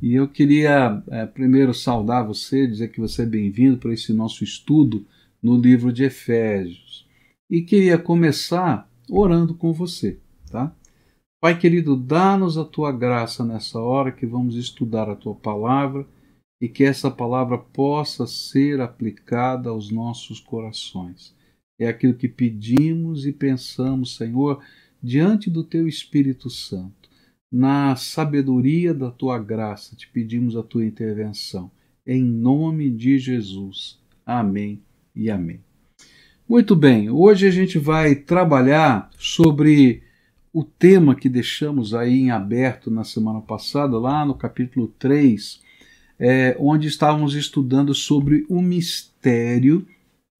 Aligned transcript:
E 0.00 0.14
eu 0.14 0.28
queria 0.28 1.02
é, 1.08 1.24
primeiro 1.24 1.72
saudar 1.72 2.26
você, 2.26 2.66
dizer 2.66 2.88
que 2.88 3.00
você 3.00 3.22
é 3.22 3.26
bem-vindo 3.26 3.78
para 3.78 3.94
esse 3.94 4.12
nosso 4.12 4.44
estudo 4.44 5.06
no 5.42 5.56
livro 5.56 5.90
de 5.92 6.04
Efésios. 6.04 7.06
E 7.48 7.62
queria 7.62 7.96
começar 7.96 8.90
orando 9.10 9.54
com 9.54 9.72
você, 9.72 10.18
tá? 10.50 10.74
Pai 11.40 11.58
querido, 11.58 11.96
dá-nos 11.96 12.58
a 12.58 12.64
tua 12.64 12.92
graça 12.92 13.44
nessa 13.44 13.78
hora 13.80 14.12
que 14.12 14.26
vamos 14.26 14.56
estudar 14.56 15.08
a 15.08 15.16
tua 15.16 15.34
palavra 15.34 16.06
e 16.60 16.68
que 16.68 16.84
essa 16.84 17.10
palavra 17.10 17.56
possa 17.56 18.26
ser 18.26 18.80
aplicada 18.80 19.70
aos 19.70 19.90
nossos 19.90 20.40
corações. 20.40 21.34
É 21.78 21.88
aquilo 21.88 22.14
que 22.14 22.28
pedimos 22.28 23.26
e 23.26 23.32
pensamos, 23.32 24.16
Senhor, 24.16 24.62
diante 25.02 25.48
do 25.48 25.62
teu 25.62 25.86
Espírito 25.86 26.50
Santo 26.50 27.05
na 27.50 27.94
sabedoria 27.96 28.92
da 28.92 29.10
tua 29.10 29.38
graça, 29.38 29.94
te 29.96 30.08
pedimos 30.08 30.56
a 30.56 30.62
tua 30.62 30.84
intervenção. 30.84 31.70
Em 32.06 32.22
nome 32.22 32.90
de 32.90 33.18
Jesus. 33.18 33.98
Amém 34.24 34.80
e 35.14 35.30
amém. 35.30 35.60
Muito 36.48 36.76
bem, 36.76 37.10
hoje 37.10 37.46
a 37.46 37.50
gente 37.50 37.78
vai 37.78 38.14
trabalhar 38.14 39.10
sobre 39.18 40.02
o 40.52 40.62
tema 40.62 41.14
que 41.14 41.28
deixamos 41.28 41.92
aí 41.92 42.20
em 42.20 42.30
aberto 42.30 42.90
na 42.90 43.04
semana 43.04 43.40
passada, 43.40 43.98
lá 43.98 44.24
no 44.24 44.34
capítulo 44.34 44.88
3, 44.98 45.60
é, 46.18 46.56
onde 46.58 46.88
estávamos 46.88 47.34
estudando 47.34 47.94
sobre 47.94 48.46
o 48.48 48.62
mistério 48.62 49.86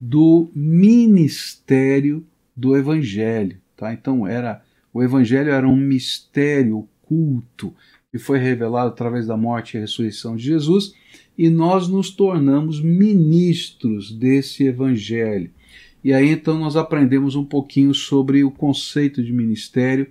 do 0.00 0.50
ministério 0.55 2.25
do 2.56 2.77
Evangelho. 2.77 3.61
Tá? 3.77 3.92
Então, 3.92 4.27
era 4.27 4.62
o 4.97 5.02
Evangelho 5.02 5.50
era 5.50 5.69
um 5.69 5.77
mistério 5.77 6.88
culto 7.06 7.74
que 8.10 8.19
foi 8.19 8.38
revelado 8.38 8.88
através 8.88 9.27
da 9.27 9.37
morte 9.37 9.77
e 9.77 9.80
ressurreição 9.80 10.37
de 10.37 10.45
Jesus, 10.45 10.95
e 11.37 11.51
nós 11.51 11.88
nos 11.88 12.10
tornamos 12.10 12.81
ministros 12.81 14.11
desse 14.11 14.64
evangelho. 14.64 15.50
E 16.03 16.12
aí 16.12 16.31
então 16.31 16.58
nós 16.58 16.77
aprendemos 16.77 17.34
um 17.34 17.44
pouquinho 17.44 17.92
sobre 17.92 18.44
o 18.44 18.50
conceito 18.50 19.22
de 19.22 19.33
ministério 19.33 20.06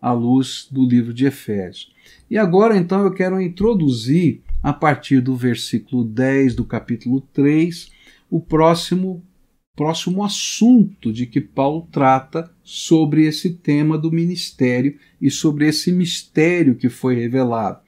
à 0.00 0.12
luz 0.12 0.68
do 0.70 0.86
livro 0.86 1.12
de 1.12 1.26
Efésios. 1.26 1.92
E 2.30 2.38
agora 2.38 2.76
então 2.76 3.02
eu 3.02 3.12
quero 3.12 3.40
introduzir, 3.40 4.42
a 4.62 4.72
partir 4.72 5.20
do 5.20 5.34
versículo 5.34 6.04
10 6.04 6.54
do 6.54 6.64
capítulo 6.64 7.20
3, 7.32 7.90
o 8.30 8.40
próximo 8.40 9.22
próximo 9.78 10.24
assunto 10.24 11.12
de 11.12 11.24
que 11.24 11.40
Paulo 11.40 11.86
trata 11.92 12.52
sobre 12.64 13.26
esse 13.26 13.54
tema 13.54 13.96
do 13.96 14.10
ministério 14.10 14.98
e 15.22 15.30
sobre 15.30 15.68
esse 15.68 15.92
mistério 15.92 16.74
que 16.74 16.88
foi 16.88 17.14
revelado. 17.14 17.78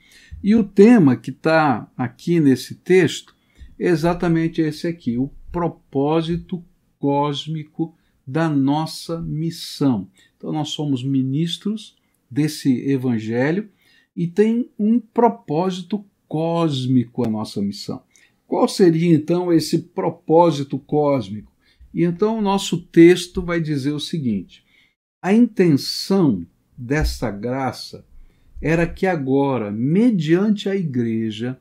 E 0.40 0.54
o 0.54 0.62
tema 0.62 1.16
que 1.16 1.30
está 1.30 1.90
aqui 1.96 2.38
nesse 2.38 2.76
texto 2.76 3.34
é 3.76 3.88
exatamente 3.88 4.60
esse 4.60 4.86
aqui: 4.86 5.18
o 5.18 5.32
propósito 5.50 6.64
cósmico 6.96 7.92
da 8.24 8.48
nossa 8.48 9.20
missão. 9.20 10.08
Então, 10.36 10.52
nós 10.52 10.68
somos 10.68 11.02
ministros 11.02 11.96
desse 12.30 12.88
evangelho 12.88 13.68
e 14.14 14.28
tem 14.28 14.70
um 14.78 15.00
propósito 15.00 16.06
cósmico 16.28 17.26
a 17.26 17.28
nossa 17.28 17.60
missão. 17.60 18.00
Qual 18.46 18.68
seria 18.68 19.12
então 19.12 19.52
esse 19.52 19.78
propósito 19.78 20.78
cósmico? 20.78 21.49
E 21.92 22.04
então 22.04 22.38
o 22.38 22.42
nosso 22.42 22.78
texto 22.78 23.42
vai 23.42 23.60
dizer 23.60 23.92
o 23.92 24.00
seguinte: 24.00 24.64
a 25.22 25.32
intenção 25.32 26.46
dessa 26.76 27.30
graça 27.30 28.06
era 28.60 28.86
que 28.86 29.06
agora, 29.06 29.70
mediante 29.70 30.68
a 30.68 30.76
igreja, 30.76 31.58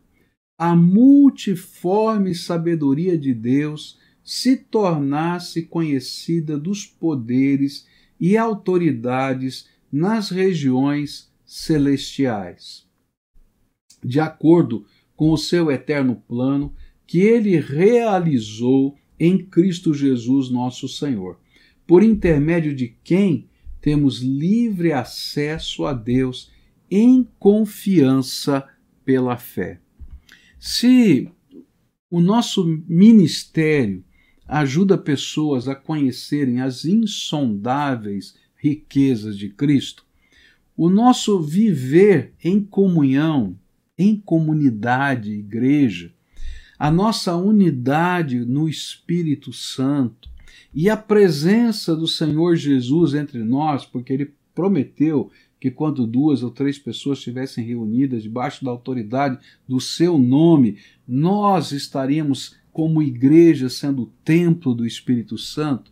a 0.58 0.76
multiforme 0.76 2.36
sabedoria 2.36 3.18
de 3.18 3.34
Deus 3.34 3.98
se 4.22 4.58
tornasse 4.58 5.64
conhecida 5.64 6.60
dos 6.60 6.86
poderes 6.86 7.88
e 8.20 8.38
autoridades 8.38 9.68
nas 9.92 10.30
regiões 10.30 11.32
celestiais. 11.46 12.86
De 14.04 14.20
acordo 14.20 14.86
com 15.16 15.32
o 15.32 15.38
seu 15.38 15.72
eterno 15.72 16.16
plano 16.28 16.76
que 17.08 17.20
ele 17.20 17.58
realizou 17.60 18.99
em 19.20 19.38
Cristo 19.38 19.94
Jesus, 19.94 20.50
nosso 20.50 20.88
Senhor, 20.88 21.40
por 21.86 22.04
intermédio 22.04 22.74
de 22.74 22.96
quem 23.04 23.50
temos 23.82 24.22
livre 24.22 24.94
acesso 24.94 25.86
a 25.86 25.94
Deus 25.94 26.52
em 26.90 27.28
confiança 27.38 28.68
pela 29.04 29.38
fé. 29.38 29.80
Se 30.60 31.30
o 32.10 32.20
nosso 32.20 32.66
ministério 32.88 34.04
ajuda 34.48 34.98
pessoas 34.98 35.68
a 35.68 35.76
conhecerem 35.76 36.62
as 36.62 36.86
insondáveis 36.86 38.36
riquezas 38.56 39.38
de 39.38 39.50
Cristo, 39.50 40.06
o 40.76 40.90
nosso 40.90 41.42
viver 41.42 42.34
em 42.44 42.64
comunhão, 42.64 43.58
em 43.98 44.16
comunidade, 44.16 45.32
igreja, 45.32 46.14
a 46.80 46.90
nossa 46.90 47.36
unidade 47.36 48.40
no 48.40 48.70
Espírito 48.70 49.52
Santo 49.52 50.30
e 50.74 50.90
a 50.90 50.96
presença 50.96 51.94
do 51.94 52.08
Senhor 52.08 52.56
Jesus 52.56 53.14
entre 53.14 53.44
nós, 53.44 53.86
porque 53.86 54.14
ele 54.14 54.34
prometeu 54.56 55.30
que 55.60 55.70
quando 55.70 56.08
duas 56.08 56.42
ou 56.42 56.50
três 56.50 56.80
pessoas 56.80 57.18
estivessem 57.18 57.66
reunidas 57.66 58.24
debaixo 58.24 58.64
da 58.64 58.72
autoridade 58.72 59.38
do 59.68 59.82
seu 59.82 60.18
nome, 60.18 60.78
nós 61.06 61.74
estaríamos 61.74 62.56
como 62.72 63.04
igreja 63.04 63.68
sendo 63.68 64.04
o 64.04 64.12
templo 64.24 64.74
do 64.74 64.86
Espírito 64.86 65.38
Santo. 65.38 65.92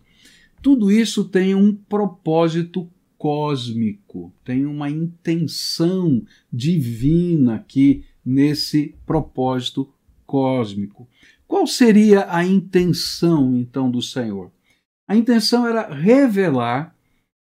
Tudo 0.62 0.90
isso 0.90 1.26
tem 1.26 1.54
um 1.54 1.76
propósito 1.76 2.90
cósmico, 3.18 4.32
tem 4.46 4.66
uma 4.66 4.90
intenção 4.90 6.24
divina 6.54 7.56
aqui 7.56 8.06
nesse 8.24 8.96
propósito 9.06 9.90
cósmico. 10.28 11.08
Qual 11.48 11.66
seria 11.66 12.28
a 12.30 12.46
intenção 12.46 13.56
então 13.56 13.90
do 13.90 14.02
Senhor? 14.02 14.52
A 15.08 15.16
intenção 15.16 15.66
era 15.66 15.88
revelar, 15.92 16.94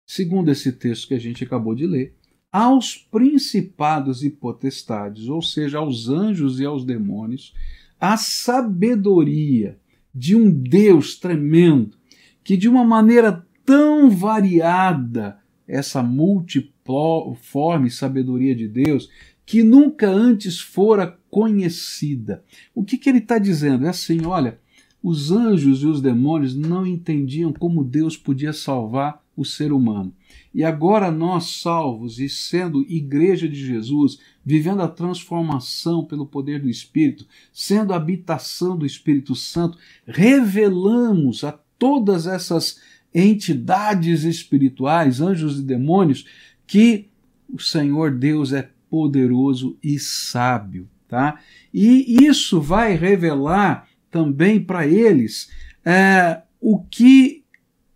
segundo 0.05 0.51
esse 0.51 0.73
texto 0.73 1.09
que 1.09 1.15
a 1.15 1.21
gente 1.21 1.45
acabou 1.45 1.75
de 1.75 1.87
ler, 1.87 2.15
aos 2.53 2.97
principados 2.97 4.23
e 4.23 4.31
potestades, 4.31 5.29
ou 5.29 5.41
seja, 5.41 5.79
aos 5.79 6.09
anjos 6.09 6.61
e 6.61 6.65
aos 6.65 6.85
demônios, 6.85 7.55
a 7.99 8.17
sabedoria 8.17 9.79
de 10.15 10.37
um 10.37 10.51
Deus 10.51 11.17
tremendo, 11.17 11.97
que 12.43 12.57
de 12.57 12.69
uma 12.69 12.85
maneira 12.85 13.45
tão 13.65 14.11
variada, 14.11 15.39
essa 15.67 16.03
multiforme 16.03 17.91
sabedoria 17.91 18.55
de 18.55 18.69
Deus, 18.69 19.09
que 19.47 19.63
nunca 19.63 20.09
antes 20.09 20.61
fora 20.61 21.19
conhecida. 21.35 22.45
O 22.73 22.85
que, 22.85 22.97
que 22.97 23.09
ele 23.09 23.19
está 23.19 23.41
dizendo? 23.41 23.87
É 23.87 23.89
assim: 23.89 24.25
olha, 24.25 24.61
os 25.03 25.33
anjos 25.33 25.83
e 25.83 25.87
os 25.87 26.01
demônios 26.01 26.55
não 26.55 26.87
entendiam 26.87 27.53
como 27.53 27.83
Deus 27.83 28.17
podia 28.17 28.53
salvar 28.53 29.21
o 29.37 29.45
ser 29.45 29.73
humano. 29.73 30.15
E 30.55 30.63
agora 30.63 31.11
nós, 31.11 31.61
salvos 31.61 32.21
e 32.21 32.29
sendo 32.29 32.87
igreja 32.89 33.49
de 33.49 33.67
Jesus, 33.67 34.21
vivendo 34.47 34.81
a 34.81 34.87
transformação 34.87 36.05
pelo 36.05 36.25
poder 36.25 36.63
do 36.63 36.71
Espírito, 36.71 37.27
sendo 37.53 37.93
a 37.93 37.97
habitação 37.97 38.79
do 38.79 38.87
Espírito 38.87 39.35
Santo, 39.35 39.77
revelamos 40.07 41.43
a 41.43 41.51
todas 41.77 42.29
essas 42.29 42.81
entidades 43.13 44.23
espirituais, 44.23 45.21
anjos 45.21 45.59
e 45.59 45.63
demônios, 45.63 46.25
que 46.65 47.09
o 47.53 47.59
Senhor 47.59 48.13
Deus 48.13 48.53
é 48.53 48.71
poderoso 48.89 49.77
e 49.83 49.99
sábio 49.99 50.89
Tá? 51.15 51.39
E 51.73 52.25
isso 52.27 52.61
vai 52.61 52.97
revelar 52.97 53.87
também 54.11 54.59
para 54.59 54.85
eles 54.85 55.49
é, 55.85 56.43
o 56.61 56.81
que 56.81 57.45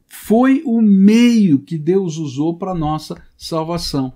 foi 0.07 0.63
o 0.65 0.81
meio 0.81 1.59
que 1.59 1.77
Deus 1.77 2.17
usou 2.17 2.57
para 2.57 2.77
nossa 2.77 3.21
salvação. 3.37 4.13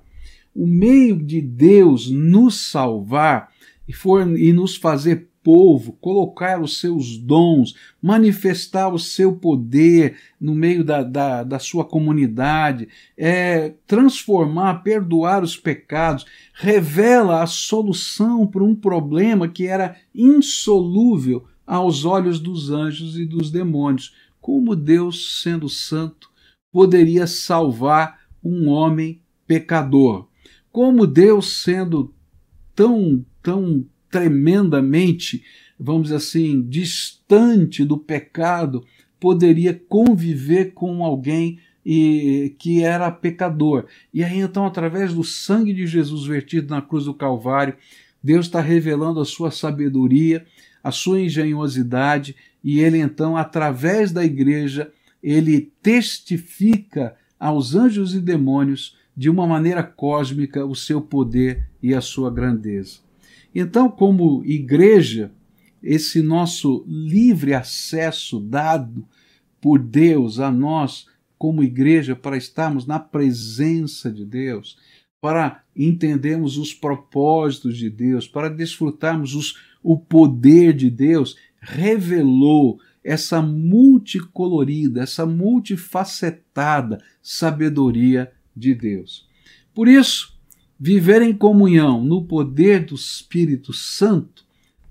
O 0.54 0.69
meio 0.69 1.20
de 1.20 1.40
Deus 1.40 2.08
nos 2.08 2.70
salvar 2.70 3.50
e, 3.88 3.93
for, 3.93 4.38
e 4.38 4.52
nos 4.52 4.76
fazer 4.76 5.31
povo, 5.42 5.92
colocar 6.00 6.60
os 6.60 6.78
seus 6.78 7.18
dons, 7.18 7.74
manifestar 8.00 8.88
o 8.88 8.98
seu 8.98 9.34
poder 9.34 10.16
no 10.40 10.54
meio 10.54 10.84
da, 10.84 11.02
da, 11.02 11.42
da 11.42 11.58
sua 11.58 11.84
comunidade, 11.84 12.88
é, 13.16 13.74
transformar, 13.86 14.82
perdoar 14.82 15.42
os 15.42 15.56
pecados, 15.56 16.24
revela 16.54 17.42
a 17.42 17.46
solução 17.46 18.46
para 18.46 18.62
um 18.62 18.74
problema 18.74 19.48
que 19.48 19.66
era 19.66 19.96
insolúvel 20.14 21.46
aos 21.66 22.04
olhos 22.04 22.38
dos 22.38 22.70
anjos 22.70 23.18
e 23.18 23.24
dos 23.24 23.50
demônios. 23.50 24.14
Como 24.40 24.74
Deus, 24.74 25.42
sendo 25.42 25.68
santo, 25.68 26.30
poderia 26.72 27.26
salvar 27.26 28.20
um 28.42 28.68
homem 28.68 29.20
pecador? 29.46 30.28
Como 30.70 31.06
Deus, 31.06 31.62
sendo 31.62 32.14
tão 32.74 33.24
tão 33.42 33.84
tremendamente, 34.12 35.43
vamos 35.81 36.05
dizer 36.05 36.17
assim, 36.17 36.62
distante 36.69 37.82
do 37.85 37.97
pecado, 37.97 38.85
poderia 39.19 39.73
conviver 39.88 40.73
com 40.75 41.03
alguém 41.03 41.59
e, 41.85 42.55
que 42.59 42.82
era 42.82 43.11
pecador. 43.11 43.87
E 44.12 44.23
aí 44.23 44.38
então, 44.38 44.67
através 44.67 45.14
do 45.14 45.25
sangue 45.25 45.73
de 45.73 45.87
Jesus 45.87 46.26
vertido 46.26 46.73
na 46.73 46.82
cruz 46.82 47.06
do 47.06 47.14
Calvário, 47.14 47.75
Deus 48.23 48.47
está 48.47 48.61
revelando 48.61 49.19
a 49.19 49.25
sua 49.25 49.50
sabedoria, 49.50 50.44
a 50.85 50.93
sua 50.93 51.20
engenhosidade, 51.20 52.37
e 52.62 52.79
ele 52.79 52.99
então, 52.99 53.37
através 53.37 54.12
da 54.12 54.25
igreja, 54.25 54.93
ele 55.23 55.73
testifica 55.82 57.17
aos 57.41 57.75
anjos 57.75 58.14
e 58.14 58.20
demônios 58.20 58.97
de 59.17 59.29
uma 59.29 59.47
maneira 59.47 59.82
cósmica 59.82 60.64
o 60.64 60.76
seu 60.76 61.00
poder 61.00 61.67
e 61.82 61.94
a 61.94 62.00
sua 62.00 62.31
grandeza. 62.31 63.01
Então, 63.54 63.90
como 63.90 64.44
igreja, 64.44 65.32
esse 65.82 66.22
nosso 66.22 66.84
livre 66.87 67.54
acesso 67.54 68.40
dado 68.40 69.06
por 69.60 69.78
Deus 69.78 70.38
a 70.38 70.50
nós 70.50 71.06
como 71.37 71.62
igreja 71.62 72.14
para 72.14 72.37
estarmos 72.37 72.87
na 72.87 73.00
presença 73.00 74.12
de 74.12 74.25
Deus, 74.25 74.78
para 75.20 75.62
entendermos 75.75 76.56
os 76.56 76.72
propósitos 76.72 77.76
de 77.76 77.90
Deus, 77.90 78.28
para 78.28 78.49
desfrutarmos 78.49 79.34
os, 79.34 79.56
o 79.82 79.99
poder 79.99 80.72
de 80.72 80.88
Deus, 80.88 81.37
revelou 81.60 82.81
essa 83.04 83.43
multicolorida, 83.43 85.02
essa 85.02 85.26
multifacetada 85.26 87.02
sabedoria 87.20 88.32
de 88.54 88.75
Deus. 88.75 89.28
Por 89.75 89.88
isso, 89.88 90.31
viver 90.84 91.23
em 91.23 91.32
comunhão 91.32 92.02
no 92.02 92.25
poder 92.25 92.84
do 92.84 92.96
Espírito 92.96 93.73
Santo 93.73 94.44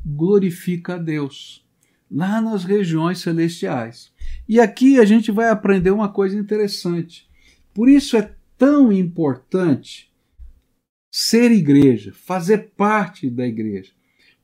glorifica 0.05 0.95
a 0.95 0.97
Deus, 0.97 1.65
lá 2.09 2.39
nas 2.39 2.63
regiões 2.63 3.19
celestiais. 3.19 4.09
E 4.47 4.57
aqui 4.57 4.97
a 4.97 5.03
gente 5.03 5.33
vai 5.33 5.49
aprender 5.49 5.91
uma 5.91 6.07
coisa 6.07 6.39
interessante. 6.39 7.27
Por 7.73 7.89
isso 7.89 8.15
é 8.15 8.33
tão 8.57 8.89
importante 8.89 10.09
ser 11.11 11.51
igreja, 11.51 12.13
fazer 12.13 12.71
parte 12.77 13.29
da 13.29 13.45
igreja. 13.45 13.91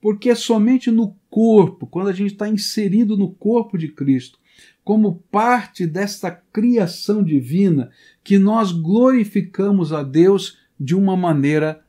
Porque 0.02 0.30
é 0.30 0.36
somente 0.36 0.92
no 0.92 1.16
corpo, 1.30 1.88
quando 1.88 2.10
a 2.10 2.14
gente 2.14 2.34
está 2.34 2.50
inserido 2.50 3.16
no 3.16 3.32
corpo 3.32 3.78
de 3.78 3.88
Cristo, 3.88 4.38
como 4.84 5.24
parte 5.32 5.88
desta 5.88 6.30
criação 6.30 7.24
divina, 7.24 7.90
que 8.22 8.38
nós 8.38 8.74
glorificamos 8.74 9.94
a 9.94 10.04
Deus 10.04 10.67
de 10.80 10.96
uma 10.96 11.16
maneira 11.16 11.82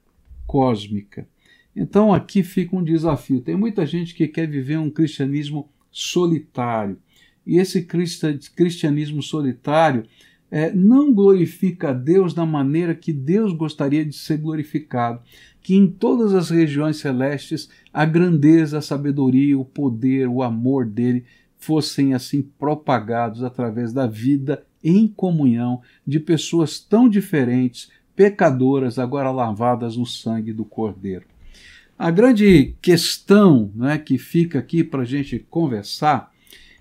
cósmica. 0.47 1.27
Então 1.75 2.13
aqui 2.13 2.43
fica 2.43 2.75
um 2.75 2.83
desafio. 2.83 3.41
Tem 3.41 3.57
muita 3.57 3.87
gente 3.87 4.15
que 4.15 4.27
quer 4.27 4.49
viver 4.49 4.79
um 4.79 4.91
cristianismo 4.91 5.69
solitário. 5.91 6.99
E 7.47 7.59
esse 7.59 7.83
cristianismo 7.83 9.23
solitário 9.23 10.05
é, 10.51 10.73
não 10.73 11.13
glorifica 11.13 11.91
a 11.91 11.93
Deus 11.93 12.35
da 12.35 12.45
maneira 12.45 12.95
que 12.95 13.13
Deus 13.13 13.53
gostaria 13.53 14.05
de 14.05 14.15
ser 14.15 14.39
glorificado. 14.39 15.21
Que 15.63 15.75
em 15.75 15.87
todas 15.87 16.35
as 16.35 16.51
regiões 16.51 16.97
celestes 16.97 17.69
a 17.93 18.05
grandeza, 18.05 18.79
a 18.79 18.83
sabedoria, 18.83 19.59
o 19.59 19.65
poder, 19.65 20.29
o 20.29 20.43
amor 20.43 20.87
dele 20.87 21.25
fossem 21.59 22.15
assim 22.15 22.43
propagados 22.43 23.43
através 23.43 23.93
da 23.93 24.07
vida 24.07 24.65
em 24.83 25.09
comunhão 25.09 25.83
de 26.07 26.21
pessoas 26.21 26.79
tão 26.79 27.09
diferentes, 27.09 27.91
pecadoras, 28.19 28.99
agora 28.99 29.31
lavadas 29.31 29.97
no 29.97 30.05
sangue 30.05 30.53
do 30.53 30.65
Cordeiro. 30.65 31.25
A 31.97 32.11
grande 32.11 32.75
questão 32.83 33.71
né, 33.77 33.97
que 33.97 34.19
fica 34.19 34.59
aqui 34.59 34.83
para 34.83 35.03
a 35.03 35.05
gente 35.05 35.39
conversar 35.39 36.33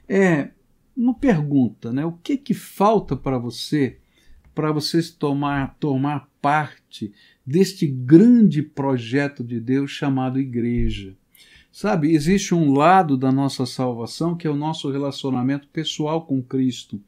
é 0.10 0.50
uma 0.96 1.14
pergunta, 1.14 1.94
né? 1.94 2.04
O 2.04 2.14
que 2.14 2.38
que 2.38 2.56
falta 2.56 3.16
para 3.16 3.38
você 3.38 4.00
para 4.56 4.72
você 4.72 5.00
tomar 5.04 5.76
tomar 5.80 6.28
parte 6.42 7.14
deste 7.46 7.86
grande 7.86 8.64
projeto 8.64 9.44
de 9.44 9.60
Deus 9.60 9.92
chamado 9.92 10.40
igreja? 10.40 11.16
Sabe, 11.72 12.16
existe 12.16 12.56
um 12.56 12.74
lado 12.74 13.16
da 13.16 13.32
nossa 13.32 13.64
salvação 13.64 14.36
que 14.36 14.48
é 14.48 14.50
o 14.50 14.56
nosso 14.56 14.90
relacionamento 14.90 15.68
pessoal 15.68 16.26
com 16.26 16.42
Cristo, 16.42 17.00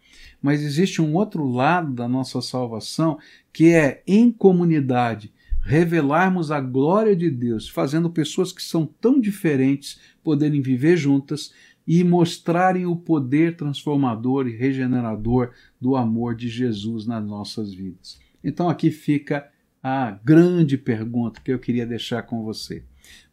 mas 0.41 0.61
existe 0.61 1.01
um 1.01 1.13
outro 1.15 1.47
lado 1.47 1.93
da 1.93 2.07
nossa 2.07 2.41
salvação 2.41 3.17
que 3.51 3.73
é 3.73 4.03
em 4.07 4.31
comunidade, 4.31 5.33
revelarmos 5.61 6.51
a 6.51 6.59
glória 6.59 7.15
de 7.15 7.29
Deus, 7.29 7.67
fazendo 7.67 8.09
pessoas 8.09 8.51
que 8.51 8.63
são 8.63 8.85
tão 8.85 9.19
diferentes 9.19 9.99
poderem 10.23 10.61
viver 10.61 10.97
juntas 10.97 11.53
e 11.85 12.03
mostrarem 12.03 12.85
o 12.85 12.95
poder 12.95 13.55
transformador 13.55 14.47
e 14.47 14.55
regenerador 14.55 15.51
do 15.81 15.95
amor 15.95 16.35
de 16.35 16.47
Jesus 16.47 17.05
nas 17.05 17.25
nossas 17.25 17.73
vidas. 17.73 18.19
Então 18.43 18.69
aqui 18.69 18.91
fica 18.91 19.49
a 19.81 20.11
grande 20.23 20.77
pergunta 20.77 21.41
que 21.43 21.51
eu 21.51 21.59
queria 21.59 21.85
deixar 21.85 22.23
com 22.23 22.43
você. 22.43 22.83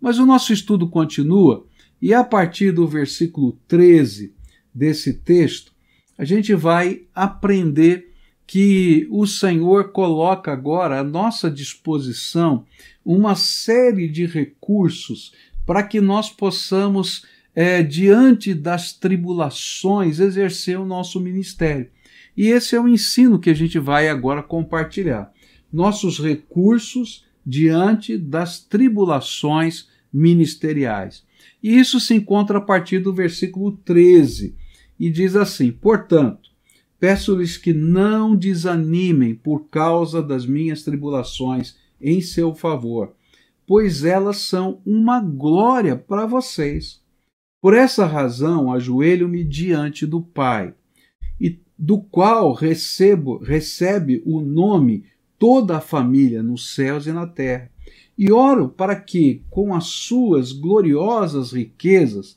Mas 0.00 0.18
o 0.18 0.24
nosso 0.26 0.52
estudo 0.52 0.88
continua 0.88 1.66
e 2.00 2.14
a 2.14 2.24
partir 2.24 2.72
do 2.72 2.86
versículo 2.86 3.58
13 3.68 4.34
desse 4.74 5.12
texto, 5.12 5.75
a 6.18 6.24
gente 6.24 6.54
vai 6.54 7.02
aprender 7.14 8.12
que 8.46 9.08
o 9.10 9.26
Senhor 9.26 9.90
coloca 9.90 10.52
agora 10.52 11.00
à 11.00 11.04
nossa 11.04 11.50
disposição 11.50 12.64
uma 13.04 13.34
série 13.34 14.08
de 14.08 14.24
recursos 14.24 15.32
para 15.66 15.82
que 15.82 16.00
nós 16.00 16.30
possamos, 16.30 17.26
é, 17.54 17.82
diante 17.82 18.54
das 18.54 18.92
tribulações, 18.92 20.20
exercer 20.20 20.78
o 20.78 20.86
nosso 20.86 21.20
ministério. 21.20 21.88
E 22.36 22.48
esse 22.48 22.76
é 22.76 22.80
o 22.80 22.86
ensino 22.86 23.38
que 23.38 23.50
a 23.50 23.54
gente 23.54 23.78
vai 23.78 24.08
agora 24.08 24.42
compartilhar. 24.42 25.32
Nossos 25.72 26.20
recursos 26.20 27.24
diante 27.44 28.16
das 28.16 28.60
tribulações 28.60 29.88
ministeriais. 30.12 31.24
E 31.62 31.78
isso 31.78 31.98
se 31.98 32.14
encontra 32.14 32.58
a 32.58 32.60
partir 32.60 33.00
do 33.00 33.12
versículo 33.12 33.72
13, 33.72 34.54
e 34.98 35.10
diz 35.10 35.36
assim: 35.36 35.70
Portanto, 35.70 36.46
Peço-lhes 36.98 37.58
que 37.58 37.74
não 37.74 38.34
desanimem 38.34 39.34
por 39.34 39.68
causa 39.68 40.22
das 40.22 40.46
minhas 40.46 40.82
tribulações 40.82 41.76
em 42.00 42.20
seu 42.20 42.54
favor, 42.54 43.14
pois 43.66 44.04
elas 44.04 44.38
são 44.38 44.80
uma 44.84 45.20
glória 45.20 45.96
para 45.96 46.26
vocês. 46.26 47.02
Por 47.60 47.74
essa 47.74 48.06
razão, 48.06 48.72
ajoelho-me 48.72 49.44
diante 49.44 50.06
do 50.06 50.22
Pai, 50.22 50.74
e 51.38 51.60
do 51.78 52.00
qual 52.00 52.54
recebo, 52.54 53.38
recebe 53.38 54.22
o 54.24 54.40
nome 54.40 55.04
toda 55.38 55.76
a 55.76 55.80
família 55.80 56.42
nos 56.42 56.74
céus 56.74 57.06
e 57.06 57.12
na 57.12 57.26
terra. 57.26 57.70
E 58.16 58.32
oro 58.32 58.70
para 58.70 58.96
que, 58.96 59.42
com 59.50 59.74
as 59.74 59.84
suas 59.84 60.52
gloriosas 60.52 61.52
riquezas, 61.52 62.36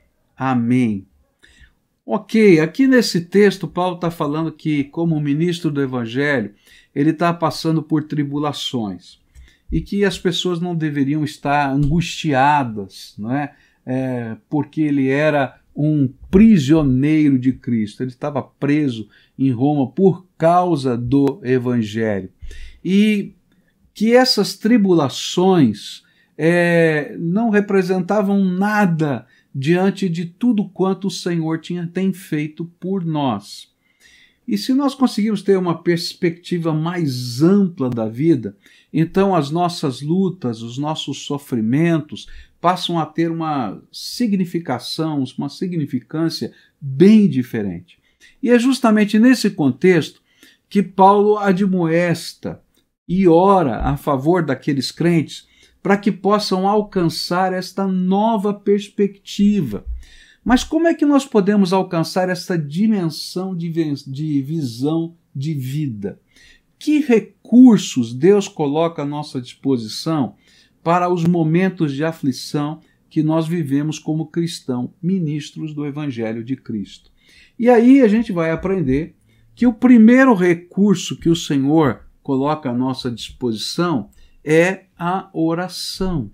Amém. 0.43 1.05
Ok, 2.03 2.59
aqui 2.59 2.87
nesse 2.87 3.21
texto, 3.21 3.67
Paulo 3.67 3.93
está 3.93 4.09
falando 4.09 4.51
que, 4.51 4.85
como 4.85 5.21
ministro 5.21 5.69
do 5.69 5.79
Evangelho, 5.79 6.55
ele 6.95 7.11
está 7.11 7.31
passando 7.31 7.83
por 7.83 8.05
tribulações 8.05 9.19
e 9.71 9.81
que 9.81 10.03
as 10.03 10.17
pessoas 10.17 10.59
não 10.59 10.75
deveriam 10.75 11.23
estar 11.23 11.69
angustiadas, 11.69 13.13
não 13.19 13.31
é? 13.31 13.53
é, 13.85 14.35
porque 14.49 14.81
ele 14.81 15.09
era 15.09 15.59
um 15.75 16.11
prisioneiro 16.31 17.37
de 17.37 17.53
Cristo. 17.53 18.01
Ele 18.01 18.09
estava 18.09 18.41
preso 18.41 19.07
em 19.37 19.51
Roma 19.51 19.91
por 19.91 20.25
causa 20.39 20.97
do 20.97 21.39
Evangelho. 21.43 22.31
E 22.83 23.35
que 23.93 24.15
essas 24.15 24.55
tribulações 24.55 26.01
é, 26.35 27.15
não 27.19 27.51
representavam 27.51 28.43
nada 28.43 29.27
diante 29.53 30.07
de 30.07 30.25
tudo 30.25 30.67
quanto 30.69 31.07
o 31.07 31.11
Senhor 31.11 31.59
tinha, 31.59 31.87
tem 31.87 32.13
feito 32.13 32.65
por 32.79 33.05
nós. 33.05 33.69
E 34.47 34.57
se 34.57 34.73
nós 34.73 34.95
conseguirmos 34.95 35.41
ter 35.41 35.57
uma 35.57 35.81
perspectiva 35.81 36.73
mais 36.73 37.41
ampla 37.41 37.89
da 37.89 38.07
vida, 38.07 38.57
então 38.91 39.35
as 39.35 39.51
nossas 39.51 40.01
lutas, 40.01 40.61
os 40.61 40.77
nossos 40.77 41.25
sofrimentos 41.25 42.27
passam 42.59 42.99
a 42.99 43.05
ter 43.05 43.31
uma 43.31 43.81
significação, 43.91 45.23
uma 45.37 45.49
significância 45.49 46.53
bem 46.79 47.29
diferente. 47.29 47.99
E 48.41 48.49
é 48.49 48.59
justamente 48.59 49.17
nesse 49.17 49.49
contexto 49.51 50.21
que 50.69 50.81
Paulo 50.81 51.37
admoesta 51.37 52.61
e 53.07 53.27
ora 53.27 53.79
a 53.81 53.97
favor 53.97 54.43
daqueles 54.43 54.91
crentes 54.91 55.47
para 55.81 55.97
que 55.97 56.11
possam 56.11 56.67
alcançar 56.67 57.53
esta 57.53 57.87
nova 57.87 58.53
perspectiva. 58.53 59.85
Mas 60.43 60.63
como 60.63 60.87
é 60.87 60.93
que 60.93 61.05
nós 61.05 61.25
podemos 61.25 61.71
alcançar 61.71 62.29
esta 62.29 62.57
dimensão 62.57 63.55
de, 63.55 63.69
de 64.07 64.41
visão 64.41 65.15
de 65.35 65.53
vida? 65.53 66.19
Que 66.79 66.99
recursos 66.99 68.13
Deus 68.13 68.47
coloca 68.47 69.03
à 69.03 69.05
nossa 69.05 69.39
disposição 69.39 70.35
para 70.83 71.09
os 71.09 71.25
momentos 71.25 71.93
de 71.93 72.03
aflição 72.03 72.79
que 73.07 73.21
nós 73.21 73.47
vivemos 73.47 73.99
como 73.99 74.27
cristão, 74.27 74.93
ministros 75.01 75.73
do 75.73 75.85
Evangelho 75.85 76.43
de 76.43 76.55
Cristo? 76.55 77.11
E 77.57 77.69
aí 77.69 78.01
a 78.01 78.07
gente 78.07 78.31
vai 78.31 78.49
aprender 78.49 79.15
que 79.53 79.67
o 79.67 79.73
primeiro 79.73 80.33
recurso 80.33 81.19
que 81.19 81.29
o 81.29 81.35
Senhor 81.35 82.01
coloca 82.23 82.69
à 82.69 82.73
nossa 82.73 83.11
disposição 83.11 84.09
é 84.43 84.85
a 84.97 85.29
oração. 85.33 86.31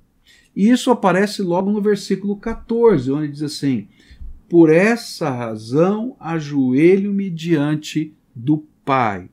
E 0.55 0.69
isso 0.69 0.89
aparece 0.89 1.41
logo 1.41 1.71
no 1.71 1.81
versículo 1.81 2.37
14, 2.37 3.11
onde 3.11 3.31
diz 3.31 3.43
assim: 3.43 3.87
Por 4.49 4.69
essa 4.69 5.29
razão 5.29 6.15
ajoelho-me 6.19 7.29
diante 7.29 8.15
do 8.35 8.65
Pai. 8.83 9.29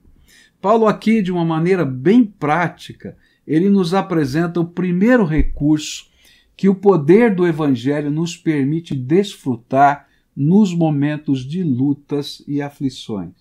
Paulo, 0.61 0.87
aqui, 0.87 1.23
de 1.23 1.31
uma 1.31 1.45
maneira 1.45 1.85
bem 1.85 2.25
prática, 2.25 3.17
ele 3.47 3.69
nos 3.69 3.95
apresenta 3.95 4.61
o 4.61 4.67
primeiro 4.67 5.25
recurso 5.25 6.07
que 6.57 6.69
o 6.69 6.75
poder 6.75 7.35
do 7.35 7.47
Evangelho 7.47 8.11
nos 8.11 8.37
permite 8.37 8.95
desfrutar 8.95 10.09
nos 10.37 10.75
momentos 10.75 11.45
de 11.45 11.63
lutas 11.63 12.43
e 12.47 12.61
aflições. 12.61 13.35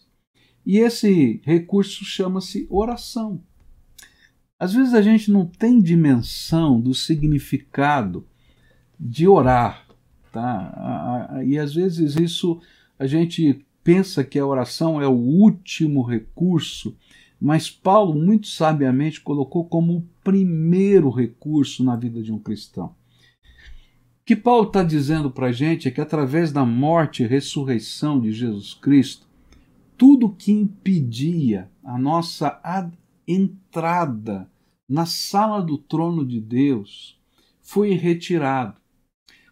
E 0.66 0.78
esse 0.78 1.42
recurso 1.44 2.06
chama-se 2.06 2.68
oração. 2.70 3.42
Às 4.64 4.72
vezes 4.72 4.94
a 4.94 5.02
gente 5.02 5.30
não 5.30 5.46
tem 5.46 5.82
dimensão 5.82 6.80
do 6.80 6.94
significado 6.94 8.26
de 8.98 9.28
orar, 9.28 9.86
tá? 10.32 11.42
E 11.46 11.60
às 11.60 11.74
vezes 11.74 12.16
isso 12.16 12.62
a 12.98 13.06
gente 13.06 13.66
pensa 13.84 14.24
que 14.24 14.40
a 14.40 14.46
oração 14.46 15.02
é 15.02 15.06
o 15.06 15.12
último 15.12 16.02
recurso, 16.02 16.96
mas 17.42 17.70
Paulo 17.70 18.16
muito 18.16 18.48
sabiamente 18.48 19.20
colocou 19.20 19.66
como 19.66 19.98
o 19.98 20.08
primeiro 20.24 21.10
recurso 21.10 21.84
na 21.84 21.98
vida 21.98 22.24
de 22.24 22.32
um 22.32 22.40
cristão. 22.40 22.86
O 22.86 22.96
que 24.26 24.34
Paulo 24.34 24.68
está 24.68 24.82
dizendo 24.82 25.30
para 25.30 25.48
a 25.48 25.52
gente 25.52 25.90
é 25.90 25.92
que 25.92 26.00
através 26.00 26.54
da 26.54 26.66
morte 26.66 27.22
e 27.22 27.28
ressurreição 27.28 28.18
de 28.18 28.32
Jesus 28.32 28.74
Cristo, 28.74 29.28
tudo 29.98 30.30
que 30.30 30.54
impedia 30.54 31.70
a 31.84 31.98
nossa 31.98 32.62
entrada 33.28 34.50
na 34.94 35.08
sala 35.08 35.60
do 35.60 35.76
trono 35.76 36.24
de 36.24 36.40
Deus 36.40 37.20
foi 37.64 37.94
retirado. 37.94 38.76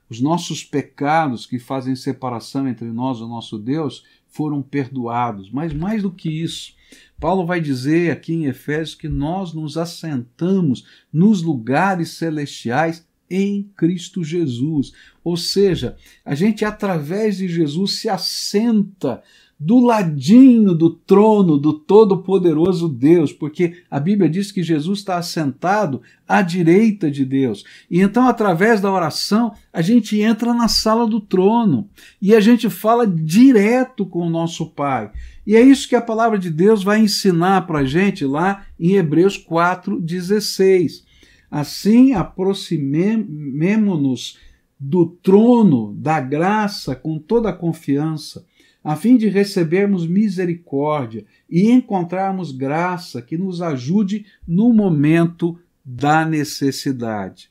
Os 0.07 0.21
nossos 0.21 0.63
pecados 0.63 1.48
que 1.48 1.57
fazem 1.57 1.95
separação 1.95 2.67
entre 2.67 2.86
nós 2.91 3.17
e 3.17 3.24
o 3.24 3.27
nosso 3.27 3.57
Deus 3.57 4.05
foram 4.27 4.62
perdoados. 4.62 5.50
Mas 5.50 5.74
mais 5.74 6.03
do 6.03 6.12
que 6.12 6.29
isso, 6.29 6.75
Paulo 7.19 7.43
vai 7.43 7.60
dizer 7.60 8.12
aqui 8.12 8.33
em 8.33 8.45
Efésios 8.45 8.93
que 8.93 9.10
nós 9.10 9.51
nos 9.51 9.77
assentamos 9.77 10.86
nos 11.12 11.41
lugares 11.41 12.12
celestiais 12.12 13.03
em 13.27 13.63
Cristo 13.75 14.24
Jesus. 14.24 14.91
Ou 15.24 15.36
seja, 15.36 15.98
a 16.24 16.36
gente 16.36 16.63
através 16.63 17.38
de 17.38 17.48
Jesus 17.48 17.93
se 17.93 18.07
assenta 18.07 19.24
do 19.63 19.80
ladinho 19.80 20.74
do 20.74 20.89
trono 20.89 21.56
do 21.56 21.72
Todo-Poderoso 21.72 22.89
Deus, 22.89 23.32
porque 23.32 23.84
a 23.91 24.00
Bíblia 24.00 24.27
diz 24.27 24.51
que 24.51 24.63
Jesus 24.63 24.98
está 24.98 25.18
assentado 25.18 26.01
à 26.27 26.41
direita 26.41 27.12
de 27.12 27.24
Deus. 27.24 27.63
E 27.88 28.01
então, 28.01 28.27
através 28.27 28.82
da 28.82 28.91
oração, 28.91 29.53
a 29.72 29.84
gente 29.84 30.20
entra 30.20 30.51
na 30.51 30.68
sala 30.68 31.06
do 31.06 31.22
trono 31.22 31.88
e 32.20 32.34
a 32.34 32.39
gente 32.39 32.72
fala 32.72 33.06
direto 33.06 34.03
com 34.03 34.25
o 34.25 34.32
nosso 34.32 34.65
Pai. 34.65 35.12
E 35.46 35.56
é 35.56 35.62
isso 35.62 35.88
que 35.88 35.96
a 35.96 36.01
palavra 36.01 36.39
de 36.39 36.50
Deus 36.50 36.84
vai 36.84 37.00
ensinar 37.00 37.68
para 37.68 37.77
a 37.80 37.86
gente 37.86 38.25
lá 38.25 38.65
em 38.80 38.94
Hebreus 38.94 39.38
4,16. 39.38 41.03
Assim, 41.51 42.13
aproximemo-nos 42.13 44.39
do 44.80 45.06
trono 45.06 45.94
da 46.00 46.20
graça 46.20 46.96
com 46.96 47.20
toda 47.20 47.50
a 47.50 47.53
confiança 47.53 48.44
a 48.84 48.96
fim 48.96 49.16
de 49.16 49.28
recebermos 49.28 50.08
misericórdia 50.08 51.26
e 51.50 51.70
encontrarmos 51.70 52.52
graça 52.52 53.22
que 53.22 53.38
nos 53.38 53.62
ajude 53.62 54.26
no 54.48 54.74
momento 54.74 55.58
da 55.86 56.26
necessidade. 56.26 57.50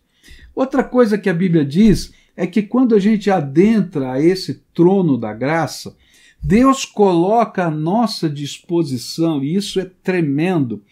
Outra 0.54 0.82
coisa 0.82 1.16
que 1.16 1.30
a 1.30 1.34
Bíblia 1.34 1.64
diz 1.64 2.12
é 2.36 2.46
que 2.46 2.62
quando 2.62 2.94
a 2.94 2.98
gente 2.98 3.30
adentra 3.30 4.12
a 4.12 4.22
esse 4.22 4.62
trono 4.74 5.16
da 5.16 5.32
graça, 5.32 5.96
Deus 6.42 6.84
coloca 6.84 7.66
à 7.66 7.70
nossa 7.70 8.28
disposição, 8.28 9.44
e 9.44 9.54
isso 9.54 9.78
é 9.78 9.88
tremendo, 10.02 10.82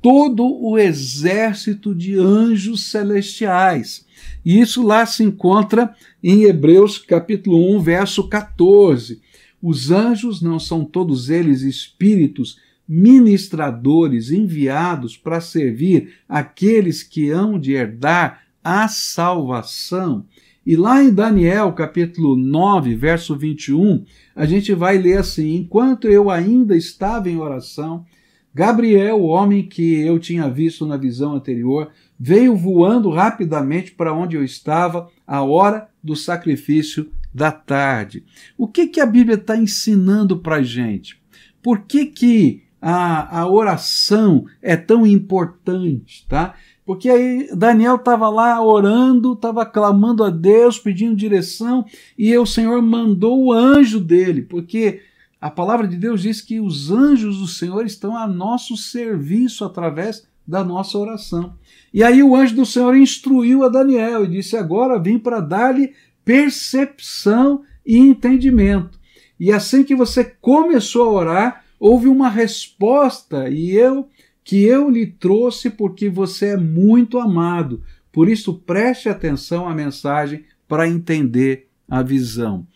todo 0.00 0.44
o 0.44 0.78
exército 0.78 1.94
de 1.94 2.18
anjos 2.18 2.84
celestiais. 2.84 4.06
E 4.44 4.60
isso 4.60 4.82
lá 4.82 5.04
se 5.04 5.24
encontra 5.24 5.94
em 6.22 6.44
Hebreus 6.44 6.98
capítulo 6.98 7.76
1, 7.76 7.80
verso 7.80 8.28
14 8.28 9.20
os 9.62 9.90
anjos 9.90 10.40
não 10.40 10.58
são 10.58 10.84
todos 10.84 11.28
eles 11.28 11.62
espíritos 11.62 12.58
ministradores 12.88 14.30
enviados 14.30 15.16
para 15.16 15.40
servir 15.40 16.14
aqueles 16.28 17.02
que 17.02 17.30
hão 17.30 17.58
de 17.58 17.72
herdar 17.72 18.42
a 18.64 18.88
salvação. 18.88 20.26
E 20.66 20.76
lá 20.76 21.02
em 21.02 21.12
Daniel, 21.12 21.72
capítulo 21.72 22.36
9, 22.36 22.94
verso 22.94 23.36
21, 23.36 24.04
a 24.34 24.44
gente 24.44 24.74
vai 24.74 24.98
ler 24.98 25.18
assim: 25.18 25.54
Enquanto 25.56 26.08
eu 26.08 26.30
ainda 26.30 26.76
estava 26.76 27.30
em 27.30 27.36
oração, 27.36 28.04
Gabriel, 28.52 29.20
o 29.20 29.26
homem 29.26 29.62
que 29.68 30.00
eu 30.00 30.18
tinha 30.18 30.48
visto 30.50 30.84
na 30.84 30.96
visão 30.96 31.34
anterior, 31.34 31.90
veio 32.18 32.56
voando 32.56 33.08
rapidamente 33.08 33.92
para 33.92 34.12
onde 34.12 34.36
eu 34.36 34.42
estava, 34.42 35.08
a 35.24 35.42
hora 35.42 35.88
do 36.02 36.16
sacrifício 36.16 37.10
da 37.32 37.52
tarde. 37.52 38.24
O 38.56 38.66
que, 38.66 38.86
que 38.86 39.00
a 39.00 39.06
Bíblia 39.06 39.36
está 39.36 39.56
ensinando 39.56 40.38
para 40.38 40.56
a 40.56 40.62
gente? 40.62 41.20
Por 41.62 41.80
que, 41.80 42.06
que 42.06 42.62
a, 42.80 43.40
a 43.40 43.48
oração 43.48 44.46
é 44.62 44.76
tão 44.76 45.06
importante, 45.06 46.26
tá? 46.28 46.54
Porque 46.84 47.08
aí 47.08 47.48
Daniel 47.54 47.96
estava 47.96 48.28
lá 48.28 48.60
orando, 48.60 49.34
estava 49.34 49.64
clamando 49.66 50.24
a 50.24 50.30
Deus, 50.30 50.78
pedindo 50.78 51.14
direção, 51.14 51.84
e 52.18 52.36
o 52.36 52.46
Senhor 52.46 52.80
mandou 52.82 53.44
o 53.44 53.52
anjo 53.52 54.00
dele, 54.00 54.42
porque 54.42 55.02
a 55.40 55.50
palavra 55.50 55.86
de 55.86 55.96
Deus 55.96 56.22
diz 56.22 56.40
que 56.40 56.58
os 56.58 56.90
anjos 56.90 57.38
do 57.38 57.46
Senhor 57.46 57.86
estão 57.86 58.16
a 58.16 58.26
nosso 58.26 58.76
serviço 58.76 59.64
através 59.64 60.26
da 60.46 60.64
nossa 60.64 60.98
oração. 60.98 61.54
E 61.94 62.02
aí 62.02 62.22
o 62.22 62.34
anjo 62.34 62.56
do 62.56 62.66
Senhor 62.66 62.96
instruiu 62.96 63.62
a 63.62 63.68
Daniel 63.68 64.24
e 64.24 64.28
disse: 64.28 64.56
Agora 64.56 64.98
vim 64.98 65.18
para 65.18 65.40
dar-lhe 65.40 65.92
percepção 66.24 67.62
e 67.84 67.96
entendimento. 67.96 68.98
E 69.38 69.50
assim 69.52 69.84
que 69.84 69.94
você 69.94 70.24
começou 70.24 71.08
a 71.08 71.12
orar, 71.12 71.64
houve 71.78 72.08
uma 72.08 72.28
resposta 72.28 73.48
e 73.48 73.70
eu 73.70 74.08
que 74.44 74.64
eu 74.64 74.90
lhe 74.90 75.06
trouxe 75.06 75.70
porque 75.70 76.08
você 76.08 76.48
é 76.48 76.56
muito 76.56 77.18
amado. 77.18 77.82
Por 78.12 78.28
isso 78.28 78.54
preste 78.54 79.08
atenção 79.08 79.68
à 79.68 79.74
mensagem 79.74 80.44
para 80.66 80.88
entender 80.88 81.68
a 81.88 82.02
visão. 82.02 82.66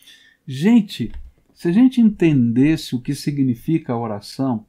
Gente, 0.47 1.13
se 1.53 1.69
a 1.69 1.73
gente 1.73 2.01
entendesse 2.01 2.95
o 2.95 3.01
que 3.01 3.15
significa 3.15 3.93
a 3.93 3.99
oração, 3.99 4.67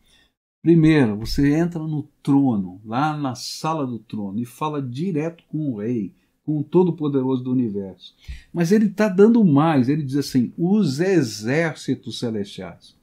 primeiro, 0.62 1.18
você 1.18 1.54
entra 1.56 1.80
no 1.80 2.04
trono, 2.24 2.82
lá 2.84 3.16
na 3.16 3.36
sala 3.36 3.86
do 3.86 4.00
trono 4.00 4.40
e 4.40 4.46
fala 4.46 4.82
direto 4.82 5.44
com 5.48 5.72
o 5.72 5.78
rei 5.80 6.14
com 6.46 6.60
o 6.60 6.64
Todo-Poderoso 6.64 7.44
do 7.44 7.52
universo. 7.52 8.16
Mas 8.54 8.72
ele 8.72 8.86
está 8.86 9.10
dando 9.10 9.44
mais, 9.44 9.90
ele 9.90 10.04
diz 10.04 10.16
assim: 10.16 10.54
os 10.58 11.00
exércitos 11.00 12.20
celestiais, 12.20 12.96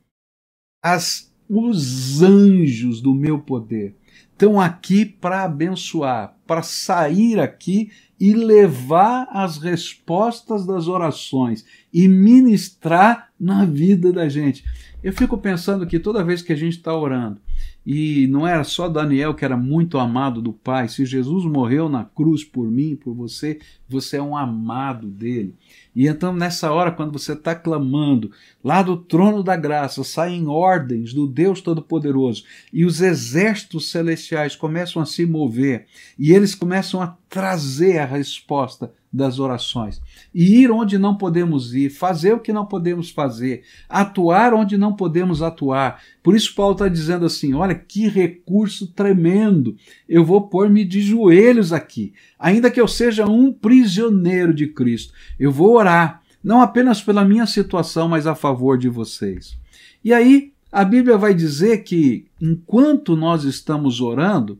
as, 0.83 1.35
os 1.49 2.23
anjos 2.23 3.01
do 3.01 3.15
meu 3.15 3.41
poder 3.41 3.97
estão 4.31 4.61
aqui 4.61 5.05
para 5.05 5.45
abençoar, 5.45 6.37
para 6.47 6.63
sair 6.63 7.39
aqui 7.39 7.91
e 8.19 8.33
levar 8.33 9.29
as 9.31 9.59
respostas 9.59 10.65
das 10.65 10.89
orações 10.89 11.65
e 11.93 12.09
ministrar 12.09 13.31
na 13.39 13.65
vida 13.65 14.13
da 14.13 14.29
gente. 14.29 14.65
Eu 15.03 15.13
fico 15.13 15.37
pensando 15.37 15.87
que 15.87 15.99
toda 15.99 16.25
vez 16.25 16.43
que 16.43 16.53
a 16.53 16.57
gente 16.57 16.77
está 16.77 16.97
orando, 16.97 17.41
e 17.85 18.27
não 18.29 18.47
era 18.47 18.63
só 18.65 18.89
Daniel 18.89 19.35
que 19.35 19.45
era 19.45 19.57
muito 19.57 19.99
amado 19.99 20.41
do 20.41 20.53
Pai. 20.53 20.89
Se 20.89 21.05
Jesus 21.05 21.45
morreu 21.45 21.89
na 21.89 22.05
cruz 22.05 22.45
por 22.45 22.71
mim, 22.71 22.97
por 22.97 23.15
você, 23.15 23.59
você 23.89 24.17
é 24.17 24.23
um 24.23 24.37
amado 24.37 25.09
dele. 25.09 25.55
E 25.95 26.07
então, 26.07 26.35
nessa 26.35 26.73
hora, 26.73 26.91
quando 26.91 27.13
você 27.13 27.33
está 27.35 27.55
clamando, 27.55 28.31
lá 28.65 28.83
do 28.83 28.97
trono 28.97 29.43
da 29.43 29.57
graça 29.57 30.03
saem 30.03 30.47
ordens 30.47 31.13
do 31.13 31.27
Deus 31.27 31.61
Todo-Poderoso 31.61 32.45
e 32.73 32.85
os 32.85 33.01
exércitos 33.01 33.91
celestiais 33.91 34.57
começam 34.57 35.03
a 35.03 35.07
se 35.07 35.27
mover 35.27 35.87
e 36.19 36.33
eles 36.33 36.55
começam 36.55 37.03
a 37.03 37.17
trazer 37.29 37.99
a 37.99 38.07
resposta 38.07 38.93
das 39.13 39.39
orações. 39.39 40.01
E 40.35 40.63
ir 40.63 40.71
onde 40.71 40.97
não 40.97 41.17
podemos 41.17 41.75
ir, 41.75 41.91
fazer 41.91 42.33
o 42.33 42.41
que 42.41 42.53
não 42.53 42.65
podemos 42.65 43.11
fazer, 43.11 43.63
atuar 43.89 44.55
onde 44.55 44.79
não 44.79 44.95
podemos 44.95 45.43
atuar. 45.43 46.03
Por 46.23 46.35
isso, 46.35 46.55
Paulo 46.55 46.73
está 46.73 46.89
dizendo 46.89 47.27
assim: 47.27 47.53
olha 47.53 47.75
que 47.75 48.09
recurso 48.09 48.87
tremendo, 48.87 49.77
eu 50.09 50.25
vou 50.25 50.49
pôr-me 50.49 50.85
de 50.85 51.03
joelhos 51.03 51.73
aqui, 51.73 52.15
ainda 52.39 52.71
que 52.71 52.81
eu 52.81 52.89
seja 52.89 53.27
um 53.27 53.53
prisioneiro 53.53 54.55
de 54.55 54.69
Cristo, 54.69 55.13
eu 55.39 55.53
vou 55.53 55.73
orar, 55.83 56.23
não 56.43 56.61
apenas 56.61 57.03
pela 57.03 57.25
minha 57.25 57.47
situação, 57.47 58.09
mas 58.09 58.27
a 58.27 58.35
favor 58.35 58.79
de 58.79 58.89
vocês. 58.89 59.59
E 60.05 60.13
aí, 60.13 60.53
a 60.71 60.85
Bíblia 60.85 61.19
vai 61.19 61.35
dizer 61.35 61.83
que 61.83 62.27
enquanto 62.41 63.17
nós 63.17 63.45
estamos 63.45 64.01
orando, 64.01 64.59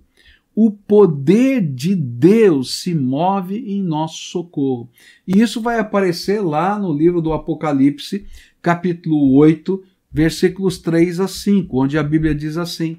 o 0.55 0.71
poder 0.71 1.63
de 1.63 1.95
Deus 1.95 2.83
se 2.83 2.95
move 2.95 3.57
em 3.57 3.83
nosso 3.83 4.19
socorro. 4.19 4.91
E 5.27 5.41
isso 5.41 5.63
vai 5.63 5.79
aparecer 5.79 6.43
lá 6.43 6.79
no 6.79 6.93
livro 6.93 7.23
do 7.23 7.33
Apocalipse, 7.33 8.27
capítulo 8.61 9.33
8, 9.35 9.83
versículos 10.13 10.79
3 10.79 11.21
a 11.21 11.29
5, 11.29 11.83
onde 11.83 11.97
a 11.97 12.03
Bíblia 12.03 12.35
diz 12.35 12.59
assim: 12.59 12.99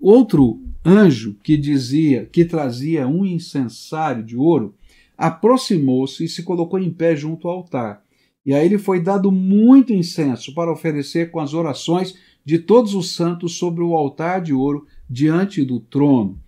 Outro 0.00 0.62
anjo 0.84 1.36
que 1.42 1.56
dizia, 1.56 2.26
que 2.26 2.44
trazia 2.44 3.08
um 3.08 3.26
incensário 3.26 4.22
de 4.22 4.36
ouro, 4.36 4.72
aproximou-se 5.16 6.24
e 6.24 6.28
se 6.28 6.42
colocou 6.42 6.78
em 6.78 6.90
pé 6.90 7.16
junto 7.16 7.48
ao 7.48 7.58
altar. 7.58 8.02
E 8.44 8.54
a 8.54 8.64
ele 8.64 8.78
foi 8.78 9.00
dado 9.00 9.32
muito 9.32 9.92
incenso 9.92 10.54
para 10.54 10.72
oferecer 10.72 11.30
com 11.30 11.40
as 11.40 11.52
orações 11.52 12.16
de 12.44 12.58
todos 12.58 12.94
os 12.94 13.10
santos 13.10 13.56
sobre 13.58 13.82
o 13.82 13.94
altar 13.94 14.40
de 14.40 14.52
ouro 14.52 14.86
diante 15.10 15.64
do 15.64 15.80
trono. 15.80 16.38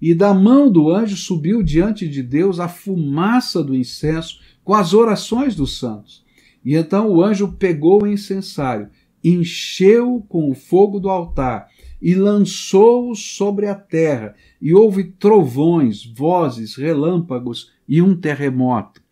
E 0.00 0.14
da 0.14 0.32
mão 0.32 0.70
do 0.70 0.90
anjo 0.90 1.16
subiu 1.16 1.62
diante 1.62 2.08
de 2.08 2.22
Deus 2.22 2.60
a 2.60 2.68
fumaça 2.68 3.62
do 3.62 3.76
incenso 3.76 4.40
com 4.62 4.74
as 4.74 4.94
orações 4.94 5.54
dos 5.54 5.78
santos. 5.78 6.24
E 6.64 6.74
então 6.74 7.10
o 7.10 7.22
anjo 7.22 7.52
pegou 7.58 8.02
o 8.02 8.06
incensário, 8.06 8.88
encheu 9.22 10.24
com 10.28 10.50
o 10.50 10.54
fogo 10.54 10.98
do 10.98 11.10
altar 11.10 11.68
e 12.00 12.14
lançou-o 12.14 13.14
sobre 13.14 13.66
a 13.66 13.74
terra, 13.74 14.34
e 14.60 14.74
houve 14.74 15.04
trovões, 15.04 16.04
vozes, 16.04 16.76
relâmpagos 16.76 17.72
e 17.88 18.00
um 18.02 18.16
terremoto. 18.16 19.02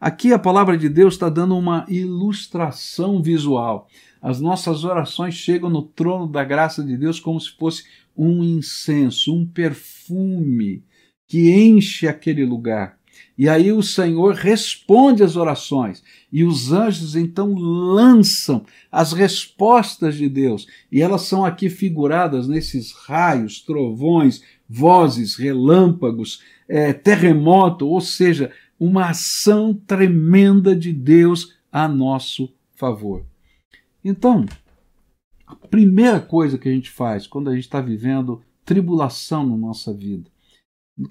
Aqui 0.00 0.32
a 0.32 0.38
palavra 0.38 0.78
de 0.78 0.88
Deus 0.88 1.14
está 1.14 1.28
dando 1.28 1.56
uma 1.56 1.84
ilustração 1.88 3.22
visual. 3.22 3.88
As 4.22 4.40
nossas 4.40 4.84
orações 4.84 5.34
chegam 5.34 5.68
no 5.68 5.82
trono 5.82 6.26
da 6.26 6.42
graça 6.42 6.82
de 6.82 6.96
Deus 6.96 7.20
como 7.20 7.40
se 7.40 7.50
fosse 7.56 7.84
um 8.16 8.42
incenso, 8.42 9.34
um 9.34 9.46
perfume 9.46 10.82
que 11.26 11.50
enche 11.50 12.08
aquele 12.08 12.44
lugar. 12.44 12.98
E 13.36 13.48
aí 13.48 13.72
o 13.72 13.82
Senhor 13.82 14.34
responde 14.34 15.22
às 15.22 15.36
orações, 15.36 16.02
e 16.30 16.44
os 16.44 16.72
anjos 16.72 17.16
então 17.16 17.54
lançam 17.54 18.64
as 18.92 19.12
respostas 19.12 20.16
de 20.16 20.28
Deus, 20.28 20.66
e 20.92 21.00
elas 21.00 21.22
são 21.22 21.44
aqui 21.44 21.70
figuradas 21.70 22.46
nesses 22.46 22.92
raios, 22.92 23.60
trovões, 23.62 24.42
vozes, 24.68 25.36
relâmpagos, 25.36 26.42
é, 26.70 26.92
terremoto, 26.92 27.88
ou 27.88 28.00
seja, 28.00 28.52
uma 28.78 29.10
ação 29.10 29.74
tremenda 29.74 30.74
de 30.74 30.92
Deus 30.92 31.58
a 31.70 31.88
nosso 31.88 32.54
favor. 32.76 33.26
Então, 34.04 34.46
a 35.44 35.56
primeira 35.56 36.20
coisa 36.20 36.56
que 36.56 36.68
a 36.68 36.72
gente 36.72 36.88
faz 36.88 37.26
quando 37.26 37.50
a 37.50 37.54
gente 37.54 37.64
está 37.64 37.80
vivendo 37.80 38.40
tribulação 38.64 39.44
na 39.44 39.56
nossa 39.56 39.92
vida, 39.92 40.30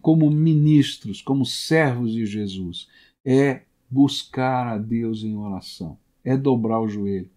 como 0.01 0.31
ministros, 0.31 1.21
como 1.21 1.45
servos 1.45 2.13
de 2.13 2.25
Jesus, 2.25 2.87
é 3.25 3.63
buscar 3.89 4.65
a 4.67 4.77
Deus 4.77 5.23
em 5.23 5.35
oração, 5.35 5.97
é 6.23 6.37
dobrar 6.37 6.79
o 6.79 6.87
joelho. 6.87 7.29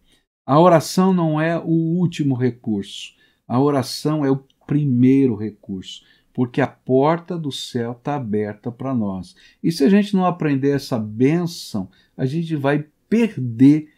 A 0.46 0.60
oração 0.60 1.12
não 1.12 1.40
é 1.40 1.58
o 1.58 1.70
último 1.70 2.36
recurso, 2.36 3.14
a 3.48 3.60
oração 3.60 4.24
é 4.24 4.30
o 4.30 4.44
primeiro 4.64 5.34
recurso, 5.34 6.04
porque 6.34 6.60
a 6.60 6.66
porta 6.66 7.38
do 7.38 7.52
céu 7.52 7.92
está 7.92 8.14
aberta 8.14 8.70
para 8.70 8.94
nós. 8.94 9.36
E 9.62 9.70
se 9.70 9.84
a 9.84 9.88
gente 9.88 10.14
não 10.14 10.24
aprender 10.24 10.70
essa 10.70 10.98
bênção, 10.98 11.88
a 12.16 12.24
gente 12.24 12.56
vai 12.56 12.86
perder 13.08 13.90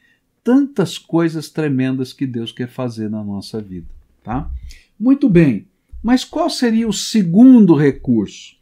tantas 0.42 0.98
coisas 0.98 1.48
tremendas 1.48 2.12
que 2.12 2.26
Deus 2.26 2.52
quer 2.52 2.68
fazer 2.68 3.08
na 3.08 3.22
nossa 3.22 3.60
vida, 3.60 3.86
tá? 4.22 4.50
Muito 4.98 5.28
bem. 5.28 5.66
Mas 6.02 6.24
qual 6.24 6.50
seria 6.50 6.86
o 6.86 6.92
segundo 6.92 7.74
recurso? 7.74 8.56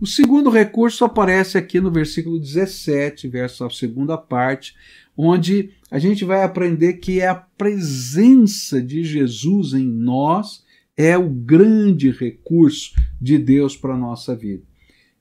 O 0.00 0.06
segundo 0.06 0.50
recurso 0.50 1.04
aparece 1.04 1.58
aqui 1.58 1.80
no 1.80 1.90
versículo 1.90 2.38
17, 2.38 3.28
verso 3.28 3.64
a 3.64 3.70
segunda 3.70 4.16
parte, 4.16 4.74
onde 5.16 5.70
a 5.90 5.98
gente 5.98 6.24
vai 6.24 6.42
aprender 6.42 6.94
que 6.94 7.20
é 7.20 7.28
a 7.28 7.34
presença 7.34 8.80
de 8.80 9.02
Jesus 9.04 9.72
em 9.72 9.86
nós 9.86 10.64
é 10.96 11.16
o 11.18 11.28
grande 11.28 12.10
recurso 12.10 12.94
de 13.20 13.38
Deus 13.38 13.76
para 13.76 13.94
a 13.94 13.98
nossa 13.98 14.34
vida. 14.34 14.64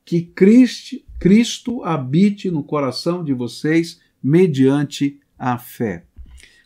Que 0.05 0.21
Cristo, 0.21 0.95
Cristo 1.19 1.83
habite 1.83 2.49
no 2.49 2.63
coração 2.63 3.23
de 3.23 3.33
vocês 3.33 3.99
mediante 4.23 5.19
a 5.37 5.57
fé. 5.57 6.05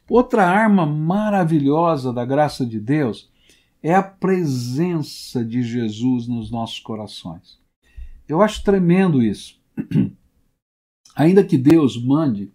Outra 0.08 0.48
arma 0.48 0.86
maravilhosa 0.86 2.14
da 2.14 2.26
graça 2.26 2.66
de 2.66 2.80
Deus 2.80 3.30
é 3.82 3.96
a 3.96 4.04
presença 4.04 5.44
de 5.44 5.64
Jesus 5.64 6.28
nos 6.28 6.52
nossos 6.52 6.80
corações. 6.80 7.60
Eu 8.28 8.42
acho 8.42 8.64
tremendo 8.64 9.24
isso. 9.24 9.60
Ainda 11.16 11.44
que 11.44 11.58
Deus 11.58 12.02
mande 12.02 12.52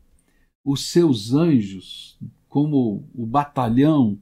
os 0.64 0.90
seus 0.90 1.32
anjos 1.32 2.18
como 2.48 3.08
o 3.14 3.26
batalhão 3.26 4.18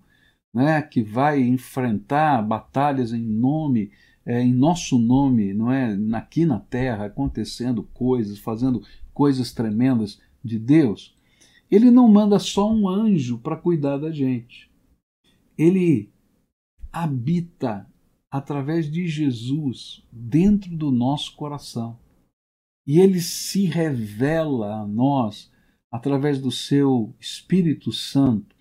né, 0.54 0.82
que 0.82 1.02
vai 1.02 1.40
enfrentar 1.40 2.42
batalhas 2.42 3.12
em 3.12 3.22
nome, 3.22 3.90
é, 4.24 4.40
em 4.40 4.52
nosso 4.52 4.98
nome, 4.98 5.54
não 5.54 5.72
é, 5.72 5.96
aqui 6.14 6.44
na 6.44 6.60
terra, 6.60 7.06
acontecendo 7.06 7.82
coisas, 7.94 8.38
fazendo 8.38 8.82
coisas 9.14 9.52
tremendas 9.52 10.20
de 10.44 10.58
Deus. 10.58 11.16
Ele 11.70 11.90
não 11.90 12.06
manda 12.06 12.38
só 12.38 12.70
um 12.70 12.88
anjo 12.88 13.38
para 13.38 13.56
cuidar 13.56 13.96
da 13.96 14.12
gente. 14.12 14.70
Ele 15.56 16.12
habita 16.92 17.90
através 18.30 18.90
de 18.90 19.08
Jesus 19.08 20.02
dentro 20.12 20.76
do 20.76 20.90
nosso 20.90 21.34
coração. 21.34 21.98
E 22.86 22.98
ele 22.98 23.20
se 23.20 23.64
revela 23.64 24.82
a 24.82 24.86
nós 24.86 25.50
através 25.90 26.40
do 26.40 26.50
seu 26.50 27.14
Espírito 27.20 27.92
Santo. 27.92 28.51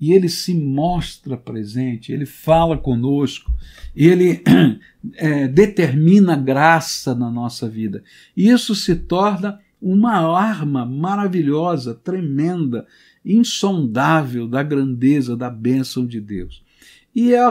E 0.00 0.12
ele 0.12 0.28
se 0.28 0.54
mostra 0.54 1.36
presente, 1.36 2.12
ele 2.12 2.26
fala 2.26 2.78
conosco, 2.78 3.52
ele 3.96 4.42
é, 5.16 5.48
determina 5.48 6.36
graça 6.36 7.14
na 7.14 7.30
nossa 7.30 7.68
vida. 7.68 8.02
Isso 8.36 8.74
se 8.74 8.94
torna 8.94 9.58
uma 9.80 10.36
arma 10.36 10.84
maravilhosa, 10.84 11.94
tremenda, 11.94 12.86
insondável 13.24 14.46
da 14.48 14.62
grandeza, 14.62 15.36
da 15.36 15.50
bênção 15.50 16.06
de 16.06 16.20
Deus. 16.20 16.62
E 17.14 17.34
é 17.34 17.46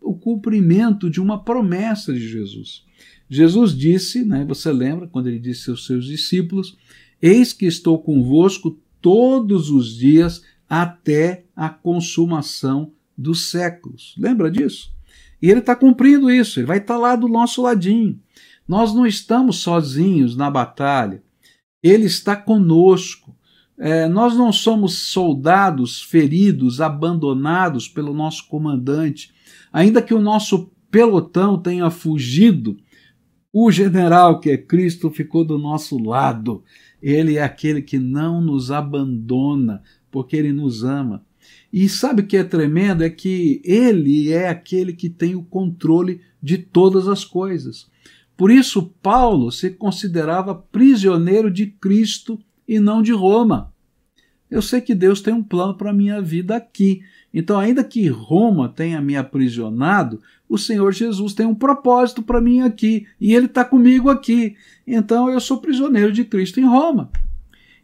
o 0.00 0.14
cumprimento 0.14 1.10
de 1.10 1.20
uma 1.20 1.42
promessa 1.42 2.12
de 2.12 2.26
Jesus. 2.26 2.84
Jesus 3.28 3.76
disse, 3.76 4.24
né, 4.24 4.44
você 4.44 4.72
lembra, 4.72 5.06
quando 5.06 5.28
ele 5.28 5.38
disse 5.38 5.70
aos 5.70 5.86
seus 5.86 6.06
discípulos: 6.06 6.76
Eis 7.20 7.52
que 7.52 7.66
estou 7.66 7.98
convosco 7.98 8.78
todos 9.00 9.70
os 9.70 9.94
dias 9.96 10.42
até 10.70 11.46
a 11.56 11.68
consumação 11.68 12.92
dos 13.18 13.50
séculos. 13.50 14.14
Lembra 14.16 14.48
disso? 14.48 14.92
E 15.42 15.50
ele 15.50 15.58
está 15.58 15.74
cumprindo 15.74 16.30
isso, 16.30 16.60
ele 16.60 16.66
vai 16.66 16.78
estar 16.78 16.94
tá 16.94 17.00
lá 17.00 17.16
do 17.16 17.26
nosso 17.26 17.62
ladinho. 17.62 18.20
Nós 18.68 18.94
não 18.94 19.04
estamos 19.04 19.56
sozinhos 19.56 20.36
na 20.36 20.48
batalha. 20.48 21.22
Ele 21.82 22.04
está 22.04 22.36
conosco. 22.36 23.34
É, 23.76 24.06
nós 24.06 24.36
não 24.36 24.52
somos 24.52 25.08
soldados 25.08 26.02
feridos, 26.02 26.80
abandonados 26.80 27.88
pelo 27.88 28.14
nosso 28.14 28.46
comandante. 28.46 29.32
Ainda 29.72 30.00
que 30.00 30.14
o 30.14 30.20
nosso 30.20 30.70
pelotão 30.90 31.58
tenha 31.58 31.90
fugido, 31.90 32.76
o 33.52 33.72
general, 33.72 34.38
que 34.38 34.50
é 34.50 34.56
Cristo, 34.56 35.10
ficou 35.10 35.44
do 35.44 35.58
nosso 35.58 35.98
lado. 35.98 36.62
Ele 37.02 37.36
é 37.36 37.42
aquele 37.42 37.82
que 37.82 37.98
não 37.98 38.40
nos 38.40 38.70
abandona, 38.70 39.82
porque 40.10 40.36
ele 40.36 40.52
nos 40.52 40.84
ama. 40.84 41.24
E 41.72 41.88
sabe 41.88 42.22
o 42.22 42.26
que 42.26 42.36
é 42.36 42.44
tremendo? 42.44 43.02
É 43.02 43.10
que 43.10 43.60
ele 43.64 44.32
é 44.32 44.48
aquele 44.48 44.92
que 44.92 45.08
tem 45.08 45.34
o 45.34 45.42
controle 45.42 46.20
de 46.42 46.58
todas 46.58 47.06
as 47.06 47.24
coisas. 47.24 47.88
Por 48.36 48.50
isso, 48.50 48.92
Paulo 49.02 49.52
se 49.52 49.70
considerava 49.70 50.54
prisioneiro 50.54 51.50
de 51.50 51.66
Cristo 51.66 52.38
e 52.66 52.80
não 52.80 53.02
de 53.02 53.12
Roma. 53.12 53.72
Eu 54.50 54.60
sei 54.60 54.80
que 54.80 54.94
Deus 54.94 55.20
tem 55.20 55.32
um 55.32 55.42
plano 55.42 55.74
para 55.74 55.90
a 55.90 55.94
minha 55.94 56.20
vida 56.20 56.56
aqui. 56.56 57.02
Então, 57.32 57.58
ainda 57.58 57.84
que 57.84 58.08
Roma 58.08 58.68
tenha 58.68 59.00
me 59.00 59.16
aprisionado, 59.16 60.20
o 60.48 60.58
Senhor 60.58 60.92
Jesus 60.92 61.34
tem 61.34 61.46
um 61.46 61.54
propósito 61.54 62.22
para 62.22 62.40
mim 62.40 62.62
aqui 62.62 63.06
e 63.20 63.32
Ele 63.32 63.46
está 63.46 63.64
comigo 63.64 64.10
aqui. 64.10 64.56
Então, 64.84 65.30
eu 65.30 65.38
sou 65.38 65.58
prisioneiro 65.58 66.10
de 66.10 66.24
Cristo 66.24 66.58
em 66.58 66.64
Roma. 66.64 67.10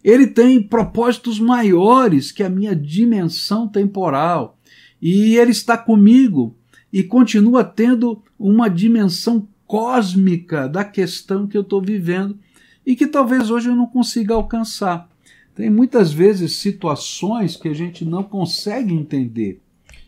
Ele 0.06 0.28
tem 0.28 0.62
propósitos 0.62 1.40
maiores 1.40 2.30
que 2.30 2.44
a 2.44 2.48
minha 2.48 2.76
dimensão 2.76 3.66
temporal 3.66 4.56
e 5.02 5.36
Ele 5.36 5.50
está 5.50 5.76
comigo 5.76 6.56
e 6.92 7.02
continua 7.02 7.64
tendo 7.64 8.22
uma 8.38 8.68
dimensão 8.68 9.48
cósmica 9.66 10.68
da 10.68 10.84
questão 10.84 11.48
que 11.48 11.56
eu 11.56 11.62
estou 11.62 11.82
vivendo 11.82 12.38
e 12.86 12.94
que 12.94 13.08
talvez 13.08 13.50
hoje 13.50 13.68
eu 13.68 13.74
não 13.74 13.88
consiga 13.88 14.32
alcançar. 14.32 15.10
Tem 15.56 15.68
muitas 15.68 16.12
vezes 16.12 16.52
situações 16.52 17.56
que 17.56 17.66
a 17.66 17.74
gente 17.74 18.04
não 18.04 18.22
consegue 18.22 18.94
entender, 18.94 19.60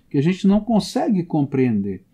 que 0.09 0.17
a 0.17 0.23
gente 0.23 0.47
não 0.47 0.61
consegue 0.61 1.25
compreender, 1.25 2.05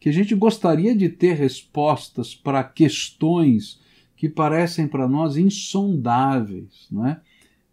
que 0.00 0.08
a 0.08 0.12
gente 0.12 0.34
gostaria 0.34 0.92
de 0.92 1.08
ter 1.08 1.34
respostas 1.34 2.34
para 2.34 2.64
questões 2.64 3.78
que 4.16 4.28
parecem 4.28 4.88
para 4.88 5.06
nós 5.06 5.36
insondáveis, 5.36 6.88
não 6.90 7.06
é? 7.06 7.20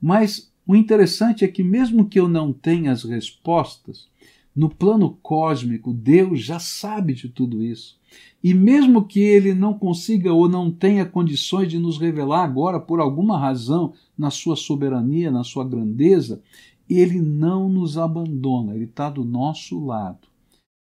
Mas 0.01 0.51
o 0.67 0.75
interessante 0.75 1.45
é 1.45 1.47
que, 1.47 1.63
mesmo 1.63 2.08
que 2.08 2.19
eu 2.19 2.27
não 2.27 2.51
tenha 2.51 2.91
as 2.91 3.03
respostas, 3.03 4.08
no 4.55 4.69
plano 4.69 5.17
cósmico, 5.21 5.91
Deus 5.91 6.41
já 6.41 6.60
sabe 6.60 7.13
de 7.13 7.27
tudo 7.27 7.62
isso. 7.62 7.99
E 8.41 8.53
mesmo 8.53 9.03
que 9.03 9.19
ele 9.19 9.53
não 9.53 9.73
consiga 9.73 10.31
ou 10.31 10.47
não 10.47 10.71
tenha 10.71 11.05
condições 11.05 11.69
de 11.69 11.77
nos 11.77 11.97
revelar 11.97 12.43
agora, 12.43 12.79
por 12.79 12.99
alguma 12.99 13.38
razão, 13.38 13.93
na 14.17 14.29
sua 14.29 14.55
soberania, 14.55 15.29
na 15.29 15.43
sua 15.43 15.67
grandeza, 15.67 16.41
ele 16.89 17.19
não 17.19 17.67
nos 17.67 17.97
abandona, 17.97 18.75
ele 18.75 18.86
está 18.86 19.10
do 19.10 19.25
nosso 19.25 19.84
lado. 19.84 20.27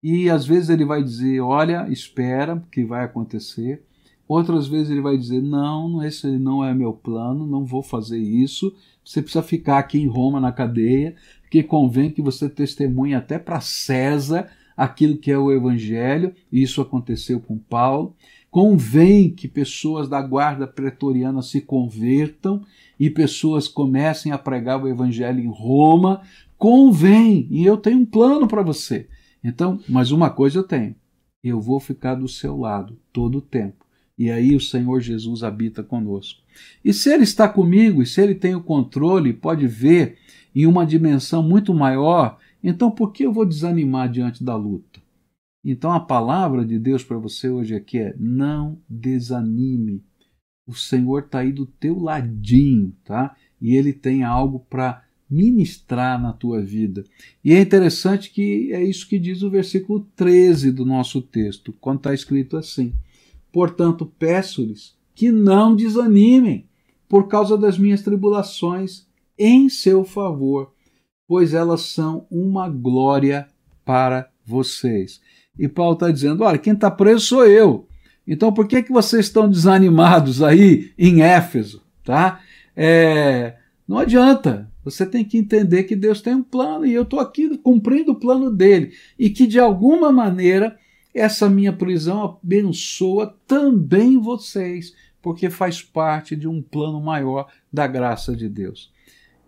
E 0.03 0.29
às 0.29 0.45
vezes 0.45 0.69
ele 0.69 0.83
vai 0.83 1.01
dizer: 1.01 1.39
Olha, 1.39 1.87
espera, 1.89 2.61
que 2.69 2.83
vai 2.83 3.05
acontecer. 3.05 3.83
Outras 4.27 4.67
vezes 4.67 4.89
ele 4.89 5.01
vai 5.01 5.17
dizer: 5.17 5.41
Não, 5.41 6.03
esse 6.03 6.27
não 6.37 6.65
é 6.65 6.73
meu 6.73 6.91
plano, 6.91 7.47
não 7.47 7.63
vou 7.63 7.81
fazer 7.81 8.19
isso. 8.19 8.75
Você 9.03 9.21
precisa 9.21 9.43
ficar 9.43 9.79
aqui 9.79 9.99
em 9.99 10.07
Roma 10.07 10.39
na 10.39 10.51
cadeia, 10.51 11.15
que 11.49 11.61
convém 11.61 12.09
que 12.09 12.21
você 12.21 12.49
testemunhe 12.49 13.13
até 13.13 13.37
para 13.37 13.59
César 13.59 14.49
aquilo 14.75 15.17
que 15.17 15.31
é 15.31 15.37
o 15.37 15.51
Evangelho, 15.51 16.33
e 16.51 16.61
isso 16.63 16.81
aconteceu 16.81 17.39
com 17.39 17.57
Paulo. 17.57 18.15
Convém 18.49 19.29
que 19.29 19.47
pessoas 19.47 20.07
da 20.07 20.21
guarda 20.21 20.67
pretoriana 20.67 21.41
se 21.41 21.61
convertam 21.61 22.61
e 22.99 23.09
pessoas 23.09 23.67
comecem 23.67 24.31
a 24.31 24.37
pregar 24.37 24.83
o 24.83 24.87
Evangelho 24.87 25.39
em 25.39 25.51
Roma. 25.51 26.21
Convém, 26.57 27.47
e 27.49 27.65
eu 27.65 27.77
tenho 27.77 27.99
um 27.99 28.05
plano 28.05 28.47
para 28.47 28.61
você. 28.61 29.07
Então, 29.43 29.79
mas 29.89 30.11
uma 30.11 30.29
coisa 30.29 30.59
eu 30.59 30.63
tenho: 30.63 30.95
eu 31.43 31.59
vou 31.59 31.79
ficar 31.79 32.15
do 32.15 32.27
seu 32.27 32.55
lado 32.57 32.97
todo 33.11 33.39
o 33.39 33.41
tempo. 33.41 33.83
E 34.17 34.29
aí 34.29 34.55
o 34.55 34.61
Senhor 34.61 35.01
Jesus 35.01 35.41
habita 35.43 35.81
conosco. 35.81 36.42
E 36.83 36.93
se 36.93 37.09
Ele 37.11 37.23
está 37.23 37.47
comigo, 37.47 38.01
e 38.01 38.05
se 38.05 38.21
Ele 38.21 38.35
tem 38.35 38.55
o 38.55 38.63
controle, 38.63 39.33
pode 39.33 39.67
ver 39.67 40.17
em 40.55 40.65
uma 40.65 40.85
dimensão 40.85 41.41
muito 41.41 41.73
maior, 41.73 42.37
então 42.63 42.91
por 42.91 43.11
que 43.11 43.23
eu 43.23 43.33
vou 43.33 43.45
desanimar 43.45 44.09
diante 44.09 44.43
da 44.43 44.55
luta? 44.55 45.01
Então 45.63 45.91
a 45.91 45.99
palavra 45.99 46.65
de 46.65 46.77
Deus 46.77 47.03
para 47.03 47.17
você 47.17 47.49
hoje 47.49 47.73
aqui 47.73 47.97
é: 47.97 48.15
não 48.19 48.77
desanime. 48.89 50.03
O 50.67 50.73
Senhor 50.73 51.23
está 51.23 51.39
aí 51.39 51.51
do 51.51 51.65
teu 51.65 51.99
ladinho, 51.99 52.95
tá? 53.03 53.35
E 53.61 53.75
Ele 53.75 53.93
tem 53.93 54.23
algo 54.23 54.59
para 54.69 55.03
ministrar 55.29 56.21
na 56.21 56.31
tua 56.31 56.61
vida. 56.61 57.03
E 57.43 57.53
é 57.53 57.59
interessante 57.59 58.29
que 58.29 58.71
é 58.71 58.83
isso 58.83 59.07
que 59.07 59.17
diz 59.17 59.41
o 59.41 59.49
versículo 59.49 60.07
13 60.15 60.71
do 60.71 60.85
nosso 60.85 61.21
texto, 61.21 61.73
quando 61.81 61.97
está 61.97 62.13
escrito 62.13 62.55
assim: 62.55 62.93
Portanto, 63.51 64.05
peço-lhes 64.05 64.95
que 65.15 65.31
não 65.31 65.75
desanimem 65.75 66.67
por 67.07 67.27
causa 67.27 67.57
das 67.57 67.77
minhas 67.77 68.01
tribulações 68.01 69.05
em 69.37 69.69
seu 69.69 70.03
favor, 70.03 70.71
pois 71.27 71.53
elas 71.53 71.81
são 71.81 72.25
uma 72.29 72.69
glória 72.69 73.47
para 73.85 74.29
vocês. 74.45 75.21
E 75.57 75.67
Paulo 75.67 75.93
está 75.93 76.11
dizendo: 76.11 76.43
olha, 76.43 76.57
quem 76.57 76.73
está 76.73 76.89
preso 76.89 77.25
sou 77.25 77.45
eu. 77.45 77.87
Então 78.25 78.51
por 78.53 78.67
que, 78.67 78.81
que 78.81 78.91
vocês 78.91 79.25
estão 79.25 79.49
desanimados 79.49 80.41
aí 80.41 80.91
em 80.97 81.21
Éfeso? 81.21 81.83
Tá? 82.03 82.39
É, 82.75 83.57
não 83.87 83.97
adianta. 83.97 84.71
Você 84.83 85.05
tem 85.05 85.23
que 85.23 85.37
entender 85.37 85.83
que 85.83 85.95
Deus 85.95 86.21
tem 86.21 86.35
um 86.35 86.43
plano 86.43 86.85
e 86.85 86.93
eu 86.93 87.03
estou 87.03 87.19
aqui 87.19 87.57
cumprindo 87.57 88.11
o 88.11 88.19
plano 88.19 88.51
dele. 88.51 88.91
E 89.17 89.29
que 89.29 89.47
de 89.47 89.59
alguma 89.59 90.11
maneira 90.11 90.77
essa 91.13 91.49
minha 91.49 91.71
prisão 91.71 92.39
abençoa 92.41 93.35
também 93.47 94.19
vocês, 94.19 94.95
porque 95.21 95.49
faz 95.49 95.81
parte 95.81 96.35
de 96.35 96.47
um 96.47 96.61
plano 96.61 96.99
maior 97.01 97.47
da 97.71 97.85
graça 97.87 98.35
de 98.35 98.49
Deus. 98.49 98.91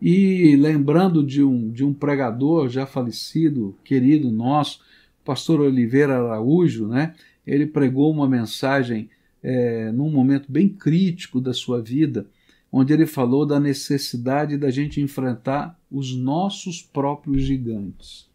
E 0.02 0.56
lembrando 0.58 1.26
de 1.26 1.44
um, 1.44 1.72
de 1.72 1.84
um 1.84 1.94
pregador 1.94 2.70
já 2.70 2.86
falecido, 2.86 3.76
querido 3.84 4.32
nosso, 4.32 4.82
pastor 5.24 5.60
Oliveira 5.60 6.18
Araújo, 6.18 6.88
né? 6.88 7.16
ele 7.46 7.66
pregou 7.66 8.12
uma 8.12 8.28
mensagem 8.28 9.10
é, 9.42 9.92
num 9.92 10.10
momento 10.10 10.52
bem 10.52 10.70
crítico 10.70 11.40
da 11.40 11.54
sua 11.54 11.82
vida, 11.82 12.28
onde 12.72 12.94
ele 12.94 13.06
falou 13.06 13.46
da 13.46 13.60
necessidade 13.60 14.58
da 14.58 14.70
gente 14.70 15.00
enfrentar 15.02 15.80
os 15.90 16.16
nossos 16.16 16.82
próprios 16.82 17.44
gigantes. 17.44 18.28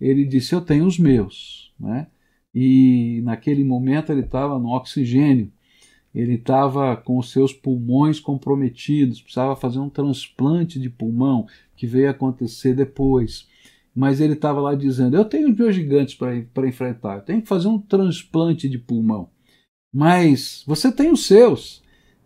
Ele 0.00 0.24
disse: 0.24 0.54
Eu 0.54 0.60
tenho 0.60 0.86
os 0.86 0.98
meus. 0.98 1.72
Né? 1.78 2.06
E 2.54 3.20
naquele 3.24 3.62
momento 3.64 4.10
ele 4.10 4.22
estava 4.22 4.58
no 4.58 4.70
oxigênio, 4.70 5.52
ele 6.14 6.34
estava 6.34 6.96
com 6.96 7.18
os 7.18 7.30
seus 7.30 7.52
pulmões 7.52 8.18
comprometidos, 8.18 9.20
precisava 9.20 9.54
fazer 9.54 9.78
um 9.78 9.90
transplante 9.90 10.80
de 10.80 10.88
pulmão, 10.88 11.46
que 11.76 11.86
veio 11.86 12.10
acontecer 12.10 12.74
depois. 12.74 13.46
Mas 13.94 14.20
ele 14.20 14.32
estava 14.32 14.60
lá 14.60 14.74
dizendo: 14.74 15.16
Eu 15.16 15.24
tenho 15.24 15.54
dois 15.54 15.74
gigantes 15.74 16.14
para 16.14 16.68
enfrentar, 16.68 17.16
eu 17.16 17.22
tenho 17.22 17.42
que 17.42 17.48
fazer 17.48 17.68
um 17.68 17.78
transplante 17.78 18.68
de 18.68 18.78
pulmão. 18.78 19.30
Mas 19.92 20.62
você 20.66 20.92
tem 20.92 21.10
os 21.10 21.26
seus, 21.26 21.82